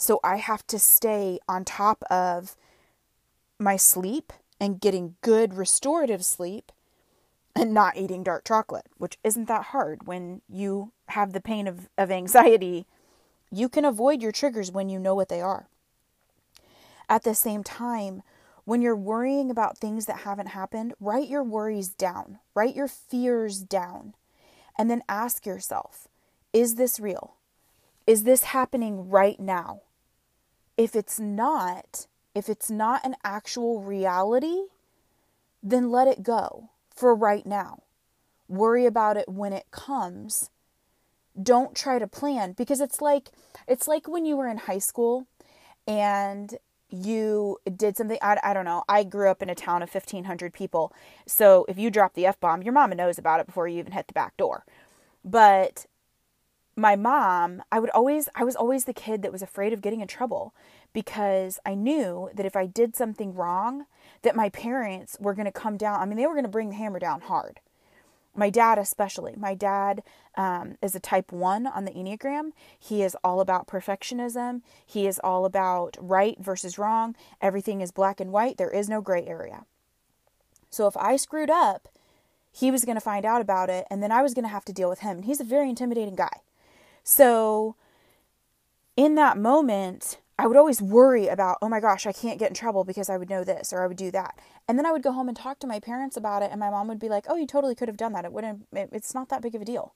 so 0.00 0.20
I 0.22 0.36
have 0.36 0.64
to 0.68 0.78
stay 0.78 1.40
on 1.48 1.64
top 1.64 2.04
of 2.04 2.56
my 3.58 3.76
sleep 3.76 4.32
and 4.60 4.80
getting 4.80 5.16
good 5.22 5.54
restorative 5.54 6.24
sleep 6.24 6.70
and 7.56 7.74
not 7.74 7.96
eating 7.96 8.22
dark 8.22 8.44
chocolate, 8.44 8.86
which 8.96 9.18
isn't 9.24 9.48
that 9.48 9.66
hard 9.66 10.06
when 10.06 10.40
you 10.48 10.92
have 11.08 11.32
the 11.32 11.40
pain 11.40 11.66
of, 11.66 11.88
of 11.98 12.12
anxiety. 12.12 12.86
You 13.50 13.68
can 13.68 13.84
avoid 13.84 14.22
your 14.22 14.30
triggers 14.30 14.70
when 14.70 14.88
you 14.88 15.00
know 15.00 15.16
what 15.16 15.28
they 15.28 15.40
are. 15.40 15.66
At 17.08 17.24
the 17.24 17.34
same 17.34 17.64
time, 17.64 18.22
when 18.64 18.80
you're 18.80 18.94
worrying 18.94 19.50
about 19.50 19.78
things 19.78 20.06
that 20.06 20.20
haven't 20.20 20.48
happened, 20.48 20.94
write 21.00 21.28
your 21.28 21.42
worries 21.42 21.88
down, 21.88 22.38
write 22.54 22.76
your 22.76 22.86
fears 22.86 23.62
down, 23.62 24.14
and 24.78 24.88
then 24.88 25.02
ask 25.08 25.44
yourself 25.44 26.06
is 26.52 26.76
this 26.76 27.00
real? 27.00 27.34
Is 28.06 28.22
this 28.22 28.44
happening 28.44 29.10
right 29.10 29.38
now? 29.40 29.82
If 30.78 30.94
it's 30.94 31.18
not, 31.18 32.06
if 32.36 32.48
it's 32.48 32.70
not 32.70 33.04
an 33.04 33.16
actual 33.24 33.82
reality, 33.82 34.62
then 35.62 35.90
let 35.90 36.06
it 36.06 36.22
go 36.22 36.70
for 36.94 37.14
right 37.16 37.44
now. 37.44 37.82
Worry 38.48 38.86
about 38.86 39.16
it 39.16 39.28
when 39.28 39.52
it 39.52 39.66
comes. 39.72 40.50
Don't 41.40 41.74
try 41.74 41.98
to 41.98 42.06
plan 42.06 42.52
because 42.52 42.80
it's 42.80 43.00
like 43.00 43.30
it's 43.66 43.88
like 43.88 44.08
when 44.08 44.24
you 44.24 44.36
were 44.36 44.48
in 44.48 44.56
high 44.56 44.78
school 44.78 45.26
and 45.86 46.56
you 46.90 47.58
did 47.76 47.96
something 47.96 48.18
I, 48.22 48.38
I 48.42 48.54
don't 48.54 48.64
know 48.64 48.82
i 48.88 49.04
grew 49.04 49.30
up 49.30 49.42
in 49.42 49.50
a 49.50 49.54
town 49.54 49.82
of 49.82 49.92
1500 49.92 50.54
people 50.54 50.90
so 51.26 51.66
if 51.68 51.78
you 51.78 51.90
drop 51.90 52.14
the 52.14 52.24
f-bomb 52.24 52.62
your 52.62 52.72
mama 52.72 52.94
knows 52.94 53.18
about 53.18 53.40
it 53.40 53.46
before 53.46 53.68
you 53.68 53.78
even 53.78 53.92
hit 53.92 54.06
the 54.06 54.14
back 54.14 54.38
door 54.38 54.64
but 55.22 55.84
my 56.78 56.94
mom, 56.94 57.60
I 57.72 57.80
would 57.80 57.90
always 57.90 58.28
I 58.36 58.44
was 58.44 58.54
always 58.54 58.84
the 58.84 58.94
kid 58.94 59.22
that 59.22 59.32
was 59.32 59.42
afraid 59.42 59.72
of 59.72 59.82
getting 59.82 60.00
in 60.00 60.06
trouble 60.06 60.54
because 60.92 61.58
I 61.66 61.74
knew 61.74 62.30
that 62.34 62.46
if 62.46 62.54
I 62.54 62.66
did 62.66 62.94
something 62.94 63.34
wrong, 63.34 63.86
that 64.22 64.36
my 64.36 64.48
parents 64.48 65.16
were 65.20 65.34
going 65.34 65.46
to 65.46 65.52
come 65.52 65.76
down. 65.76 66.00
I 66.00 66.06
mean, 66.06 66.16
they 66.16 66.26
were 66.26 66.34
going 66.34 66.44
to 66.44 66.50
bring 66.50 66.70
the 66.70 66.76
hammer 66.76 67.00
down 67.00 67.22
hard. 67.22 67.60
My 68.34 68.48
dad, 68.48 68.78
especially. 68.78 69.34
My 69.36 69.54
dad 69.54 70.04
um, 70.36 70.76
is 70.80 70.94
a 70.94 71.00
type 71.00 71.32
one 71.32 71.66
on 71.66 71.84
the 71.84 71.90
Enneagram. 71.90 72.52
He 72.78 73.02
is 73.02 73.16
all 73.24 73.40
about 73.40 73.66
perfectionism. 73.66 74.62
He 74.86 75.08
is 75.08 75.18
all 75.24 75.44
about 75.44 75.96
right 76.00 76.38
versus 76.38 76.78
wrong. 76.78 77.16
Everything 77.42 77.80
is 77.80 77.90
black 77.90 78.20
and 78.20 78.30
white. 78.30 78.56
There 78.56 78.70
is 78.70 78.88
no 78.88 79.00
gray 79.00 79.26
area. 79.26 79.64
So 80.70 80.86
if 80.86 80.96
I 80.96 81.16
screwed 81.16 81.50
up, 81.50 81.88
he 82.52 82.70
was 82.70 82.84
going 82.84 82.96
to 82.96 83.00
find 83.00 83.24
out 83.24 83.40
about 83.40 83.68
it, 83.68 83.86
and 83.90 84.00
then 84.00 84.12
I 84.12 84.22
was 84.22 84.34
going 84.34 84.44
to 84.44 84.48
have 84.48 84.64
to 84.66 84.72
deal 84.72 84.88
with 84.88 85.00
him. 85.00 85.16
And 85.16 85.24
he's 85.24 85.40
a 85.40 85.44
very 85.44 85.68
intimidating 85.68 86.14
guy. 86.14 86.40
So 87.04 87.76
in 88.96 89.14
that 89.14 89.38
moment, 89.38 90.18
I 90.38 90.46
would 90.46 90.56
always 90.56 90.80
worry 90.80 91.26
about, 91.26 91.58
oh 91.60 91.68
my 91.68 91.80
gosh, 91.80 92.06
I 92.06 92.12
can't 92.12 92.38
get 92.38 92.48
in 92.48 92.54
trouble 92.54 92.84
because 92.84 93.10
I 93.10 93.16
would 93.16 93.28
know 93.28 93.42
this 93.42 93.72
or 93.72 93.82
I 93.82 93.86
would 93.88 93.96
do 93.96 94.10
that. 94.12 94.38
And 94.68 94.78
then 94.78 94.86
I 94.86 94.92
would 94.92 95.02
go 95.02 95.12
home 95.12 95.28
and 95.28 95.36
talk 95.36 95.58
to 95.60 95.66
my 95.66 95.80
parents 95.80 96.16
about 96.16 96.42
it, 96.42 96.50
and 96.50 96.60
my 96.60 96.70
mom 96.70 96.86
would 96.88 97.00
be 97.00 97.08
like, 97.08 97.24
oh, 97.28 97.36
you 97.36 97.46
totally 97.46 97.74
could 97.74 97.88
have 97.88 97.96
done 97.96 98.12
that. 98.12 98.24
It 98.24 98.32
wouldn't, 98.32 98.66
it's 98.72 99.14
not 99.14 99.30
that 99.30 99.42
big 99.42 99.54
of 99.54 99.62
a 99.62 99.64
deal. 99.64 99.94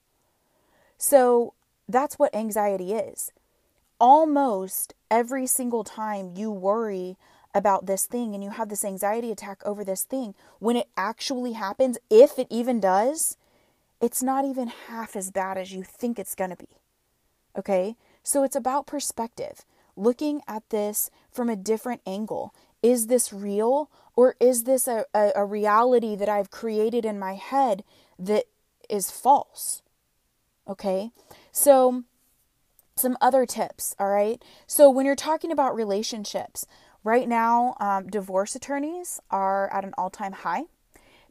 So 0.97 1.53
that's 1.87 2.19
what 2.19 2.35
anxiety 2.35 2.93
is. 2.93 3.31
Almost 3.99 4.93
every 5.09 5.47
single 5.47 5.83
time 5.83 6.33
you 6.35 6.51
worry 6.51 7.15
about 7.53 7.85
this 7.85 8.05
thing 8.05 8.33
and 8.33 8.43
you 8.43 8.49
have 8.49 8.67
this 8.69 8.83
anxiety 8.83 9.31
attack 9.31 9.61
over 9.63 9.83
this 9.83 10.03
thing, 10.03 10.33
when 10.59 10.75
it 10.75 10.89
actually 10.97 11.53
happens, 11.53 11.97
if 12.09 12.39
it 12.39 12.47
even 12.49 12.79
does, 12.79 13.37
it's 14.01 14.23
not 14.23 14.43
even 14.43 14.67
half 14.87 15.15
as 15.15 15.31
bad 15.31 15.57
as 15.57 15.71
you 15.71 15.83
think 15.83 16.19
it's 16.19 16.35
going 16.35 16.49
to 16.49 16.57
be. 16.57 16.67
Okay? 17.57 17.95
So 18.23 18.43
it's 18.43 18.55
about 18.55 18.87
perspective 18.87 19.65
looking 19.95 20.41
at 20.47 20.69
this 20.69 21.09
from 21.31 21.49
a 21.49 21.55
different 21.55 22.01
angle. 22.05 22.53
Is 22.81 23.07
this 23.07 23.31
real 23.31 23.89
or 24.15 24.35
is 24.39 24.63
this 24.63 24.87
a, 24.87 25.05
a, 25.13 25.31
a, 25.35 25.45
reality 25.45 26.15
that 26.15 26.29
I've 26.29 26.51
created 26.51 27.05
in 27.05 27.17
my 27.17 27.33
head 27.33 27.83
that 28.19 28.45
is 28.89 29.09
false? 29.09 29.81
Okay, 30.67 31.11
so 31.51 32.03
some 32.95 33.17
other 33.19 33.45
tips, 33.45 33.95
all 33.99 34.09
right? 34.09 34.41
So 34.67 34.89
when 34.89 35.05
you're 35.05 35.15
talking 35.15 35.51
about 35.51 35.75
relationships, 35.75 36.65
right 37.03 37.27
now, 37.27 37.75
um, 37.79 38.07
divorce 38.07 38.55
attorneys 38.55 39.19
are 39.31 39.71
at 39.73 39.83
an 39.83 39.93
all 39.97 40.09
time 40.09 40.31
high 40.31 40.63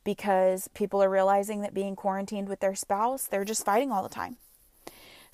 because 0.05 0.69
people 0.75 1.03
are 1.03 1.09
realizing 1.09 1.61
that 1.61 1.73
being 1.73 1.95
quarantined 1.95 2.49
with 2.49 2.61
their 2.61 2.75
spouse, 2.75 3.27
they're 3.27 3.45
just 3.45 3.65
fighting 3.65 3.93
all 3.93 4.03
the 4.03 4.09
time. 4.09 4.37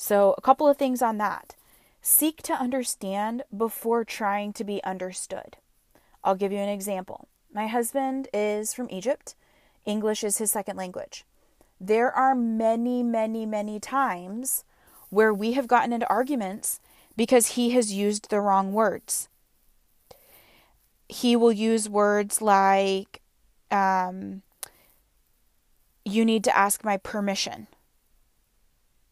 So, 0.01 0.35
a 0.39 0.41
couple 0.41 0.69
of 0.69 0.77
things 0.77 1.03
on 1.03 1.19
that. 1.19 1.57
Seek 2.01 2.41
to 2.43 2.53
understand 2.53 3.43
before 3.55 4.05
trying 4.05 4.53
to 4.55 4.65
be 4.65 4.83
understood. 4.85 5.57
I'll 6.23 6.37
give 6.37 6.53
you 6.53 6.59
an 6.59 6.69
example. 6.69 7.27
My 7.53 7.67
husband 7.67 8.29
is 8.33 8.73
from 8.73 8.89
Egypt, 8.91 9.35
English 9.85 10.23
is 10.23 10.39
his 10.39 10.53
second 10.53 10.77
language. 10.77 11.25
There 11.81 12.13
are 12.13 12.35
many, 12.35 13.03
many, 13.03 13.45
many 13.45 13.81
times 13.81 14.65
where 15.11 15.35
we 15.35 15.55
have 15.55 15.67
gotten 15.67 15.93
into 15.93 16.09
arguments 16.09 16.81
because 17.17 17.49
he 17.49 17.71
has 17.71 17.93
used 17.93 18.31
the 18.31 18.41
wrong 18.41 18.73
words. 18.73 19.29
He 21.09 21.35
will 21.35 21.53
use 21.53 21.89
words 21.89 22.41
like, 22.41 23.21
um, 23.73 24.43
you 26.05 26.25
need 26.25 26.45
to 26.45 26.57
ask 26.57 26.85
my 26.85 26.99
permission. 26.99 27.67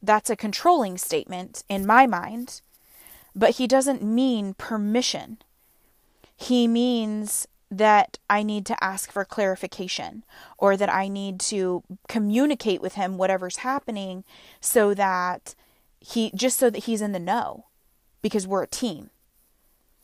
That's 0.07 0.31
a 0.31 0.37
controlling 0.37 0.97
statement 0.99 1.65
in 1.69 1.87
my 1.87 2.07
mind 2.07 2.61
but 3.37 3.57
he 3.57 3.67
doesn't 3.67 4.03
mean 4.03 4.55
permission. 4.55 5.37
He 6.35 6.67
means 6.67 7.47
that 7.71 8.19
I 8.31 8.43
need 8.43 8.65
to 8.67 8.83
ask 8.83 9.13
for 9.13 9.25
clarification 9.27 10.25
or 10.57 10.77
that 10.77 10.93
I 10.93 11.09
need 11.09 11.39
to 11.41 11.83
communicate 12.09 12.81
with 12.81 12.95
him 12.95 13.19
whatever's 13.19 13.59
happening 13.59 14.25
so 14.61 14.95
that 14.95 15.55
he 16.01 16.31
just 16.35 16.59
so 16.59 16.71
that 16.71 16.85
he's 16.85 17.03
in 17.03 17.13
the 17.13 17.19
know 17.19 17.67
because 18.23 18.47
we're 18.47 18.63
a 18.63 18.69
team. 18.69 19.11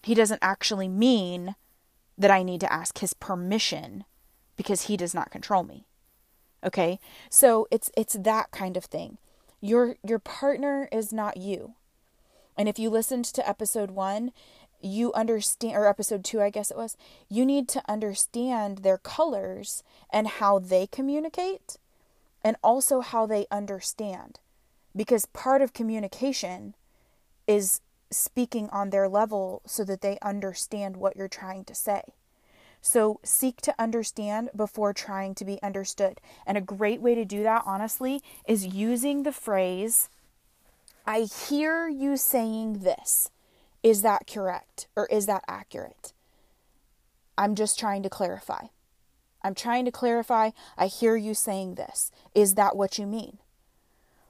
He 0.02 0.14
doesn't 0.14 0.40
actually 0.42 0.88
mean 0.88 1.54
that 2.18 2.30
I 2.30 2.42
need 2.42 2.60
to 2.60 2.72
ask 2.72 2.98
his 2.98 3.14
permission 3.14 4.04
because 4.56 4.82
he 4.82 4.96
does 4.96 5.14
not 5.14 5.30
control 5.30 5.62
me. 5.62 5.86
Okay? 6.62 7.00
So 7.30 7.66
it's 7.70 7.90
it's 7.96 8.14
that 8.14 8.50
kind 8.50 8.76
of 8.76 8.84
thing. 8.84 9.16
Your 9.62 9.96
your 10.06 10.18
partner 10.18 10.88
is 10.92 11.12
not 11.12 11.38
you. 11.38 11.74
And 12.58 12.68
if 12.68 12.78
you 12.78 12.90
listened 12.90 13.24
to 13.26 13.48
episode 13.48 13.92
one, 13.92 14.32
you 14.80 15.12
understand, 15.12 15.76
or 15.76 15.86
episode 15.86 16.24
two, 16.24 16.42
I 16.42 16.50
guess 16.50 16.70
it 16.70 16.76
was, 16.76 16.96
you 17.28 17.46
need 17.46 17.68
to 17.68 17.82
understand 17.88 18.78
their 18.78 18.98
colors 18.98 19.82
and 20.10 20.26
how 20.26 20.58
they 20.58 20.86
communicate 20.86 21.78
and 22.42 22.56
also 22.62 23.00
how 23.00 23.24
they 23.24 23.46
understand. 23.50 24.40
Because 24.94 25.26
part 25.26 25.62
of 25.62 25.72
communication 25.72 26.74
is 27.46 27.80
speaking 28.10 28.68
on 28.70 28.90
their 28.90 29.08
level 29.08 29.62
so 29.64 29.84
that 29.84 30.02
they 30.02 30.18
understand 30.20 30.96
what 30.96 31.16
you're 31.16 31.28
trying 31.28 31.64
to 31.64 31.74
say. 31.74 32.02
So 32.82 33.20
seek 33.22 33.60
to 33.62 33.74
understand 33.78 34.50
before 34.54 34.92
trying 34.92 35.34
to 35.36 35.44
be 35.44 35.62
understood. 35.62 36.20
And 36.44 36.58
a 36.58 36.60
great 36.60 37.00
way 37.00 37.14
to 37.14 37.24
do 37.24 37.44
that, 37.44 37.62
honestly, 37.64 38.20
is 38.46 38.66
using 38.66 39.22
the 39.22 39.32
phrase 39.32 40.10
I 41.06 41.20
hear 41.20 41.88
you 41.88 42.16
saying 42.16 42.80
this. 42.80 43.30
Is 43.82 44.02
that 44.02 44.26
correct 44.26 44.86
or 44.94 45.06
is 45.06 45.26
that 45.26 45.44
accurate? 45.48 46.12
I'm 47.36 47.54
just 47.54 47.78
trying 47.78 48.02
to 48.04 48.10
clarify. 48.10 48.66
I'm 49.42 49.54
trying 49.54 49.84
to 49.84 49.90
clarify. 49.90 50.50
I 50.78 50.86
hear 50.86 51.16
you 51.16 51.34
saying 51.34 51.74
this. 51.74 52.12
Is 52.34 52.54
that 52.54 52.76
what 52.76 52.98
you 52.98 53.06
mean? 53.06 53.38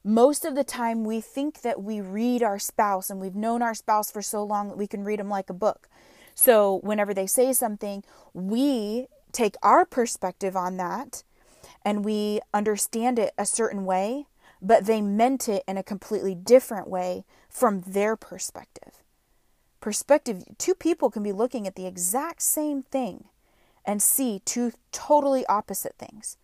Most 0.05 0.45
of 0.45 0.55
the 0.55 0.65
time, 0.65 1.05
we 1.05 1.21
think 1.21 1.61
that 1.61 1.83
we 1.83 2.01
read 2.01 2.43
our 2.43 2.59
spouse 2.59 3.09
and 3.09 3.21
we've 3.21 3.37
known 3.37 3.63
our 3.63 3.75
spouse 3.75 4.11
for 4.11 4.23
so 4.23 4.43
long 4.43 4.69
that 4.69 4.79
we 4.79 4.87
can 4.87 5.05
read 5.05 5.21
them 5.21 5.29
like 5.29 5.49
a 5.49 5.55
book. 5.55 5.89
So, 6.35 6.81
whenever 6.83 7.13
they 7.15 7.27
say 7.27 7.53
something, 7.53 8.05
we 8.33 9.07
take 9.33 9.57
our 9.63 9.85
perspective 9.85 10.57
on 10.57 10.77
that 10.77 11.23
and 11.85 12.05
we 12.05 12.41
understand 12.53 13.19
it 13.19 13.33
a 13.39 13.47
certain 13.47 13.85
way 13.85 14.27
but 14.63 14.87
they 14.87 15.03
meant 15.03 15.49
it 15.49 15.65
in 15.67 15.77
a 15.77 15.83
completely 15.83 16.37
different 16.37 16.87
way 16.87 17.25
from 17.51 17.81
their 17.81 18.17
perspective. 18.17 19.03
Perspective, 19.81 20.45
two 20.57 20.77
people 20.77 21.11
can 21.11 21.25
be 21.25 21.33
looking 21.33 21.67
at 21.67 21.75
the 21.75 21.87
exact 21.87 22.41
same 22.41 22.85
thing 22.85 23.25
and 23.85 24.01
see 24.01 24.41
two 24.45 24.73
totally 24.93 25.45
opposite 25.47 25.97
things. 25.99 26.37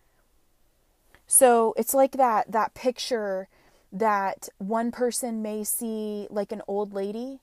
So 1.29 1.73
it's 1.77 1.95
like 1.95 2.13
that 2.13 2.51
that 2.51 2.75
picture 2.75 3.47
that 3.93 4.49
one 4.59 4.91
person 4.91 5.41
may 5.41 5.63
see 5.63 6.27
like 6.31 6.51
an 6.51 6.63
old 6.67 6.93
lady 6.93 7.39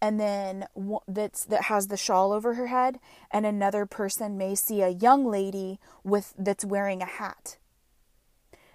and 0.00 0.18
then 0.18 0.66
that's 1.06 1.44
that 1.44 1.64
has 1.64 1.88
the 1.88 1.96
shawl 1.96 2.32
over 2.32 2.54
her 2.54 2.68
head 2.68 2.98
and 3.30 3.44
another 3.44 3.86
person 3.86 4.38
may 4.38 4.54
see 4.54 4.82
a 4.82 4.88
young 4.88 5.24
lady 5.26 5.78
with 6.02 6.34
that's 6.38 6.64
wearing 6.64 7.02
a 7.02 7.06
hat 7.06 7.56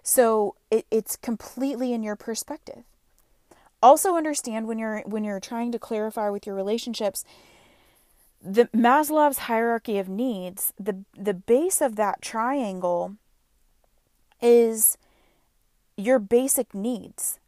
so 0.06 0.56
it, 0.70 0.86
it's 0.92 1.16
completely 1.16 1.92
in 1.92 2.04
your 2.04 2.16
perspective. 2.16 2.84
Also 3.82 4.16
understand 4.16 4.68
when 4.68 4.78
you're 4.78 5.02
when 5.02 5.24
you're 5.24 5.40
trying 5.40 5.72
to 5.72 5.80
clarify 5.80 6.30
with 6.30 6.46
your 6.46 6.56
relationships, 6.56 7.26
the 8.40 8.66
Maslow's 8.66 9.40
hierarchy 9.40 9.98
of 9.98 10.08
needs, 10.08 10.74
the 10.80 11.04
the 11.18 11.34
base 11.34 11.82
of 11.82 11.96
that 11.96 12.22
triangle 12.22 13.16
is 14.42 15.00
your 15.98 16.20
basic 16.20 16.76
needs. 16.76 17.40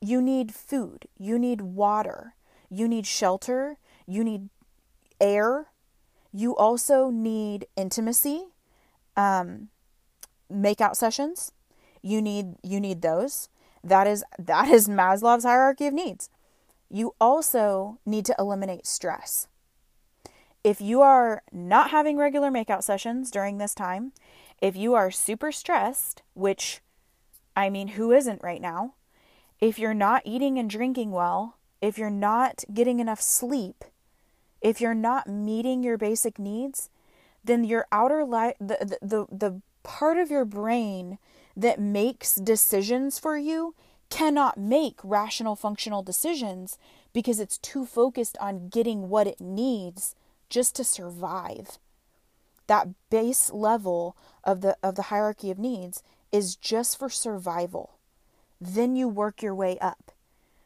You 0.00 0.22
need 0.22 0.54
food, 0.54 1.06
you 1.18 1.36
need 1.36 1.62
water, 1.62 2.34
you 2.74 2.88
need 2.88 3.06
shelter, 3.06 3.76
you 4.06 4.24
need 4.24 4.48
air, 5.20 5.68
you 6.32 6.56
also 6.56 7.10
need 7.10 7.66
intimacy. 7.76 8.46
Um, 9.16 9.68
makeout 10.52 10.96
sessions. 10.96 11.52
You 12.02 12.20
need 12.20 12.56
you 12.62 12.80
need 12.80 13.02
those. 13.02 13.48
That 13.82 14.06
is 14.06 14.24
that 14.38 14.68
is 14.68 14.88
Maslow's 14.88 15.44
hierarchy 15.44 15.86
of 15.86 15.94
needs. 15.94 16.30
You 16.90 17.14
also 17.20 17.98
need 18.04 18.24
to 18.26 18.34
eliminate 18.38 18.86
stress. 18.86 19.48
If 20.62 20.80
you 20.80 21.02
are 21.02 21.42
not 21.52 21.90
having 21.90 22.16
regular 22.16 22.50
makeout 22.50 22.82
sessions 22.82 23.30
during 23.30 23.58
this 23.58 23.74
time, 23.74 24.12
if 24.60 24.76
you 24.76 24.94
are 24.94 25.10
super 25.10 25.52
stressed, 25.52 26.22
which 26.34 26.80
I 27.56 27.70
mean, 27.70 27.88
who 27.88 28.12
isn't 28.12 28.42
right 28.42 28.60
now? 28.60 28.94
If 29.60 29.78
you're 29.78 29.94
not 29.94 30.22
eating 30.24 30.58
and 30.58 30.68
drinking 30.68 31.10
well, 31.12 31.56
if 31.84 31.98
you're 31.98 32.08
not 32.08 32.64
getting 32.72 32.98
enough 32.98 33.20
sleep, 33.20 33.84
if 34.62 34.80
you're 34.80 34.94
not 34.94 35.28
meeting 35.28 35.82
your 35.82 35.98
basic 35.98 36.38
needs, 36.38 36.88
then 37.44 37.62
your 37.62 37.86
outer 37.92 38.24
life, 38.24 38.54
the, 38.58 38.96
the, 39.00 39.06
the, 39.06 39.26
the 39.30 39.62
part 39.82 40.16
of 40.16 40.30
your 40.30 40.46
brain 40.46 41.18
that 41.54 41.78
makes 41.78 42.36
decisions 42.36 43.18
for 43.18 43.36
you 43.36 43.74
cannot 44.08 44.56
make 44.56 44.98
rational 45.04 45.54
functional 45.54 46.02
decisions 46.02 46.78
because 47.12 47.38
it's 47.38 47.58
too 47.58 47.84
focused 47.84 48.38
on 48.40 48.68
getting 48.68 49.10
what 49.10 49.26
it 49.26 49.38
needs 49.38 50.14
just 50.48 50.74
to 50.76 50.84
survive. 50.84 51.78
That 52.66 52.88
base 53.10 53.52
level 53.52 54.16
of 54.42 54.62
the 54.62 54.78
of 54.82 54.94
the 54.94 55.10
hierarchy 55.12 55.50
of 55.50 55.58
needs 55.58 56.02
is 56.32 56.56
just 56.56 56.98
for 56.98 57.10
survival. 57.10 57.98
Then 58.58 58.96
you 58.96 59.06
work 59.06 59.42
your 59.42 59.54
way 59.54 59.76
up. 59.80 60.13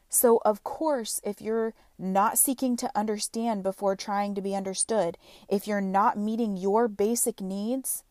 So, 0.09 0.41
of 0.43 0.63
course, 0.63 1.21
if 1.23 1.39
you're 1.39 1.75
not 1.99 2.39
seeking 2.39 2.75
to 2.77 2.91
understand 2.95 3.61
before 3.61 3.95
trying 3.95 4.33
to 4.35 4.41
be 4.41 4.55
understood, 4.55 5.17
if 5.47 5.67
you're 5.67 5.81
not 5.81 6.17
meeting 6.17 6.57
your 6.57 6.87
basic 6.87 7.39
needs, 7.39 8.03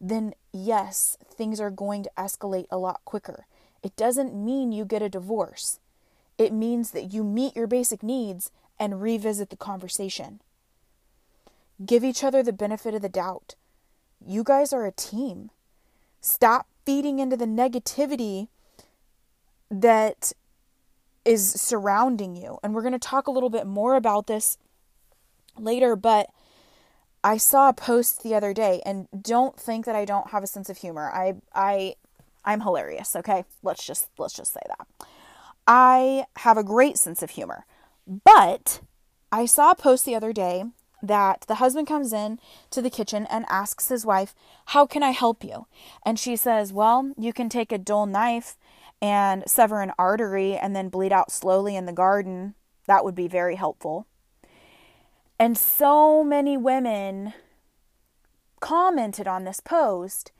then 0.00 0.34
yes, 0.52 1.16
things 1.32 1.60
are 1.60 1.70
going 1.70 2.02
to 2.02 2.10
escalate 2.18 2.66
a 2.70 2.78
lot 2.78 3.00
quicker. 3.04 3.46
It 3.82 3.94
doesn't 3.94 4.34
mean 4.34 4.72
you 4.72 4.84
get 4.84 5.02
a 5.02 5.08
divorce, 5.08 5.78
it 6.36 6.52
means 6.52 6.90
that 6.90 7.12
you 7.12 7.22
meet 7.24 7.56
your 7.56 7.66
basic 7.66 8.02
needs 8.02 8.50
and 8.78 9.00
revisit 9.00 9.50
the 9.50 9.56
conversation. 9.56 10.40
Give 11.84 12.04
each 12.04 12.24
other 12.24 12.42
the 12.42 12.52
benefit 12.52 12.94
of 12.94 13.02
the 13.02 13.08
doubt. 13.08 13.54
You 14.24 14.42
guys 14.42 14.72
are 14.72 14.86
a 14.86 14.92
team. 14.92 15.50
Stop 16.20 16.66
feeding 16.84 17.18
into 17.18 17.36
the 17.36 17.44
negativity 17.44 18.48
that 19.70 20.32
is 21.28 21.52
surrounding 21.52 22.34
you. 22.34 22.58
And 22.62 22.74
we're 22.74 22.80
going 22.80 22.92
to 22.92 22.98
talk 22.98 23.26
a 23.26 23.30
little 23.30 23.50
bit 23.50 23.66
more 23.66 23.96
about 23.96 24.26
this 24.28 24.56
later, 25.58 25.94
but 25.94 26.30
I 27.22 27.36
saw 27.36 27.68
a 27.68 27.74
post 27.74 28.22
the 28.22 28.34
other 28.34 28.54
day 28.54 28.80
and 28.86 29.08
don't 29.20 29.60
think 29.60 29.84
that 29.84 29.94
I 29.94 30.06
don't 30.06 30.30
have 30.30 30.42
a 30.42 30.46
sense 30.46 30.70
of 30.70 30.78
humor. 30.78 31.10
I 31.12 31.34
I 31.54 31.96
I'm 32.46 32.62
hilarious, 32.62 33.14
okay? 33.14 33.44
Let's 33.62 33.84
just 33.84 34.08
let's 34.16 34.34
just 34.34 34.54
say 34.54 34.62
that. 34.68 34.86
I 35.66 36.24
have 36.36 36.56
a 36.56 36.64
great 36.64 36.96
sense 36.96 37.22
of 37.22 37.30
humor. 37.30 37.66
But 38.06 38.80
I 39.30 39.44
saw 39.44 39.72
a 39.72 39.76
post 39.76 40.06
the 40.06 40.14
other 40.14 40.32
day 40.32 40.64
that 41.02 41.44
the 41.46 41.56
husband 41.56 41.86
comes 41.86 42.14
in 42.14 42.40
to 42.70 42.80
the 42.80 42.88
kitchen 42.88 43.26
and 43.28 43.44
asks 43.50 43.88
his 43.88 44.06
wife, 44.06 44.34
"How 44.66 44.86
can 44.86 45.02
I 45.02 45.10
help 45.10 45.44
you?" 45.44 45.66
And 46.06 46.18
she 46.18 46.36
says, 46.36 46.72
"Well, 46.72 47.12
you 47.18 47.34
can 47.34 47.50
take 47.50 47.70
a 47.70 47.76
dull 47.76 48.06
knife 48.06 48.56
and 49.00 49.44
sever 49.46 49.80
an 49.80 49.92
artery 49.98 50.56
and 50.56 50.74
then 50.74 50.88
bleed 50.88 51.12
out 51.12 51.30
slowly 51.30 51.76
in 51.76 51.86
the 51.86 51.92
garden. 51.92 52.54
That 52.86 53.04
would 53.04 53.14
be 53.14 53.28
very 53.28 53.56
helpful." 53.56 54.06
And 55.38 55.56
so 55.56 56.24
many 56.24 56.56
women 56.56 57.34
commented 58.60 59.28
on 59.28 59.44
this 59.44 59.60
post 59.60 60.32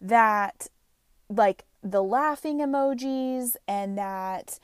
that 0.00 0.68
like 1.28 1.64
the 1.82 2.02
laughing 2.02 2.58
emojis 2.58 3.56
and 3.66 3.98
that 3.98 4.58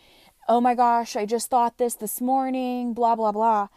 oh 0.49 0.61
my 0.61 0.75
gosh, 0.75 1.15
I 1.15 1.27
just 1.27 1.49
thought 1.49 1.79
this 1.79 1.95
this 1.95 2.21
morning, 2.21 2.93
blah 2.93 3.15
blah 3.15 3.33
blah. 3.33 3.69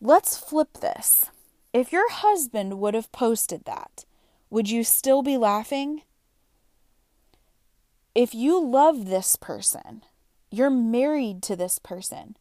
Let's 0.00 0.36
flip 0.36 0.78
this. 0.80 1.30
If 1.72 1.92
your 1.92 2.10
husband 2.10 2.78
would 2.78 2.94
have 2.94 3.10
posted 3.10 3.64
that, 3.64 4.04
would 4.50 4.70
you 4.70 4.84
still 4.84 5.22
be 5.22 5.36
laughing? 5.36 6.02
If 8.14 8.32
you 8.32 8.64
love 8.64 9.06
this 9.06 9.34
person, 9.34 10.02
you're 10.48 10.70
married 10.70 11.42
to 11.42 11.56
this 11.56 11.80
person, 11.80 12.36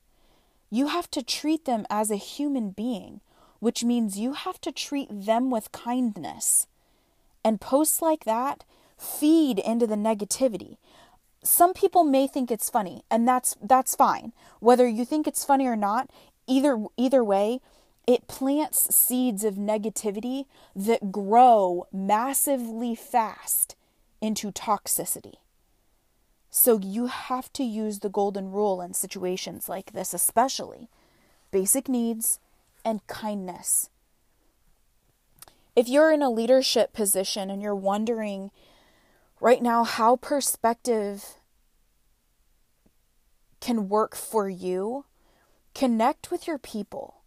you 0.70 0.86
have 0.88 1.10
to 1.10 1.24
treat 1.24 1.66
them 1.66 1.88
as 1.90 2.12
a 2.12 2.16
human 2.16 2.70
being, 2.70 3.22
which 3.60 3.84
means 3.84 4.20
you 4.20 4.34
have 4.34 4.62
to 4.62 4.72
treat 4.72 5.08
them 5.10 5.50
with 5.50 5.72
kindness. 5.72 6.68
And 7.44 7.60
posts 7.60 8.04
like 8.04 8.24
that 8.26 8.64
feed 9.00 9.58
into 9.58 9.88
the 9.88 9.96
negativity. 9.96 10.78
Some 11.44 11.74
people 11.74 12.04
may 12.04 12.28
think 12.28 12.52
it's 12.52 12.70
funny, 12.70 13.02
and 13.10 13.28
that's 13.28 13.56
that's 13.60 13.96
fine. 13.96 14.32
Whether 14.60 14.88
you 14.88 15.06
think 15.06 15.28
it's 15.28 15.44
funny 15.44 15.66
or 15.66 15.76
not, 15.76 16.08
either 16.46 16.86
either 16.98 17.24
way, 17.24 17.62
it 18.06 18.28
plants 18.28 18.96
seeds 18.96 19.44
of 19.44 19.56
negativity 19.56 20.46
that 20.76 21.12
grow 21.12 21.88
massively 21.92 22.94
fast 22.94 23.76
into 24.22 24.52
toxicity. 24.52 25.38
So 26.56 26.78
you 26.78 27.08
have 27.08 27.52
to 27.54 27.64
use 27.64 28.00
the 28.00 28.10
golden 28.10 28.52
rule 28.52 28.80
in 28.80 28.94
situations 28.94 29.68
like 29.68 29.92
this, 29.92 30.14
especially 30.14 30.88
basic 31.50 31.90
needs 31.90 32.40
and 32.86 33.06
kindness. 33.08 33.90
If 35.76 35.90
you're 35.90 36.12
in 36.12 36.22
a 36.22 36.30
leadership 36.30 36.94
position 36.94 37.50
and 37.50 37.64
you're 37.64 37.74
wondering 37.74 38.52
right 39.42 39.64
now 39.64 39.84
how 39.84 40.16
perspective 40.16 41.38
can 43.60 43.90
work 43.90 44.16
for 44.16 44.48
you, 44.48 45.06
connect 45.74 46.30
with 46.30 46.46
your 46.46 46.60
people. 46.60 47.24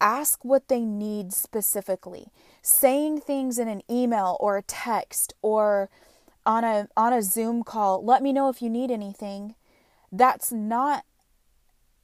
Ask 0.00 0.42
what 0.42 0.68
they 0.68 0.86
need 0.86 1.34
specifically. 1.34 2.28
Saying 2.62 3.20
things 3.20 3.58
in 3.58 3.68
an 3.68 3.82
email 3.90 4.38
or 4.40 4.56
a 4.56 4.62
text 4.62 5.34
or 5.42 5.90
on 6.48 6.64
a 6.64 6.88
on 6.96 7.12
a 7.12 7.22
Zoom 7.22 7.62
call, 7.62 8.02
let 8.02 8.22
me 8.22 8.32
know 8.32 8.48
if 8.48 8.62
you 8.62 8.70
need 8.70 8.90
anything. 8.90 9.54
That's 10.10 10.50
not 10.50 11.04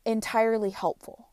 entirely 0.05 0.71
helpful. 0.71 1.29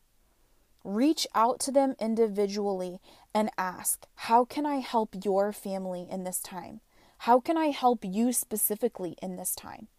Reach 0.85 1.27
out 1.35 1.59
to 1.59 1.71
them 1.71 1.95
individually 1.99 3.01
and 3.33 3.51
ask, 3.57 4.07
"How 4.15 4.45
can 4.45 4.65
I 4.65 4.77
help 4.77 5.25
your 5.25 5.51
family 5.51 6.07
in 6.09 6.23
this 6.23 6.39
time? 6.39 6.79
How 7.19 7.39
can 7.41 7.57
I 7.57 7.67
help 7.67 8.05
you 8.05 8.31
specifically 8.31 9.17
in 9.21 9.35
this 9.35 9.53
time?" 9.53 9.89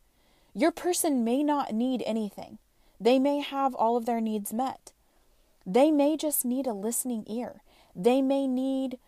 Your 0.54 0.72
person 0.72 1.22
may 1.22 1.44
not 1.44 1.72
need 1.72 2.02
anything. 2.06 2.58
They 2.98 3.18
may 3.18 3.40
have 3.40 3.74
all 3.74 3.96
of 3.96 4.06
their 4.06 4.20
needs 4.20 4.52
met. 4.52 4.92
They 5.66 5.90
may 5.90 6.16
just 6.16 6.44
need 6.44 6.66
a 6.66 6.72
listening 6.72 7.24
ear. 7.26 7.62
They 7.94 8.22
may 8.22 8.46
need 8.46 8.98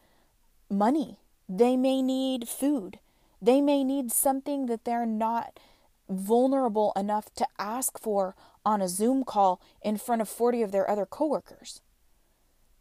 money. 0.68 1.18
They 1.48 1.76
may 1.76 2.02
need 2.02 2.48
food. 2.48 2.98
They 3.45 3.61
may 3.61 3.84
need 3.84 4.11
something 4.11 4.66
that 4.66 4.84
they're 4.84 5.05
not 5.05 5.61
vulnerable 6.09 6.92
enough 6.97 7.32
to 7.34 7.47
ask 7.59 7.99
for 7.99 8.34
on 8.64 8.80
a 8.80 8.88
Zoom 8.88 9.22
call 9.22 9.61
in 9.82 9.99
front 9.99 10.22
of 10.22 10.30
40 10.30 10.62
of 10.62 10.72
their 10.72 10.88
other 10.88 11.05
coworkers. 11.05 11.82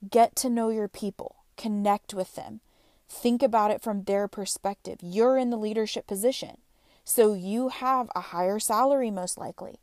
Get 0.10 0.38
to 0.38 0.50
know 0.50 0.70
your 0.70 0.88
people, 0.88 1.44
connect 1.58 2.14
with 2.14 2.36
them, 2.36 2.62
think 3.10 3.44
about 3.44 3.72
it 3.72 3.82
from 3.82 4.04
their 4.04 4.30
perspective. 4.30 5.00
You're 5.02 5.38
in 5.38 5.50
the 5.50 5.58
leadership 5.58 6.08
position, 6.08 6.60
so 7.04 7.34
you 7.34 7.68
have 7.68 8.10
a 8.16 8.22
higher 8.22 8.60
salary, 8.60 9.12
most 9.12 9.38
likely. 9.38 9.82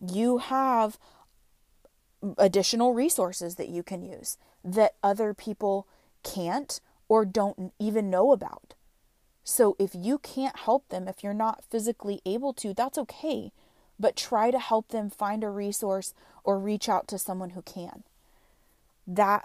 You 0.00 0.38
have 0.38 0.98
additional 2.38 2.94
resources 2.94 3.56
that 3.56 3.68
you 3.68 3.82
can 3.82 4.02
use 4.02 4.38
that 4.64 4.94
other 5.02 5.34
people 5.34 5.86
can't 6.22 6.80
or 7.06 7.26
don't 7.26 7.74
even 7.78 8.08
know 8.08 8.32
about. 8.32 8.75
So 9.48 9.76
if 9.78 9.92
you 9.94 10.18
can't 10.18 10.58
help 10.58 10.88
them, 10.88 11.06
if 11.06 11.22
you're 11.22 11.32
not 11.32 11.62
physically 11.70 12.20
able 12.26 12.52
to, 12.54 12.74
that's 12.74 12.98
okay. 12.98 13.52
But 13.98 14.16
try 14.16 14.50
to 14.50 14.58
help 14.58 14.88
them 14.88 15.08
find 15.08 15.44
a 15.44 15.50
resource 15.50 16.14
or 16.42 16.58
reach 16.58 16.88
out 16.88 17.06
to 17.08 17.18
someone 17.18 17.50
who 17.50 17.62
can. 17.62 18.02
That 19.06 19.44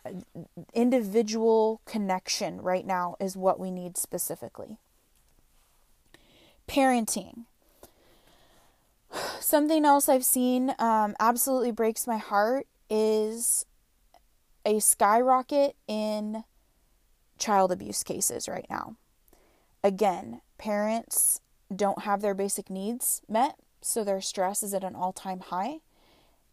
individual 0.74 1.82
connection 1.86 2.62
right 2.62 2.84
now 2.84 3.16
is 3.20 3.38
what 3.38 3.60
we 3.60 3.70
need 3.70 3.96
specifically. 3.96 4.80
Parenting. 6.68 7.46
Something 9.40 9.86
else 9.86 10.10
I've 10.10 10.26
seen 10.26 10.74
um, 10.80 11.16
absolutely 11.20 11.72
breaks 11.72 12.08
my 12.08 12.18
heart 12.18 12.66
is 12.90 13.68
a 14.66 14.80
skyrocket 14.80 15.76
in 15.88 16.44
child 17.38 17.72
abuse 17.72 18.02
cases 18.02 18.50
right 18.50 18.66
now. 18.68 18.96
Again, 19.84 20.42
parents 20.58 21.42
don't 21.76 22.04
have 22.04 22.22
their 22.22 22.34
basic 22.34 22.70
needs 22.70 23.22
met, 23.28 23.56
so 23.82 24.04
their 24.04 24.22
stress 24.22 24.62
is 24.62 24.74
at 24.74 24.84
an 24.84 24.96
all 24.96 25.14
time 25.14 25.40
high. 25.40 25.80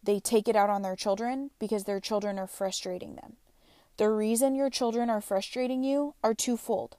They 0.01 0.19
take 0.19 0.47
it 0.47 0.55
out 0.55 0.69
on 0.69 0.81
their 0.81 0.95
children 0.95 1.51
because 1.59 1.83
their 1.83 1.99
children 1.99 2.39
are 2.39 2.47
frustrating 2.47 3.15
them. 3.15 3.33
The 3.97 4.09
reason 4.09 4.55
your 4.55 4.69
children 4.69 5.09
are 5.09 5.21
frustrating 5.21 5.83
you 5.83 6.15
are 6.23 6.33
twofold. 6.33 6.95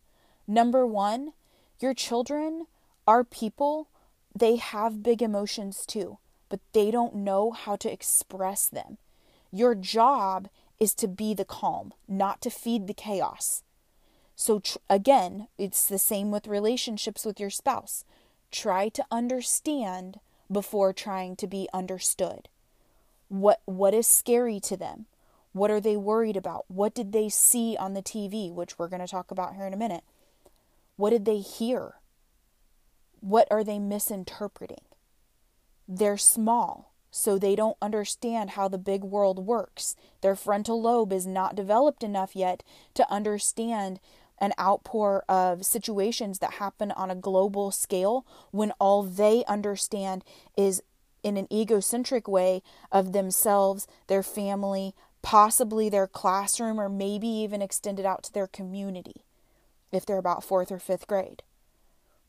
Number 0.47 0.87
one, 0.87 1.33
your 1.81 1.95
children 1.95 2.67
are 3.07 3.25
people, 3.25 3.89
they 4.35 4.57
have 4.57 5.03
big 5.03 5.23
emotions 5.23 5.85
too, 5.87 6.19
but 6.49 6.61
they 6.73 6.91
don't 6.91 7.15
know 7.15 7.51
how 7.53 7.77
to 7.77 7.91
express 7.91 8.69
them. 8.69 8.99
Your 9.51 9.75
job 9.75 10.49
is 10.79 10.95
to 10.95 11.09
be 11.09 11.35
the 11.35 11.45
calm, 11.45 11.93
not 12.07 12.41
to 12.43 12.51
feed 12.51 12.87
the 12.87 12.95
chaos. 12.95 13.63
So, 14.41 14.61
tr- 14.61 14.79
again, 14.89 15.49
it's 15.59 15.87
the 15.87 15.99
same 15.99 16.31
with 16.31 16.47
relationships 16.47 17.27
with 17.27 17.39
your 17.39 17.51
spouse. 17.51 18.07
Try 18.51 18.89
to 18.89 19.05
understand 19.11 20.19
before 20.51 20.95
trying 20.95 21.37
to 21.37 21.47
be 21.47 21.69
understood. 21.75 22.49
What 23.29 23.61
what 23.67 23.93
is 23.93 24.07
scary 24.07 24.59
to 24.61 24.79
them? 24.79 25.05
What 25.53 25.71
are 25.71 25.79
they 25.79 25.95
worried 25.95 26.39
about? 26.39 26.65
What 26.69 26.95
did 26.95 27.13
they 27.13 27.29
see 27.29 27.77
on 27.79 27.93
the 27.93 28.03
TV, 28.03 28.51
which 28.51 28.79
we're 28.79 28.89
going 28.89 29.05
to 29.05 29.07
talk 29.07 29.31
about 29.31 29.57
here 29.57 29.67
in 29.67 29.75
a 29.75 29.85
minute? 29.85 30.05
What 30.97 31.11
did 31.11 31.27
they 31.27 31.41
hear? 31.41 31.97
What 33.21 33.47
are 33.51 33.63
they 33.63 33.79
misinterpreting? 33.79 34.87
they're 35.91 36.17
small, 36.17 36.95
so 37.11 37.37
they 37.37 37.57
don't 37.57 37.77
understand 37.83 38.51
how 38.51 38.69
the 38.69 38.79
big 38.79 39.03
world 39.03 39.45
works. 39.45 39.97
Their 40.21 40.37
frontal 40.37 40.81
lobe 40.81 41.13
is 41.13 41.27
not 41.27 41.57
developed 41.57 42.05
enough 42.05 42.37
yet 42.37 42.63
to 42.95 43.11
understand 43.13 43.99
an 44.41 44.53
outpour 44.59 45.25
of 45.29 45.65
situations 45.65 46.39
that 46.39 46.55
happen 46.55 46.91
on 46.93 47.11
a 47.11 47.15
global 47.15 47.71
scale 47.71 48.25
when 48.51 48.73
all 48.79 49.03
they 49.03 49.45
understand 49.47 50.25
is 50.57 50.83
in 51.23 51.37
an 51.37 51.47
egocentric 51.53 52.27
way 52.27 52.63
of 52.91 53.13
themselves, 53.13 53.87
their 54.07 54.23
family, 54.23 54.95
possibly 55.23 55.89
their 55.89 56.07
classroom, 56.07 56.81
or 56.81 56.89
maybe 56.89 57.29
even 57.29 57.61
extended 57.61 58.07
out 58.07 58.23
to 58.23 58.33
their 58.33 58.47
community 58.47 59.23
if 59.93 60.07
they're 60.07 60.19
about 60.19 60.45
fourth 60.45 60.73
or 60.73 60.79
fifth 60.79 61.07
grade. 61.07 61.43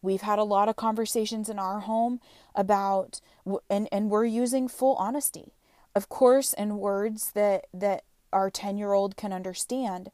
We've 0.02 0.22
had 0.22 0.40
a 0.40 0.44
lot 0.44 0.68
of 0.68 0.76
conversations 0.76 1.48
in 1.48 1.60
our 1.60 1.82
home 1.82 2.20
about, 2.56 3.22
and, 3.70 3.88
and 3.92 4.10
we're 4.10 4.26
using 4.26 4.68
full 4.68 4.96
honesty. 4.96 5.54
Of 5.96 6.10
course, 6.10 6.54
in 6.54 6.78
words 6.78 7.32
that, 7.32 7.66
that 7.74 8.04
our 8.34 8.50
10 8.50 8.78
year 8.78 8.94
old 8.94 9.16
can 9.16 9.32
understand, 9.32 10.10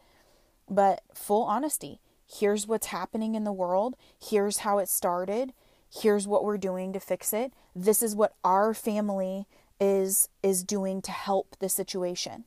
but 0.69 1.01
full 1.13 1.43
honesty. 1.43 1.99
Here's 2.25 2.67
what's 2.67 2.87
happening 2.87 3.35
in 3.35 3.43
the 3.43 3.53
world. 3.53 3.95
Here's 4.19 4.57
how 4.59 4.79
it 4.79 4.89
started. 4.89 5.53
Here's 5.89 6.27
what 6.27 6.43
we're 6.43 6.57
doing 6.57 6.91
to 6.93 6.99
fix 6.99 7.31
it. 7.31 7.53
This 7.75 8.03
is 8.03 8.15
what 8.15 8.35
our 8.43 8.73
family 8.73 9.47
is 9.79 10.29
is 10.43 10.63
doing 10.63 11.01
to 11.03 11.11
help 11.11 11.55
the 11.59 11.69
situation. 11.69 12.45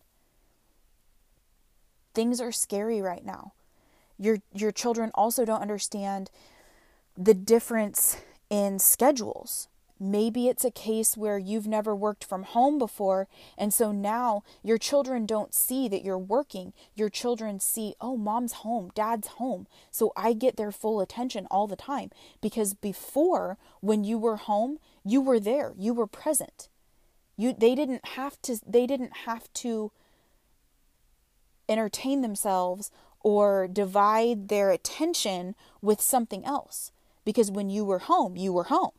Things 2.13 2.41
are 2.41 2.53
scary 2.53 3.01
right 3.01 3.25
now. 3.25 3.53
Your 4.19 4.39
your 4.53 4.73
children 4.73 5.11
also 5.15 5.45
don't 5.45 5.63
understand 5.63 6.31
the 7.17 7.35
difference 7.35 8.19
in 8.51 8.79
schedules. 8.79 9.69
Maybe 10.03 10.49
it's 10.49 10.65
a 10.65 10.71
case 10.71 11.15
where 11.15 11.37
you've 11.37 11.67
never 11.67 11.95
worked 11.95 12.25
from 12.25 12.45
home 12.45 12.79
before, 12.79 13.29
and 13.59 13.73
so 13.73 13.93
now 13.93 14.43
your 14.63 14.79
children 14.79 15.27
don't 15.27 15.55
see 15.55 15.89
that 15.89 16.03
you're 16.03 16.17
working. 16.17 16.73
Your 16.95 17.11
children 17.11 17.61
see, 17.61 17.95
oh, 18.01 18.17
mom's 18.17 18.55
home, 18.65 18.91
dad's 18.95 19.29
home. 19.29 19.67
So 19.91 20.11
I 20.17 20.33
get 20.33 20.57
their 20.57 20.73
full 20.73 21.03
attention 21.03 21.47
all 21.51 21.67
the 21.67 21.77
time. 21.77 22.11
Because 22.41 22.73
before, 22.73 23.59
when 23.81 24.03
you 24.03 24.17
were 24.17 24.37
home, 24.37 24.79
you 25.05 25.21
were 25.21 25.39
there, 25.39 25.75
you 25.77 25.93
were 25.93 26.07
present. 26.07 26.71
You, 27.37 27.53
they 27.53 27.75
didn't 27.75 28.09
have 28.09 28.41
to, 28.43 28.59
they 28.67 28.87
didn't 28.87 29.19
have 29.27 29.53
to 29.55 29.93
entertain 31.69 32.23
themselves 32.23 32.91
or 33.23 33.69
divide 33.69 34.49
their 34.49 34.71
attention 34.71 35.55
with 35.83 36.01
something 36.01 36.43
else. 36.47 36.91
Because 37.23 37.51
when 37.51 37.69
you 37.69 37.85
were 37.85 37.99
home, 37.99 38.37
you 38.37 38.51
were 38.51 38.65
home. 38.65 38.93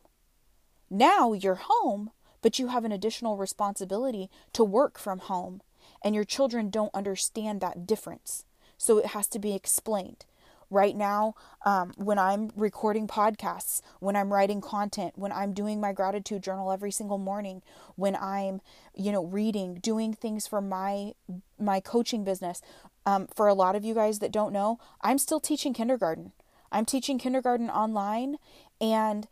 Now 0.93 1.31
you're 1.31 1.61
home, 1.69 2.11
but 2.41 2.59
you 2.59 2.67
have 2.67 2.83
an 2.83 2.91
additional 2.91 3.37
responsibility 3.37 4.29
to 4.51 4.63
work 4.65 4.99
from 4.99 5.19
home, 5.19 5.61
and 6.03 6.13
your 6.13 6.25
children 6.25 6.69
don't 6.69 6.93
understand 6.93 7.61
that 7.61 7.87
difference. 7.87 8.43
So 8.77 8.97
it 8.97 9.07
has 9.07 9.27
to 9.27 9.39
be 9.39 9.55
explained. 9.55 10.25
Right 10.69 10.95
now, 10.95 11.35
um, 11.65 11.93
when 11.95 12.19
I'm 12.19 12.51
recording 12.55 13.07
podcasts, 13.07 13.81
when 13.99 14.17
I'm 14.17 14.33
writing 14.33 14.59
content, 14.59 15.13
when 15.15 15.31
I'm 15.31 15.53
doing 15.53 15.79
my 15.79 15.93
gratitude 15.93 16.43
journal 16.43 16.71
every 16.71 16.91
single 16.91 17.17
morning, 17.17 17.61
when 17.95 18.15
I'm, 18.15 18.59
you 18.93 19.13
know, 19.13 19.23
reading, 19.23 19.75
doing 19.75 20.13
things 20.13 20.45
for 20.45 20.61
my 20.61 21.13
my 21.57 21.79
coaching 21.79 22.23
business. 22.25 22.61
Um, 23.05 23.27
for 23.33 23.47
a 23.47 23.53
lot 23.53 23.75
of 23.75 23.85
you 23.85 23.93
guys 23.93 24.19
that 24.19 24.31
don't 24.31 24.53
know, 24.53 24.77
I'm 25.01 25.17
still 25.17 25.39
teaching 25.39 25.73
kindergarten. 25.73 26.33
I'm 26.71 26.85
teaching 26.85 27.17
kindergarten 27.17 27.69
online, 27.69 28.37
and 28.79 29.27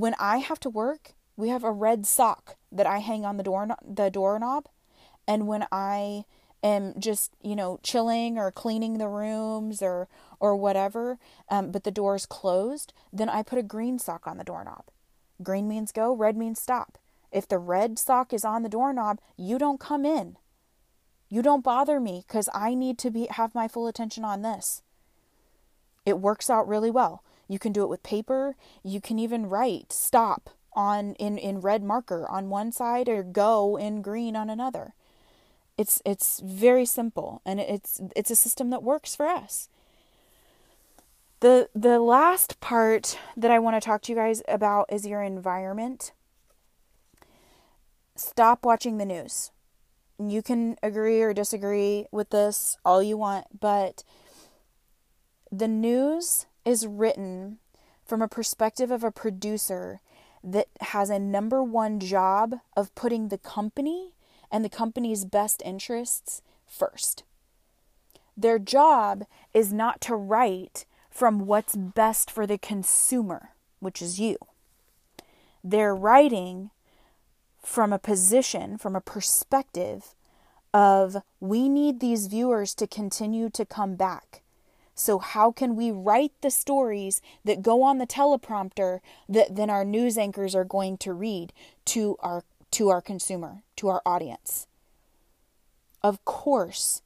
when 0.00 0.14
I 0.18 0.38
have 0.38 0.60
to 0.60 0.70
work, 0.70 1.12
we 1.36 1.48
have 1.48 1.64
a 1.64 1.72
red 1.72 2.06
sock 2.06 2.56
that 2.72 2.86
I 2.86 2.98
hang 2.98 3.24
on 3.24 3.36
the 3.36 3.42
door 3.42 3.68
the 3.86 4.10
doorknob, 4.10 4.66
and 5.28 5.46
when 5.46 5.66
I 5.70 6.24
am 6.62 6.94
just 6.98 7.32
you 7.42 7.54
know 7.54 7.78
chilling 7.82 8.38
or 8.38 8.50
cleaning 8.50 8.98
the 8.98 9.08
rooms 9.08 9.82
or 9.82 10.08
or 10.38 10.56
whatever, 10.56 11.18
um, 11.50 11.70
but 11.70 11.84
the 11.84 11.90
door 11.90 12.14
is 12.14 12.26
closed, 12.26 12.92
then 13.12 13.28
I 13.28 13.42
put 13.42 13.58
a 13.58 13.62
green 13.62 13.98
sock 13.98 14.26
on 14.26 14.38
the 14.38 14.44
doorknob. 14.44 14.84
Green 15.42 15.68
means 15.68 15.92
go, 15.92 16.12
red 16.14 16.36
means 16.36 16.60
stop. 16.60 16.98
If 17.30 17.46
the 17.46 17.58
red 17.58 17.98
sock 17.98 18.32
is 18.32 18.44
on 18.44 18.62
the 18.62 18.68
doorknob, 18.68 19.20
you 19.36 19.58
don't 19.58 19.80
come 19.80 20.04
in. 20.04 20.36
You 21.28 21.42
don't 21.42 21.62
bother 21.62 22.00
me 22.00 22.24
because 22.26 22.48
I 22.52 22.74
need 22.74 22.98
to 22.98 23.10
be 23.10 23.26
have 23.30 23.54
my 23.54 23.68
full 23.68 23.86
attention 23.86 24.24
on 24.24 24.42
this. 24.42 24.82
It 26.04 26.18
works 26.18 26.50
out 26.50 26.66
really 26.66 26.90
well. 26.90 27.22
You 27.50 27.58
can 27.58 27.72
do 27.72 27.82
it 27.82 27.88
with 27.88 28.04
paper. 28.04 28.54
You 28.84 29.00
can 29.00 29.18
even 29.18 29.48
write 29.48 29.92
stop 29.92 30.50
on 30.72 31.14
in, 31.14 31.36
in 31.36 31.60
red 31.60 31.82
marker 31.82 32.28
on 32.30 32.48
one 32.48 32.70
side 32.70 33.08
or 33.08 33.24
go 33.24 33.76
in 33.76 34.02
green 34.02 34.36
on 34.36 34.48
another. 34.48 34.94
It's 35.76 36.00
it's 36.06 36.38
very 36.38 36.86
simple 36.86 37.42
and 37.44 37.58
it's 37.58 38.00
it's 38.14 38.30
a 38.30 38.36
system 38.36 38.70
that 38.70 38.84
works 38.84 39.16
for 39.16 39.26
us. 39.26 39.68
The 41.40 41.68
the 41.74 41.98
last 41.98 42.60
part 42.60 43.18
that 43.36 43.50
I 43.50 43.58
want 43.58 43.74
to 43.74 43.84
talk 43.84 44.02
to 44.02 44.12
you 44.12 44.16
guys 44.16 44.44
about 44.46 44.86
is 44.92 45.04
your 45.04 45.24
environment. 45.24 46.12
Stop 48.14 48.64
watching 48.64 48.98
the 48.98 49.04
news. 49.04 49.50
You 50.20 50.40
can 50.40 50.76
agree 50.84 51.20
or 51.20 51.34
disagree 51.34 52.06
with 52.12 52.30
this 52.30 52.76
all 52.84 53.02
you 53.02 53.16
want, 53.16 53.58
but 53.58 54.04
the 55.50 55.66
news 55.66 56.46
is 56.70 56.86
written 56.86 57.58
from 58.06 58.22
a 58.22 58.28
perspective 58.28 58.90
of 58.90 59.04
a 59.04 59.10
producer 59.10 60.00
that 60.42 60.68
has 60.80 61.10
a 61.10 61.18
number 61.18 61.62
one 61.62 62.00
job 62.00 62.60
of 62.76 62.94
putting 62.94 63.28
the 63.28 63.38
company 63.38 64.12
and 64.50 64.64
the 64.64 64.70
company's 64.70 65.24
best 65.24 65.60
interests 65.64 66.40
first. 66.66 67.24
Their 68.36 68.58
job 68.58 69.26
is 69.52 69.72
not 69.72 70.00
to 70.02 70.14
write 70.14 70.86
from 71.10 71.46
what's 71.46 71.76
best 71.76 72.30
for 72.30 72.46
the 72.46 72.56
consumer, 72.56 73.50
which 73.80 74.00
is 74.00 74.18
you. 74.18 74.36
They're 75.62 75.94
writing 75.94 76.70
from 77.62 77.92
a 77.92 77.98
position, 77.98 78.78
from 78.78 78.96
a 78.96 79.00
perspective 79.00 80.14
of 80.72 81.16
we 81.40 81.68
need 81.68 82.00
these 82.00 82.28
viewers 82.28 82.74
to 82.76 82.86
continue 82.86 83.50
to 83.50 83.66
come 83.66 83.96
back. 83.96 84.40
So, 85.00 85.18
how 85.18 85.50
can 85.50 85.76
we 85.76 85.90
write 85.90 86.32
the 86.42 86.50
stories 86.50 87.22
that 87.42 87.62
go 87.62 87.82
on 87.82 87.96
the 87.96 88.06
teleprompter 88.06 89.00
that 89.30 89.56
then 89.56 89.70
our 89.70 89.82
news 89.82 90.18
anchors 90.18 90.54
are 90.54 90.62
going 90.62 90.98
to 90.98 91.14
read 91.14 91.54
to 91.86 92.18
our 92.20 92.44
to 92.72 92.90
our 92.90 93.00
consumer, 93.00 93.62
to 93.76 93.88
our 93.88 94.02
audience? 94.04 94.66
Of 96.02 96.22
course, 96.26 97.00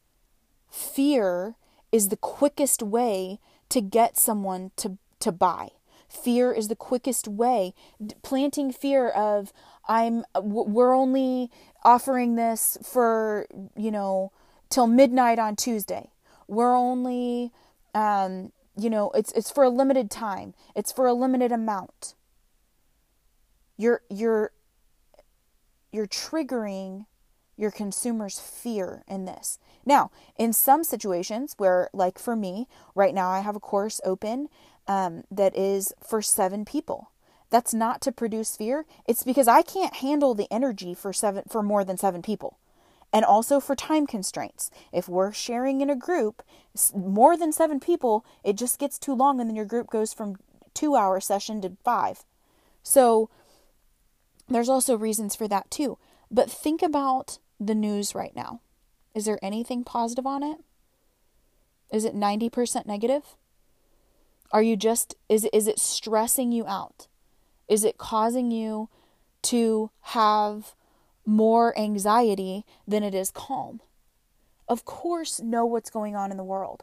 fear 0.68 1.55
is 1.92 2.09
the 2.09 2.16
quickest 2.16 2.82
way 2.82 3.38
to 3.68 3.80
get 3.80 4.18
someone 4.18 4.72
to 4.78 4.99
to 5.20 5.30
buy. 5.30 5.68
Fear 6.09 6.53
is 6.53 6.66
the 6.66 6.74
quickest 6.74 7.28
way. 7.28 7.74
Planting 8.22 8.72
fear 8.72 9.09
of 9.09 9.53
I'm 9.86 10.24
we're 10.42 10.95
only 10.95 11.49
offering 11.84 12.34
this 12.34 12.76
for, 12.82 13.47
you 13.76 13.92
know, 13.92 14.32
till 14.68 14.88
midnight 14.88 15.38
on 15.38 15.55
Tuesday. 15.55 16.11
We're 16.49 16.74
only 16.74 17.53
um, 17.95 18.53
you 18.76 18.90
know, 18.90 19.11
it's 19.14 19.32
it's 19.32 19.51
for 19.51 19.64
a 19.64 19.70
limited 19.70 20.11
time. 20.11 20.55
It's 20.74 20.92
for 20.92 21.07
a 21.07 21.14
limited 21.14 21.53
amount. 21.53 22.14
You're 23.76 24.03
you're 24.11 24.51
you're 25.92 26.07
triggering 26.07 27.07
your 27.57 27.70
consumer's 27.70 28.40
fear 28.40 29.05
in 29.07 29.26
this. 29.26 29.59
Now, 29.86 30.11
in 30.36 30.53
some 30.53 30.82
situations 30.82 31.55
where, 31.57 31.88
like 31.92 32.18
for 32.18 32.34
me, 32.34 32.66
right 32.97 33.14
now 33.14 33.30
I 33.30 33.40
have 33.40 33.55
a 33.55 33.61
course 33.61 34.01
open 34.05 34.49
um, 34.88 35.22
that 35.30 35.57
is 35.57 35.92
for 36.05 36.20
seven 36.20 36.64
people. 36.64 37.12
That's 37.51 37.72
not 37.72 38.01
to 38.03 38.12
produce 38.12 38.57
fear. 38.57 38.86
It's 39.07 39.22
because 39.22 39.47
I 39.47 39.62
can't 39.62 39.95
handle 39.95 40.34
the 40.34 40.53
energy 40.53 40.95
for 40.95 41.12
seven 41.12 41.45
for 41.49 41.62
more 41.62 41.84
than 41.84 41.97
seven 41.97 42.22
people 42.22 42.59
and 43.15 43.25
also 43.25 43.61
for 43.61 43.77
time 43.77 44.09
constraints. 44.09 44.73
If 44.93 45.09
we're 45.09 45.33
sharing 45.33 45.81
in 45.81 45.89
a 45.89 45.95
group, 45.95 46.43
more 46.93 47.37
than 47.37 47.53
seven 47.53 47.79
people, 47.79 48.27
it 48.43 48.57
just 48.57 48.81
gets 48.81 48.99
too 48.99 49.15
long, 49.15 49.41
and 49.41 49.49
then 49.49 49.55
your 49.55 49.65
group 49.65 49.89
goes 49.89 50.12
from 50.12 50.35
two 50.75 50.97
hour 50.97 51.21
session 51.21 51.61
to 51.61 51.77
five. 51.85 52.25
So 52.83 53.31
there's 54.49 54.69
also 54.69 54.99
reasons 54.99 55.37
for 55.37 55.47
that 55.47 55.71
too. 55.71 55.97
But 56.29 56.51
think 56.51 56.83
about 56.83 57.39
the 57.61 57.77
news 57.77 58.17
right 58.17 58.35
now. 58.35 58.61
Is 59.15 59.27
there 59.27 59.39
anything 59.41 59.85
positive 59.85 60.27
on 60.27 60.43
it? 60.43 60.59
Is 61.93 62.05
it 62.05 62.17
90% 62.17 62.85
negative? 62.85 63.37
Are 64.51 64.62
you 64.62 64.77
just 64.77 65.15
is 65.29 65.49
is 65.53 65.69
it 65.69 65.79
stressing 65.79 66.51
you 66.51 66.67
out? 66.67 67.07
Is 67.69 67.85
it 67.85 67.97
causing 67.97 68.51
you 68.51 68.89
to 69.43 69.91
have 70.01 70.75
more 71.27 71.77
anxiety 71.79 72.64
than 72.87 73.03
it 73.03 73.14
is 73.14 73.31
calm. 73.31 73.81
Of 74.68 74.85
course, 74.85 75.41
know 75.41 75.64
what's 75.66 75.91
going 75.91 76.16
on 76.16 76.31
in 76.31 76.37
the 76.37 76.45
world. 76.45 76.83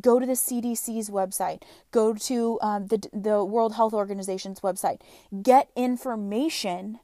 Go 0.00 0.20
to 0.20 0.26
the 0.26 0.32
CDC's 0.32 1.10
website. 1.10 1.62
Go 1.90 2.14
to 2.14 2.58
um, 2.62 2.86
the 2.86 3.08
the 3.12 3.44
World 3.44 3.74
Health 3.74 3.92
Organization's 3.92 4.60
website. 4.60 5.00
Get 5.42 5.68
information 5.74 7.00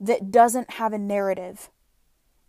that 0.00 0.30
doesn't 0.30 0.72
have 0.72 0.92
a 0.92 0.98
narrative. 0.98 1.70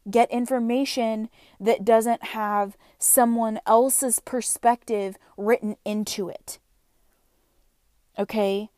Get 0.09 0.29
information 0.31 1.29
that 1.59 1.83
doesn't 1.83 2.25
have 2.25 2.77
someone 2.97 3.59
else's 3.65 4.19
perspective 4.19 5.17
written 5.35 5.75
into 5.83 6.29
it. 6.29 6.59
Okay? 8.17 8.69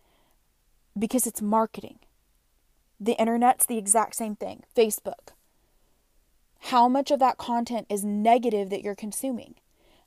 Because 0.98 1.28
it's 1.28 1.42
marketing. 1.42 1.99
The 3.00 3.20
internet's 3.20 3.66
the 3.66 3.78
exact 3.78 4.16
same 4.16 4.36
thing. 4.36 4.64
Facebook. 4.76 5.34
How 6.64 6.88
much 6.88 7.12
of 7.12 7.20
that 7.20 7.38
content 7.38 7.88
is 7.90 8.04
negative 8.04 8.70
that 8.70 8.82
you're 8.82 8.96
consuming? 8.96 9.56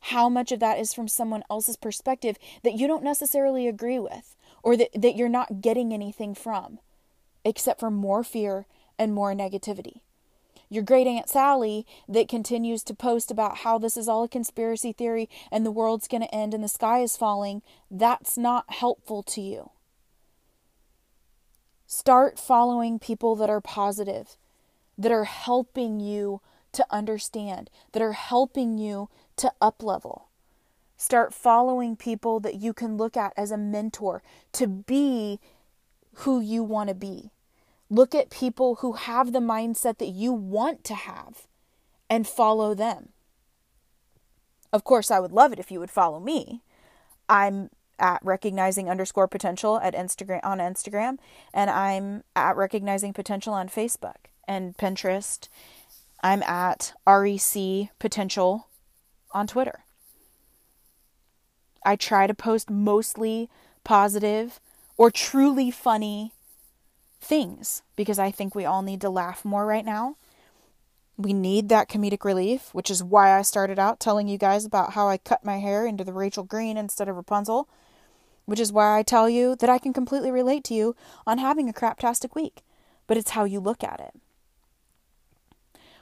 How 0.06 0.28
much 0.28 0.52
of 0.52 0.60
that 0.60 0.78
is 0.78 0.92
from 0.92 1.08
someone 1.08 1.44
else's 1.50 1.76
perspective 1.76 2.36
that 2.62 2.74
you 2.74 2.86
don't 2.86 3.04
necessarily 3.04 3.66
agree 3.66 3.98
with 3.98 4.36
or 4.62 4.76
that, 4.76 4.90
that 4.94 5.16
you're 5.16 5.28
not 5.28 5.60
getting 5.60 5.92
anything 5.92 6.34
from, 6.34 6.78
except 7.44 7.80
for 7.80 7.90
more 7.90 8.22
fear 8.22 8.66
and 8.98 9.14
more 9.14 9.32
negativity? 9.32 10.00
your 10.72 10.82
great 10.82 11.06
Aunt 11.06 11.28
Sally 11.28 11.86
that 12.08 12.30
continues 12.30 12.82
to 12.84 12.94
post 12.94 13.30
about 13.30 13.58
how 13.58 13.76
this 13.76 13.94
is 13.94 14.08
all 14.08 14.22
a 14.22 14.28
conspiracy 14.28 14.90
theory 14.90 15.28
and 15.50 15.66
the 15.66 15.70
world's 15.70 16.08
going 16.08 16.22
to 16.22 16.34
end 16.34 16.54
and 16.54 16.64
the 16.64 16.68
sky 16.68 17.00
is 17.00 17.14
falling, 17.14 17.60
that's 17.90 18.38
not 18.38 18.64
helpful 18.68 19.22
to 19.22 19.42
you. 19.42 19.70
Start 21.94 22.38
following 22.38 22.98
people 22.98 23.36
that 23.36 23.50
are 23.50 23.60
positive, 23.60 24.38
that 24.96 25.12
are 25.12 25.24
helping 25.24 26.00
you 26.00 26.40
to 26.72 26.86
understand, 26.88 27.68
that 27.92 28.00
are 28.00 28.14
helping 28.14 28.78
you 28.78 29.10
to 29.36 29.52
up 29.60 29.82
level. 29.82 30.28
Start 30.96 31.34
following 31.34 31.94
people 31.94 32.40
that 32.40 32.54
you 32.54 32.72
can 32.72 32.96
look 32.96 33.14
at 33.14 33.34
as 33.36 33.50
a 33.50 33.58
mentor 33.58 34.22
to 34.52 34.66
be 34.66 35.38
who 36.24 36.40
you 36.40 36.64
want 36.64 36.88
to 36.88 36.94
be. 36.94 37.30
Look 37.90 38.14
at 38.14 38.30
people 38.30 38.76
who 38.76 38.94
have 38.94 39.34
the 39.34 39.40
mindset 39.40 39.98
that 39.98 40.08
you 40.08 40.32
want 40.32 40.84
to 40.84 40.94
have 40.94 41.46
and 42.08 42.26
follow 42.26 42.72
them. 42.72 43.10
Of 44.72 44.82
course, 44.82 45.10
I 45.10 45.20
would 45.20 45.32
love 45.32 45.52
it 45.52 45.58
if 45.58 45.70
you 45.70 45.78
would 45.78 45.90
follow 45.90 46.20
me. 46.20 46.62
I'm 47.28 47.68
at 48.02 48.20
recognizing 48.22 48.90
underscore 48.90 49.28
potential 49.28 49.78
at 49.80 49.94
Instagram 49.94 50.40
on 50.42 50.58
Instagram, 50.58 51.18
and 51.54 51.70
I'm 51.70 52.24
at 52.34 52.56
recognizing 52.56 53.12
potential 53.12 53.54
on 53.54 53.68
Facebook 53.68 54.26
and 54.46 54.76
Pinterest. 54.76 55.48
I'm 56.22 56.42
at 56.42 56.92
REC 57.06 57.88
potential 57.98 58.68
on 59.30 59.46
Twitter. 59.46 59.84
I 61.84 61.96
try 61.96 62.26
to 62.26 62.34
post 62.34 62.68
mostly 62.68 63.48
positive 63.84 64.60
or 64.96 65.10
truly 65.10 65.70
funny 65.70 66.32
things 67.20 67.82
because 67.96 68.18
I 68.18 68.30
think 68.30 68.54
we 68.54 68.64
all 68.64 68.82
need 68.82 69.00
to 69.00 69.10
laugh 69.10 69.44
more 69.44 69.64
right 69.64 69.84
now. 69.84 70.16
We 71.16 71.32
need 71.32 71.68
that 71.68 71.88
comedic 71.88 72.24
relief, 72.24 72.70
which 72.72 72.90
is 72.90 73.02
why 73.02 73.36
I 73.36 73.42
started 73.42 73.78
out 73.78 74.00
telling 74.00 74.28
you 74.28 74.38
guys 74.38 74.64
about 74.64 74.94
how 74.94 75.08
I 75.08 75.18
cut 75.18 75.44
my 75.44 75.58
hair 75.58 75.86
into 75.86 76.04
the 76.04 76.12
Rachel 76.12 76.42
Green 76.42 76.76
instead 76.76 77.08
of 77.08 77.16
Rapunzel, 77.16 77.68
which 78.44 78.60
is 78.60 78.72
why 78.72 78.98
I 78.98 79.02
tell 79.02 79.28
you 79.28 79.56
that 79.56 79.70
I 79.70 79.78
can 79.78 79.92
completely 79.92 80.30
relate 80.30 80.64
to 80.64 80.74
you 80.74 80.96
on 81.26 81.38
having 81.38 81.68
a 81.68 81.72
craptastic 81.72 82.34
week, 82.34 82.62
but 83.06 83.16
it's 83.16 83.30
how 83.30 83.44
you 83.44 83.60
look 83.60 83.82
at 83.84 84.00
it. 84.00 84.14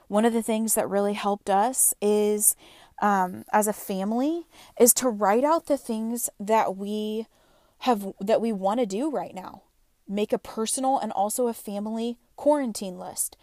One 0.09 0.25
of 0.25 0.33
the 0.33 0.43
things 0.43 0.75
that 0.75 0.89
really 0.89 1.15
helped 1.15 1.49
us 1.49 1.95
is 2.01 2.57
um, 3.01 3.45
as 3.53 3.67
a 3.67 3.73
family 3.73 4.47
is 4.79 4.93
to 4.95 5.09
write 5.09 5.45
out 5.45 5.67
the 5.67 5.79
things 5.79 6.29
that 6.39 6.77
we 6.77 7.27
have 7.81 8.13
that 8.21 8.41
we 8.41 8.53
want 8.53 8.81
to 8.81 8.87
do 8.87 9.11
right 9.11 9.35
now 9.35 9.63
make 10.11 10.33
a 10.33 10.39
personal 10.39 10.99
and 10.99 11.13
also 11.13 11.47
a 11.47 11.55
family 11.55 12.19
quarantine 12.37 12.99
list. 12.99 13.37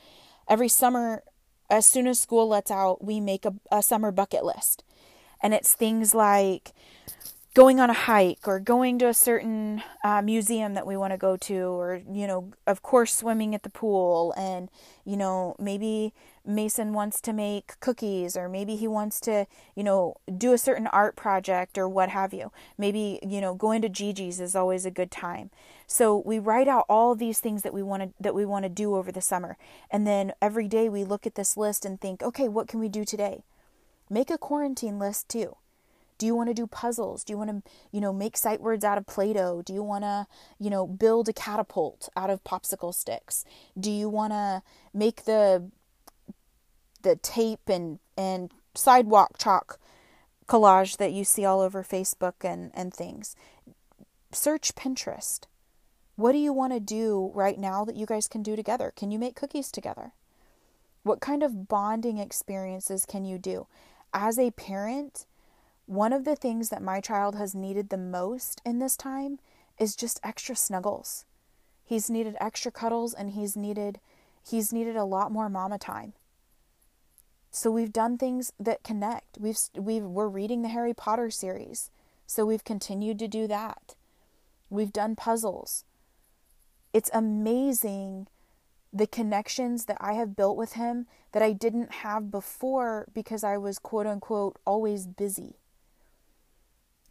Every 0.48 0.68
summer, 0.68 1.24
as 1.70 1.86
soon 1.86 2.08
as 2.08 2.20
school 2.20 2.48
lets 2.50 2.70
out, 2.70 3.04
we 3.04 3.20
make 3.20 3.46
a, 3.46 3.56
a 3.72 3.82
summer 3.82 4.12
bucket 4.12 4.44
list. 4.44 4.84
And 5.42 5.54
it's 5.54 5.74
things 5.74 6.14
like 6.14 6.74
going 7.58 7.80
on 7.80 7.90
a 7.90 7.94
hike 7.94 8.48
or 8.48 8.60
going 8.60 9.00
to 9.00 9.08
a 9.08 9.14
certain 9.16 9.82
uh, 10.04 10.22
museum 10.22 10.76
that 10.76 10.86
we 10.86 10.96
want 10.96 11.12
to 11.12 11.18
go 11.18 11.36
to 11.36 11.56
or 11.56 12.00
you 12.08 12.28
know 12.28 12.52
of 12.68 12.84
course 12.84 13.12
swimming 13.12 13.56
at 13.56 13.64
the 13.64 13.70
pool 13.70 14.32
and 14.38 14.70
you 15.06 15.18
know 15.18 15.56
maybe 15.58 16.14
mason 16.46 16.94
wants 16.94 17.20
to 17.20 17.34
make 17.34 17.74
cookies 17.80 18.38
or 18.38 18.48
maybe 18.48 18.76
he 18.76 18.88
wants 18.88 19.20
to 19.20 19.48
you 19.76 19.84
know 19.84 20.16
do 20.38 20.54
a 20.54 20.58
certain 20.60 20.86
art 20.86 21.16
project 21.16 21.80
or 21.80 21.90
what 21.90 22.10
have 22.10 22.32
you. 22.32 22.52
Maybe 22.78 23.20
you 23.28 23.42
know 23.42 23.56
going 23.56 23.82
to 23.82 23.90
gigi's 23.90 24.40
is 24.40 24.56
always 24.56 24.86
a 24.86 24.92
good 24.92 25.10
time. 25.10 25.50
So 25.88 26.16
we 26.16 26.38
write 26.38 26.68
out 26.68 26.86
all 26.88 27.16
these 27.16 27.40
things 27.40 27.64
that 27.64 27.74
we 27.74 27.82
want 27.82 28.04
to 28.04 28.10
that 28.20 28.36
we 28.36 28.46
want 28.46 28.66
to 28.66 28.70
do 28.70 28.96
over 28.96 29.12
the 29.12 29.20
summer. 29.20 29.58
And 29.90 30.06
then 30.06 30.34
every 30.44 30.68
day 30.68 30.90
we 30.90 31.04
look 31.04 31.26
at 31.26 31.34
this 31.34 31.58
list 31.58 31.86
and 31.86 32.00
think 32.00 32.22
okay 32.22 32.48
what 32.48 32.68
can 32.68 32.80
we 32.80 32.88
do 32.88 33.04
today? 33.04 33.42
Make 34.12 34.30
a 34.30 34.38
quarantine 34.38 35.00
list 35.00 35.28
too 35.28 35.58
do 36.18 36.26
you 36.26 36.36
want 36.36 36.50
to 36.50 36.54
do 36.54 36.68
puzzles? 36.68 37.24
Do 37.24 37.34
you 37.34 37.38
want 37.38 37.50
to, 37.50 37.72
you 37.92 38.02
know, 38.02 38.12
make 38.12 38.38
sight 38.38 38.62
words 38.62 38.84
out 38.84 38.98
of 38.98 39.06
Play 39.06 39.34
Doh? 39.34 39.62
Do 39.64 39.74
you 39.74 39.84
want 39.84 40.04
to, 40.04 40.28
you 40.60 40.70
know, 40.70 40.88
build 40.88 41.30
a 41.30 41.34
catapult 41.34 42.10
out 42.16 42.30
of 42.30 42.44
popsicle 42.44 42.94
sticks? 42.94 43.46
Do 43.80 43.92
you 43.92 44.10
want 44.10 44.34
to 44.34 44.64
make 44.94 45.26
the 45.26 45.70
the 47.04 47.16
tape 47.16 47.70
and 47.70 48.00
and 48.18 48.52
sidewalk 48.74 49.38
chalk 49.38 49.80
collage 50.48 50.98
that 50.98 51.12
you 51.12 51.24
see 51.24 51.46
all 51.46 51.62
over 51.62 51.84
Facebook 51.84 52.44
and 52.44 52.72
and 52.74 52.94
things? 52.94 53.36
Search 54.32 54.76
Pinterest. 54.76 55.42
What 56.16 56.32
do 56.32 56.40
you 56.40 56.52
want 56.52 56.74
to 56.74 56.80
do 56.80 57.32
right 57.36 57.60
now 57.60 57.86
that 57.86 57.96
you 57.96 58.08
guys 58.08 58.28
can 58.28 58.42
do 58.42 58.56
together? 58.56 58.92
Can 58.96 59.12
you 59.12 59.20
make 59.20 59.36
cookies 59.36 59.72
together? 59.72 60.14
What 61.04 61.22
kind 61.22 61.44
of 61.44 61.68
bonding 61.68 62.18
experiences 62.18 63.06
can 63.06 63.24
you 63.24 63.38
do? 63.38 63.68
As 64.14 64.40
a 64.40 64.50
parent, 64.52 65.28
one 65.88 66.12
of 66.12 66.26
the 66.26 66.36
things 66.36 66.68
that 66.68 66.84
my 66.84 67.00
child 67.00 67.36
has 67.36 67.56
needed 67.56 67.90
the 67.90 67.98
most 67.98 68.62
in 68.66 68.80
this 68.80 68.98
time 68.98 69.40
is 69.80 69.96
just 69.96 70.20
extra 70.22 70.54
snuggles. 70.54 71.26
He's 71.86 72.10
needed 72.10 72.36
extra 72.42 72.72
cuddles 72.72 73.14
and 73.14 73.32
he's 73.32 73.56
needed 73.56 74.00
he's 74.48 74.74
needed 74.74 74.98
a 74.98 75.06
lot 75.06 75.32
more 75.32 75.50
mama 75.50 75.78
time. 75.78 76.14
So 77.52 77.72
we've 77.72 77.94
done 77.94 78.18
things 78.18 78.52
that 78.60 78.84
connect. 78.84 79.38
We've 79.40 79.58
we've 79.76 80.04
we're 80.04 80.28
reading 80.28 80.62
the 80.62 80.68
Harry 80.70 80.94
Potter 80.94 81.32
series. 81.32 81.90
So 82.26 82.46
we've 82.46 82.66
continued 82.66 83.18
to 83.20 83.30
do 83.30 83.48
that. 83.48 83.96
We've 84.70 84.92
done 84.92 85.16
puzzles. 85.16 85.86
It's 86.92 87.10
amazing 87.14 88.28
the 88.92 89.08
connections 89.08 89.86
that 89.86 89.98
I 90.02 90.14
have 90.14 90.36
built 90.36 90.58
with 90.58 90.74
him 90.74 91.08
that 91.32 91.42
I 91.42 91.54
didn't 91.54 91.96
have 91.96 92.30
before 92.30 93.08
because 93.14 93.46
I 93.46 93.58
was 93.58 93.80
quote 93.80 94.06
unquote 94.06 94.58
always 94.66 95.08
busy 95.08 95.56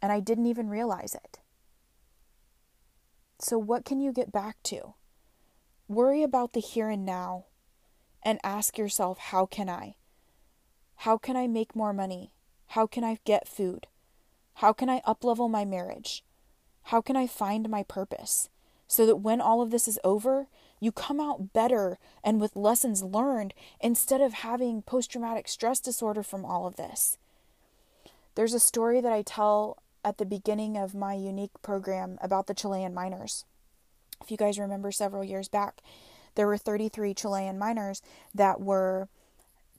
and 0.01 0.11
I 0.11 0.19
didn't 0.19 0.47
even 0.47 0.69
realize 0.69 1.15
it. 1.15 1.39
So, 3.39 3.57
what 3.57 3.85
can 3.85 3.99
you 3.99 4.11
get 4.11 4.31
back 4.31 4.57
to? 4.63 4.93
Worry 5.87 6.23
about 6.23 6.53
the 6.53 6.59
here 6.59 6.89
and 6.89 7.05
now 7.05 7.45
and 8.23 8.39
ask 8.43 8.77
yourself, 8.77 9.17
how 9.17 9.45
can 9.45 9.69
I? 9.69 9.95
How 10.97 11.17
can 11.17 11.37
I 11.37 11.47
make 11.47 11.75
more 11.75 11.93
money? 11.93 12.31
How 12.69 12.87
can 12.87 13.03
I 13.03 13.19
get 13.23 13.47
food? 13.47 13.87
How 14.55 14.73
can 14.73 14.89
I 14.89 15.01
uplevel 15.01 15.49
my 15.49 15.63
marriage? 15.63 16.23
How 16.83 17.01
can 17.01 17.15
I 17.15 17.27
find 17.27 17.69
my 17.69 17.83
purpose? 17.83 18.49
So 18.87 19.05
that 19.05 19.17
when 19.17 19.39
all 19.39 19.61
of 19.61 19.69
this 19.69 19.87
is 19.87 19.99
over, 20.03 20.47
you 20.79 20.91
come 20.91 21.19
out 21.19 21.53
better 21.53 21.99
and 22.23 22.41
with 22.41 22.55
lessons 22.55 23.03
learned 23.03 23.53
instead 23.79 24.21
of 24.21 24.33
having 24.33 24.81
post 24.81 25.11
traumatic 25.11 25.47
stress 25.47 25.79
disorder 25.79 26.23
from 26.23 26.43
all 26.43 26.65
of 26.65 26.75
this. 26.75 27.17
There's 28.35 28.53
a 28.53 28.59
story 28.59 29.01
that 29.01 29.11
I 29.11 29.21
tell 29.21 29.77
at 30.07 30.19
the 30.19 30.25
beginning 30.25 30.77
of 30.77 30.95
my 30.95 31.13
unique 31.13 31.61
program 31.61 32.17
about 32.21 32.47
the 32.47 32.53
Chilean 32.53 32.93
miners. 32.93 33.43
If 34.21 34.31
you 34.31 34.37
guys 34.37 34.57
remember 34.57 34.89
several 34.89 35.21
years 35.21 35.49
back, 35.49 35.81
there 36.35 36.47
were 36.47 36.57
33 36.57 37.13
Chilean 37.13 37.59
miners 37.59 38.01
that 38.33 38.61
were 38.61 39.09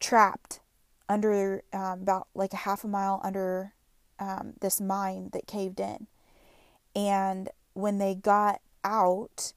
trapped 0.01 0.61
under 1.09 1.63
um, 1.73 2.03
about 2.03 2.29
like 2.35 2.53
a 2.53 2.57
half 2.59 2.85
a 2.85 2.89
mile 2.89 3.23
under 3.25 3.73
um, 4.19 4.53
this 4.61 4.83
mine 4.83 5.31
that 5.33 5.47
caved 5.47 5.81
in. 5.81 6.09
And 6.95 7.49
when 7.73 7.97
they 7.97 8.15
got 8.15 8.61
out, 8.85 9.55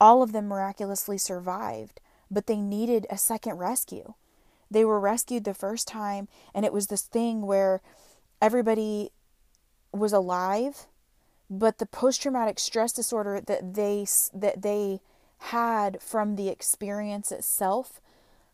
all 0.00 0.22
of 0.22 0.30
them 0.30 0.46
miraculously 0.46 1.18
survived, 1.18 2.00
but 2.30 2.46
they 2.46 2.60
needed 2.60 3.08
a 3.10 3.18
second 3.18 3.58
rescue. 3.58 4.14
They 4.70 4.84
were 4.84 5.00
rescued 5.00 5.42
the 5.42 5.52
first 5.52 5.88
time, 5.88 6.28
and 6.54 6.64
it 6.64 6.72
was 6.72 6.86
this 6.86 7.02
thing 7.02 7.42
where 7.42 7.82
everybody 8.40 9.10
was 9.92 10.12
alive, 10.12 10.86
but 11.50 11.78
the 11.78 11.86
post 11.86 12.22
traumatic 12.22 12.58
stress 12.58 12.92
disorder 12.92 13.40
that 13.40 13.74
they 13.74 14.06
that 14.32 14.62
they 14.62 15.00
had 15.38 16.00
from 16.00 16.36
the 16.36 16.48
experience 16.48 17.32
itself 17.32 18.00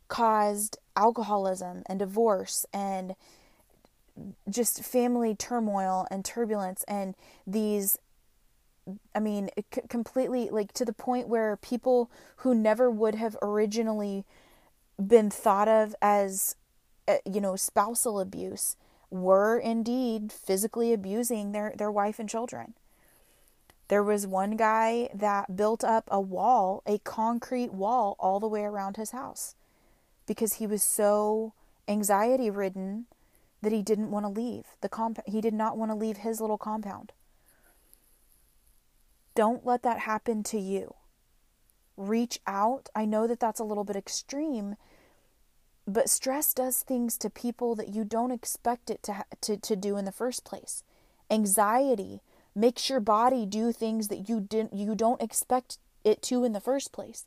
caused 0.08 0.78
alcoholism 0.96 1.82
and 1.86 1.98
divorce 1.98 2.64
and 2.72 3.14
just 4.48 4.82
family 4.82 5.34
turmoil 5.34 6.06
and 6.10 6.24
turbulence 6.24 6.84
and 6.88 7.14
these 7.46 7.98
I 9.14 9.20
mean, 9.20 9.50
c- 9.74 9.82
completely 9.88 10.48
like 10.48 10.72
to 10.72 10.84
the 10.84 10.94
point 10.94 11.28
where 11.28 11.56
people 11.56 12.10
who 12.36 12.54
never 12.54 12.90
would 12.90 13.14
have 13.16 13.36
originally 13.42 14.24
been 15.04 15.30
thought 15.30 15.68
of 15.68 15.94
as, 16.00 16.56
uh, 17.06 17.18
you 17.26 17.40
know, 17.40 17.54
spousal 17.54 18.18
abuse 18.18 18.76
were 19.10 19.58
indeed 19.58 20.32
physically 20.32 20.92
abusing 20.92 21.52
their, 21.52 21.72
their 21.76 21.90
wife 21.90 22.18
and 22.18 22.28
children. 22.28 22.74
There 23.88 24.02
was 24.02 24.26
one 24.26 24.56
guy 24.56 25.08
that 25.14 25.56
built 25.56 25.82
up 25.82 26.04
a 26.08 26.20
wall, 26.20 26.82
a 26.86 26.98
concrete 26.98 27.72
wall, 27.72 28.16
all 28.18 28.38
the 28.38 28.48
way 28.48 28.62
around 28.64 28.96
his 28.96 29.12
house 29.12 29.54
because 30.26 30.54
he 30.54 30.66
was 30.66 30.82
so 30.82 31.54
anxiety 31.88 32.50
ridden 32.50 33.06
that 33.62 33.72
he 33.72 33.82
didn't 33.82 34.10
want 34.10 34.24
to 34.24 34.28
leave 34.28 34.64
the 34.82 34.88
compound. 34.88 35.26
He 35.26 35.40
did 35.40 35.54
not 35.54 35.76
want 35.76 35.90
to 35.90 35.96
leave 35.96 36.18
his 36.18 36.40
little 36.40 36.58
compound. 36.58 37.12
Don't 39.34 39.64
let 39.64 39.82
that 39.82 40.00
happen 40.00 40.42
to 40.44 40.58
you. 40.58 40.94
Reach 41.96 42.38
out. 42.46 42.88
I 42.94 43.04
know 43.04 43.26
that 43.26 43.40
that's 43.40 43.58
a 43.58 43.64
little 43.64 43.84
bit 43.84 43.96
extreme, 43.96 44.76
but 45.88 46.10
stress 46.10 46.52
does 46.52 46.82
things 46.82 47.16
to 47.16 47.30
people 47.30 47.74
that 47.74 47.94
you 47.94 48.04
don't 48.04 48.30
expect 48.30 48.90
it 48.90 49.02
to, 49.04 49.24
to, 49.40 49.56
to 49.56 49.74
do 49.74 49.96
in 49.96 50.04
the 50.04 50.12
first 50.12 50.44
place. 50.44 50.82
Anxiety 51.30 52.20
makes 52.54 52.90
your 52.90 53.00
body 53.00 53.46
do 53.46 53.72
things 53.72 54.08
that 54.08 54.28
you 54.28 54.40
didn't 54.40 54.74
you 54.74 54.94
don't 54.94 55.22
expect 55.22 55.78
it 56.04 56.20
to 56.22 56.44
in 56.44 56.52
the 56.52 56.60
first 56.60 56.92
place. 56.92 57.24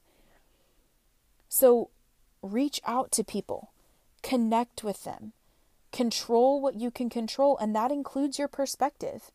So 1.49 1.89
reach 2.43 2.79
out 2.85 3.11
to 3.13 3.23
people, 3.23 3.71
connect 4.21 4.83
with 4.83 5.03
them, 5.03 5.33
control 5.91 6.61
what 6.61 6.75
you 6.75 6.91
can 6.91 7.09
control, 7.09 7.57
and 7.57 7.75
that 7.75 7.91
includes 7.91 8.37
your 8.37 8.47
perspective. 8.47 9.31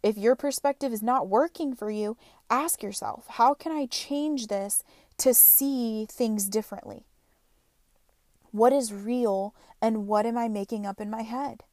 If 0.00 0.16
your 0.16 0.36
perspective 0.36 0.92
is 0.92 1.02
not 1.02 1.26
working 1.26 1.74
for 1.74 1.90
you, 1.90 2.16
ask 2.48 2.84
yourself, 2.84 3.26
how 3.30 3.52
can 3.52 3.72
I 3.72 3.86
change 3.86 4.46
this 4.46 4.84
to 5.18 5.34
see 5.34 6.06
things 6.08 6.48
differently? 6.48 7.07
What 8.50 8.72
is 8.72 8.92
real 8.92 9.54
and 9.80 10.06
what 10.06 10.26
am 10.26 10.36
I 10.36 10.48
making 10.48 10.86
up 10.86 11.00
in 11.00 11.10
my 11.10 11.22
head? 11.22 11.64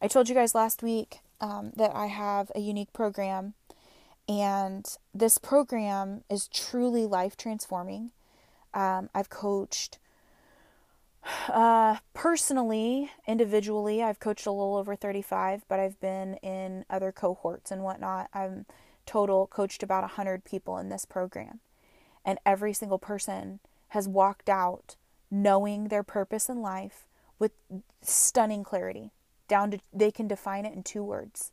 I 0.00 0.06
told 0.06 0.28
you 0.28 0.34
guys 0.34 0.54
last 0.54 0.82
week 0.82 1.20
um, 1.40 1.72
that 1.76 1.94
I 1.94 2.06
have 2.06 2.52
a 2.54 2.60
unique 2.60 2.92
program, 2.92 3.54
and 4.28 4.86
this 5.12 5.38
program 5.38 6.22
is 6.30 6.48
truly 6.48 7.04
life 7.04 7.36
transforming. 7.36 8.12
Um, 8.72 9.10
I've 9.12 9.30
coached 9.30 9.98
uh, 11.48 11.96
personally, 12.14 13.10
individually, 13.26 14.02
I've 14.02 14.20
coached 14.20 14.46
a 14.46 14.52
little 14.52 14.76
over 14.76 14.94
35, 14.94 15.62
but 15.68 15.80
I've 15.80 16.00
been 16.00 16.34
in 16.36 16.84
other 16.88 17.12
cohorts 17.12 17.70
and 17.70 17.82
whatnot. 17.82 18.28
I'm 18.32 18.66
total 19.04 19.46
coached 19.46 19.82
about 19.82 20.02
100 20.02 20.44
people 20.44 20.78
in 20.78 20.88
this 20.88 21.04
program. 21.04 21.60
And 22.24 22.38
every 22.44 22.72
single 22.72 22.98
person 22.98 23.60
has 23.88 24.08
walked 24.08 24.48
out 24.48 24.96
knowing 25.30 25.88
their 25.88 26.02
purpose 26.02 26.48
in 26.48 26.62
life 26.62 27.06
with 27.38 27.52
stunning 28.02 28.64
clarity. 28.64 29.12
Down 29.46 29.70
to 29.70 29.78
they 29.92 30.10
can 30.10 30.28
define 30.28 30.66
it 30.66 30.74
in 30.74 30.82
two 30.82 31.02
words. 31.02 31.52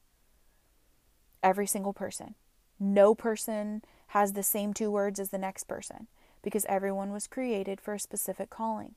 Every 1.41 1.67
single 1.67 1.93
person. 1.93 2.35
No 2.79 3.15
person 3.15 3.83
has 4.07 4.33
the 4.33 4.43
same 4.43 4.73
two 4.73 4.91
words 4.91 5.19
as 5.19 5.29
the 5.29 5.37
next 5.37 5.65
person 5.65 6.07
because 6.41 6.65
everyone 6.67 7.11
was 7.11 7.27
created 7.27 7.79
for 7.79 7.93
a 7.93 7.99
specific 7.99 8.49
calling. 8.49 8.95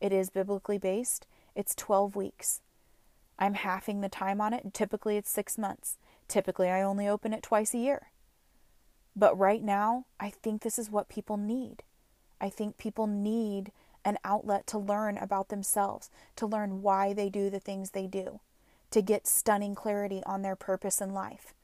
It 0.00 0.12
is 0.12 0.30
biblically 0.30 0.78
based. 0.78 1.26
It's 1.54 1.74
12 1.74 2.14
weeks. 2.14 2.60
I'm 3.38 3.54
halving 3.54 4.00
the 4.00 4.08
time 4.08 4.40
on 4.40 4.52
it, 4.52 4.74
typically 4.74 5.16
it's 5.16 5.30
six 5.30 5.56
months. 5.56 5.96
Typically, 6.26 6.68
I 6.68 6.82
only 6.82 7.08
open 7.08 7.32
it 7.32 7.42
twice 7.42 7.72
a 7.72 7.78
year. 7.78 8.10
But 9.16 9.38
right 9.38 9.62
now, 9.62 10.04
I 10.20 10.30
think 10.30 10.62
this 10.62 10.78
is 10.78 10.90
what 10.90 11.08
people 11.08 11.36
need. 11.36 11.82
I 12.40 12.48
think 12.48 12.78
people 12.78 13.06
need 13.06 13.72
an 14.04 14.18
outlet 14.24 14.66
to 14.68 14.78
learn 14.78 15.18
about 15.18 15.48
themselves, 15.48 16.10
to 16.36 16.46
learn 16.46 16.82
why 16.82 17.12
they 17.12 17.28
do 17.28 17.50
the 17.50 17.60
things 17.60 17.90
they 17.90 18.06
do, 18.06 18.40
to 18.90 19.02
get 19.02 19.26
stunning 19.26 19.74
clarity 19.74 20.22
on 20.24 20.42
their 20.42 20.56
purpose 20.56 21.00
in 21.00 21.12
life, 21.12 21.54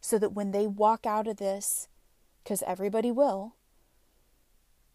so 0.00 0.18
that 0.18 0.32
when 0.32 0.50
they 0.50 0.66
walk 0.66 1.06
out 1.06 1.26
of 1.26 1.36
this, 1.36 1.88
because 2.42 2.62
everybody 2.66 3.10
will, 3.10 3.54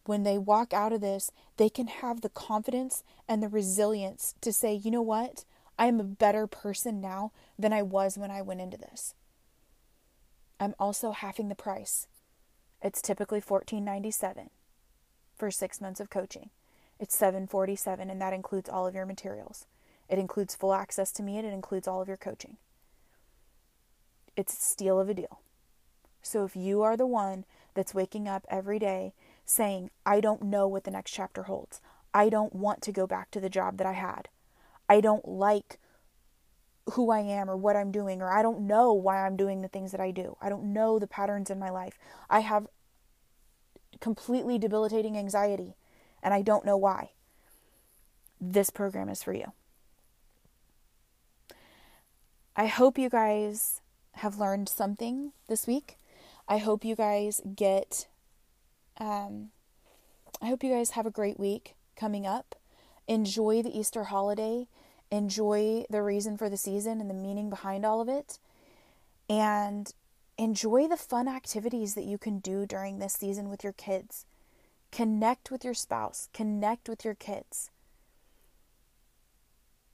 when 0.06 0.24
they 0.24 0.38
walk 0.38 0.74
out 0.74 0.94
of 0.94 1.02
this, 1.02 1.32
they 1.58 1.70
can 1.70 1.88
have 1.88 2.22
the 2.22 2.30
confidence 2.30 3.04
and 3.28 3.42
the 3.42 3.48
resilience 3.48 4.36
to 4.42 4.52
say, 4.52 4.74
you 4.74 4.92
know 4.92 5.02
what? 5.02 5.46
I 5.78 5.86
am 5.86 6.00
a 6.00 6.04
better 6.04 6.48
person 6.48 7.00
now 7.00 7.32
than 7.58 7.72
I 7.72 7.82
was 7.82 8.18
when 8.18 8.32
I 8.32 8.42
went 8.42 8.62
into 8.62 8.78
this. 8.78 9.14
I'm 10.60 10.76
also 10.80 11.12
halving 11.12 11.48
the 11.48 11.56
price. 11.56 12.08
It's 12.82 13.02
typically 13.02 13.40
$14.97 13.40 14.50
for 15.40 15.50
6 15.50 15.82
months 15.82 16.00
of 16.00 16.10
coaching. 16.10 16.52
It's 17.00 17.18
$7.47 17.18 18.12
and 18.12 18.22
that 18.22 18.34
includes 18.34 18.70
all 18.70 18.86
of 18.86 18.94
your 18.94 19.06
materials. 19.06 19.66
It 20.10 20.20
includes 20.20 20.54
full 20.54 20.74
access 20.74 21.12
to 21.14 21.24
me 21.24 21.38
and 21.38 21.48
it 21.48 21.54
includes 21.54 21.88
all 21.88 22.02
of 22.02 22.08
your 22.08 22.18
coaching. 22.18 22.58
It's 24.36 24.54
a 24.54 24.62
steal 24.62 25.00
of 25.00 25.10
a 25.10 25.14
deal. 25.14 25.40
So 26.22 26.44
if 26.44 26.56
you 26.56 26.82
are 26.82 26.98
the 26.98 27.08
one 27.08 27.46
that's 27.74 27.94
waking 27.94 28.28
up 28.28 28.46
every 28.50 28.80
day 28.80 29.14
saying, 29.46 29.90
I 30.06 30.20
don't 30.20 30.44
know 30.44 30.68
what 30.68 30.84
the 30.84 30.92
next 30.92 31.12
chapter 31.12 31.44
holds. 31.44 31.80
I 32.14 32.30
don't 32.30 32.54
want 32.54 32.82
to 32.82 32.92
go 32.92 33.08
back 33.08 33.32
to 33.32 33.40
the 33.40 33.50
job 33.50 33.78
that 33.78 33.88
I 33.88 33.94
had. 33.94 34.28
I 34.90 35.00
don't 35.00 35.28
like 35.28 35.80
who 36.94 37.12
I 37.12 37.20
am 37.20 37.50
or 37.50 37.56
what 37.56 37.76
I'm 37.76 37.92
doing, 37.92 38.22
or 38.22 38.32
I 38.32 38.42
don't 38.42 38.62
know 38.62 38.92
why 38.94 39.26
I'm 39.26 39.38
doing 39.38 39.62
the 39.62 39.68
things 39.68 39.92
that 39.92 40.02
I 40.02 40.10
do. 40.10 40.36
I 40.42 40.50
don't 40.50 40.74
know 40.74 40.98
the 40.98 41.08
patterns 41.08 41.52
in 41.52 41.60
my 41.60 41.70
life. 41.70 42.00
I 42.30 42.40
have 42.40 42.68
completely 44.00 44.58
debilitating 44.58 45.18
anxiety, 45.18 45.76
and 46.22 46.34
I 46.34 46.42
don't 46.42 46.66
know 46.66 46.78
why. 46.78 47.12
This 48.42 48.70
program 48.70 49.10
is 49.10 49.22
for 49.24 49.34
you. 49.34 49.52
I 52.56 52.68
hope 52.68 52.98
you 52.98 53.10
guys 53.10 53.82
have 54.14 54.38
learned 54.38 54.70
something 54.70 55.32
this 55.48 55.66
week. 55.68 55.98
I 56.48 56.58
hope 56.58 56.84
you 56.84 56.96
guys 56.96 57.42
get 57.56 58.08
um, 59.00 59.52
I 60.42 60.48
hope 60.48 60.64
you 60.64 60.72
guys 60.72 60.92
have 60.92 61.06
a 61.06 61.12
great 61.12 61.40
week 61.40 61.76
coming 61.96 62.26
up. 62.26 62.56
Enjoy 63.08 63.62
the 63.62 63.78
Easter 63.78 64.06
holiday. 64.06 64.68
Enjoy 65.12 65.86
the 65.90 66.04
reason 66.04 66.38
for 66.38 66.50
the 66.50 66.58
season 66.58 67.02
and 67.02 67.10
the 67.10 67.16
meaning 67.16 67.50
behind 67.50 67.86
all 67.86 68.00
of 68.00 68.08
it. 68.08 68.40
And 69.30 69.92
enjoy 70.40 70.88
the 70.88 70.96
fun 70.96 71.28
activities 71.28 71.96
that 71.96 72.06
you 72.06 72.18
can 72.18 72.40
do 72.40 72.66
during 72.66 72.98
this 72.98 73.14
season 73.14 73.50
with 73.50 73.62
your 73.62 73.74
kids. 73.74 74.26
Connect 74.90 75.52
with 75.52 75.66
your 75.66 75.74
spouse, 75.74 76.30
connect 76.34 76.88
with 76.88 77.04
your 77.04 77.14
kids. 77.14 77.70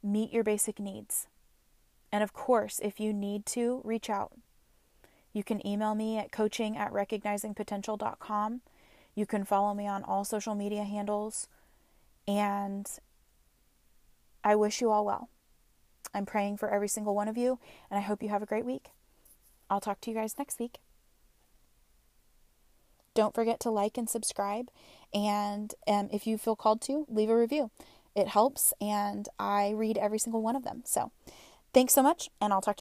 Meet 0.04 0.32
your 0.32 0.44
basic 0.44 0.80
needs. 0.80 1.28
And 2.12 2.24
of 2.24 2.32
course, 2.32 2.80
if 2.84 3.00
you 3.00 3.12
need 3.12 3.48
to, 3.48 3.82
reach 3.84 4.08
out. 4.08 4.34
You 5.34 5.44
can 5.44 5.66
email 5.66 5.96
me 5.96 6.20
at 6.20 6.32
coaching 6.32 6.78
at 6.78 6.94
recognizingpotential.com. 6.94 8.62
You 9.16 9.26
can 9.26 9.46
follow 9.46 9.74
me 9.74 9.88
on 9.88 10.04
all 10.04 10.24
social 10.24 10.54
media 10.54 10.84
handles. 10.84 11.48
And 12.28 12.88
I 14.44 14.56
wish 14.56 14.80
you 14.80 14.92
all 14.92 15.06
well. 15.06 15.30
I'm 16.14 16.28
praying 16.28 16.58
for 16.58 16.70
every 16.70 16.88
single 16.88 17.16
one 17.16 17.28
of 17.28 17.36
you, 17.36 17.58
and 17.90 17.98
I 17.98 18.02
hope 18.02 18.22
you 18.22 18.30
have 18.30 18.44
a 18.44 18.46
great 18.46 18.64
week. 18.64 18.92
I'll 19.70 19.82
talk 19.82 20.02
to 20.02 20.12
you 20.12 20.16
guys 20.16 20.36
next 20.38 20.60
week. 20.60 20.80
Don't 23.14 23.34
forget 23.34 23.60
to 23.62 23.70
like 23.70 23.98
and 23.98 24.10
subscribe. 24.10 24.70
And 25.14 25.74
um, 25.88 26.10
if 26.12 26.28
you 26.28 26.38
feel 26.38 26.56
called 26.56 26.82
to, 26.82 27.06
leave 27.10 27.30
a 27.30 27.38
review. 27.38 27.72
It 28.16 28.28
helps, 28.30 28.74
and 28.80 29.28
I 29.40 29.72
read 29.72 29.98
every 29.98 30.20
single 30.20 30.42
one 30.42 30.56
of 30.56 30.64
them. 30.64 30.84
So 30.86 31.12
thanks 31.74 31.94
so 31.94 32.04
much, 32.04 32.30
and 32.42 32.54
I'll 32.54 32.62
talk 32.62 32.64
to 32.64 32.70
you. 32.70 32.74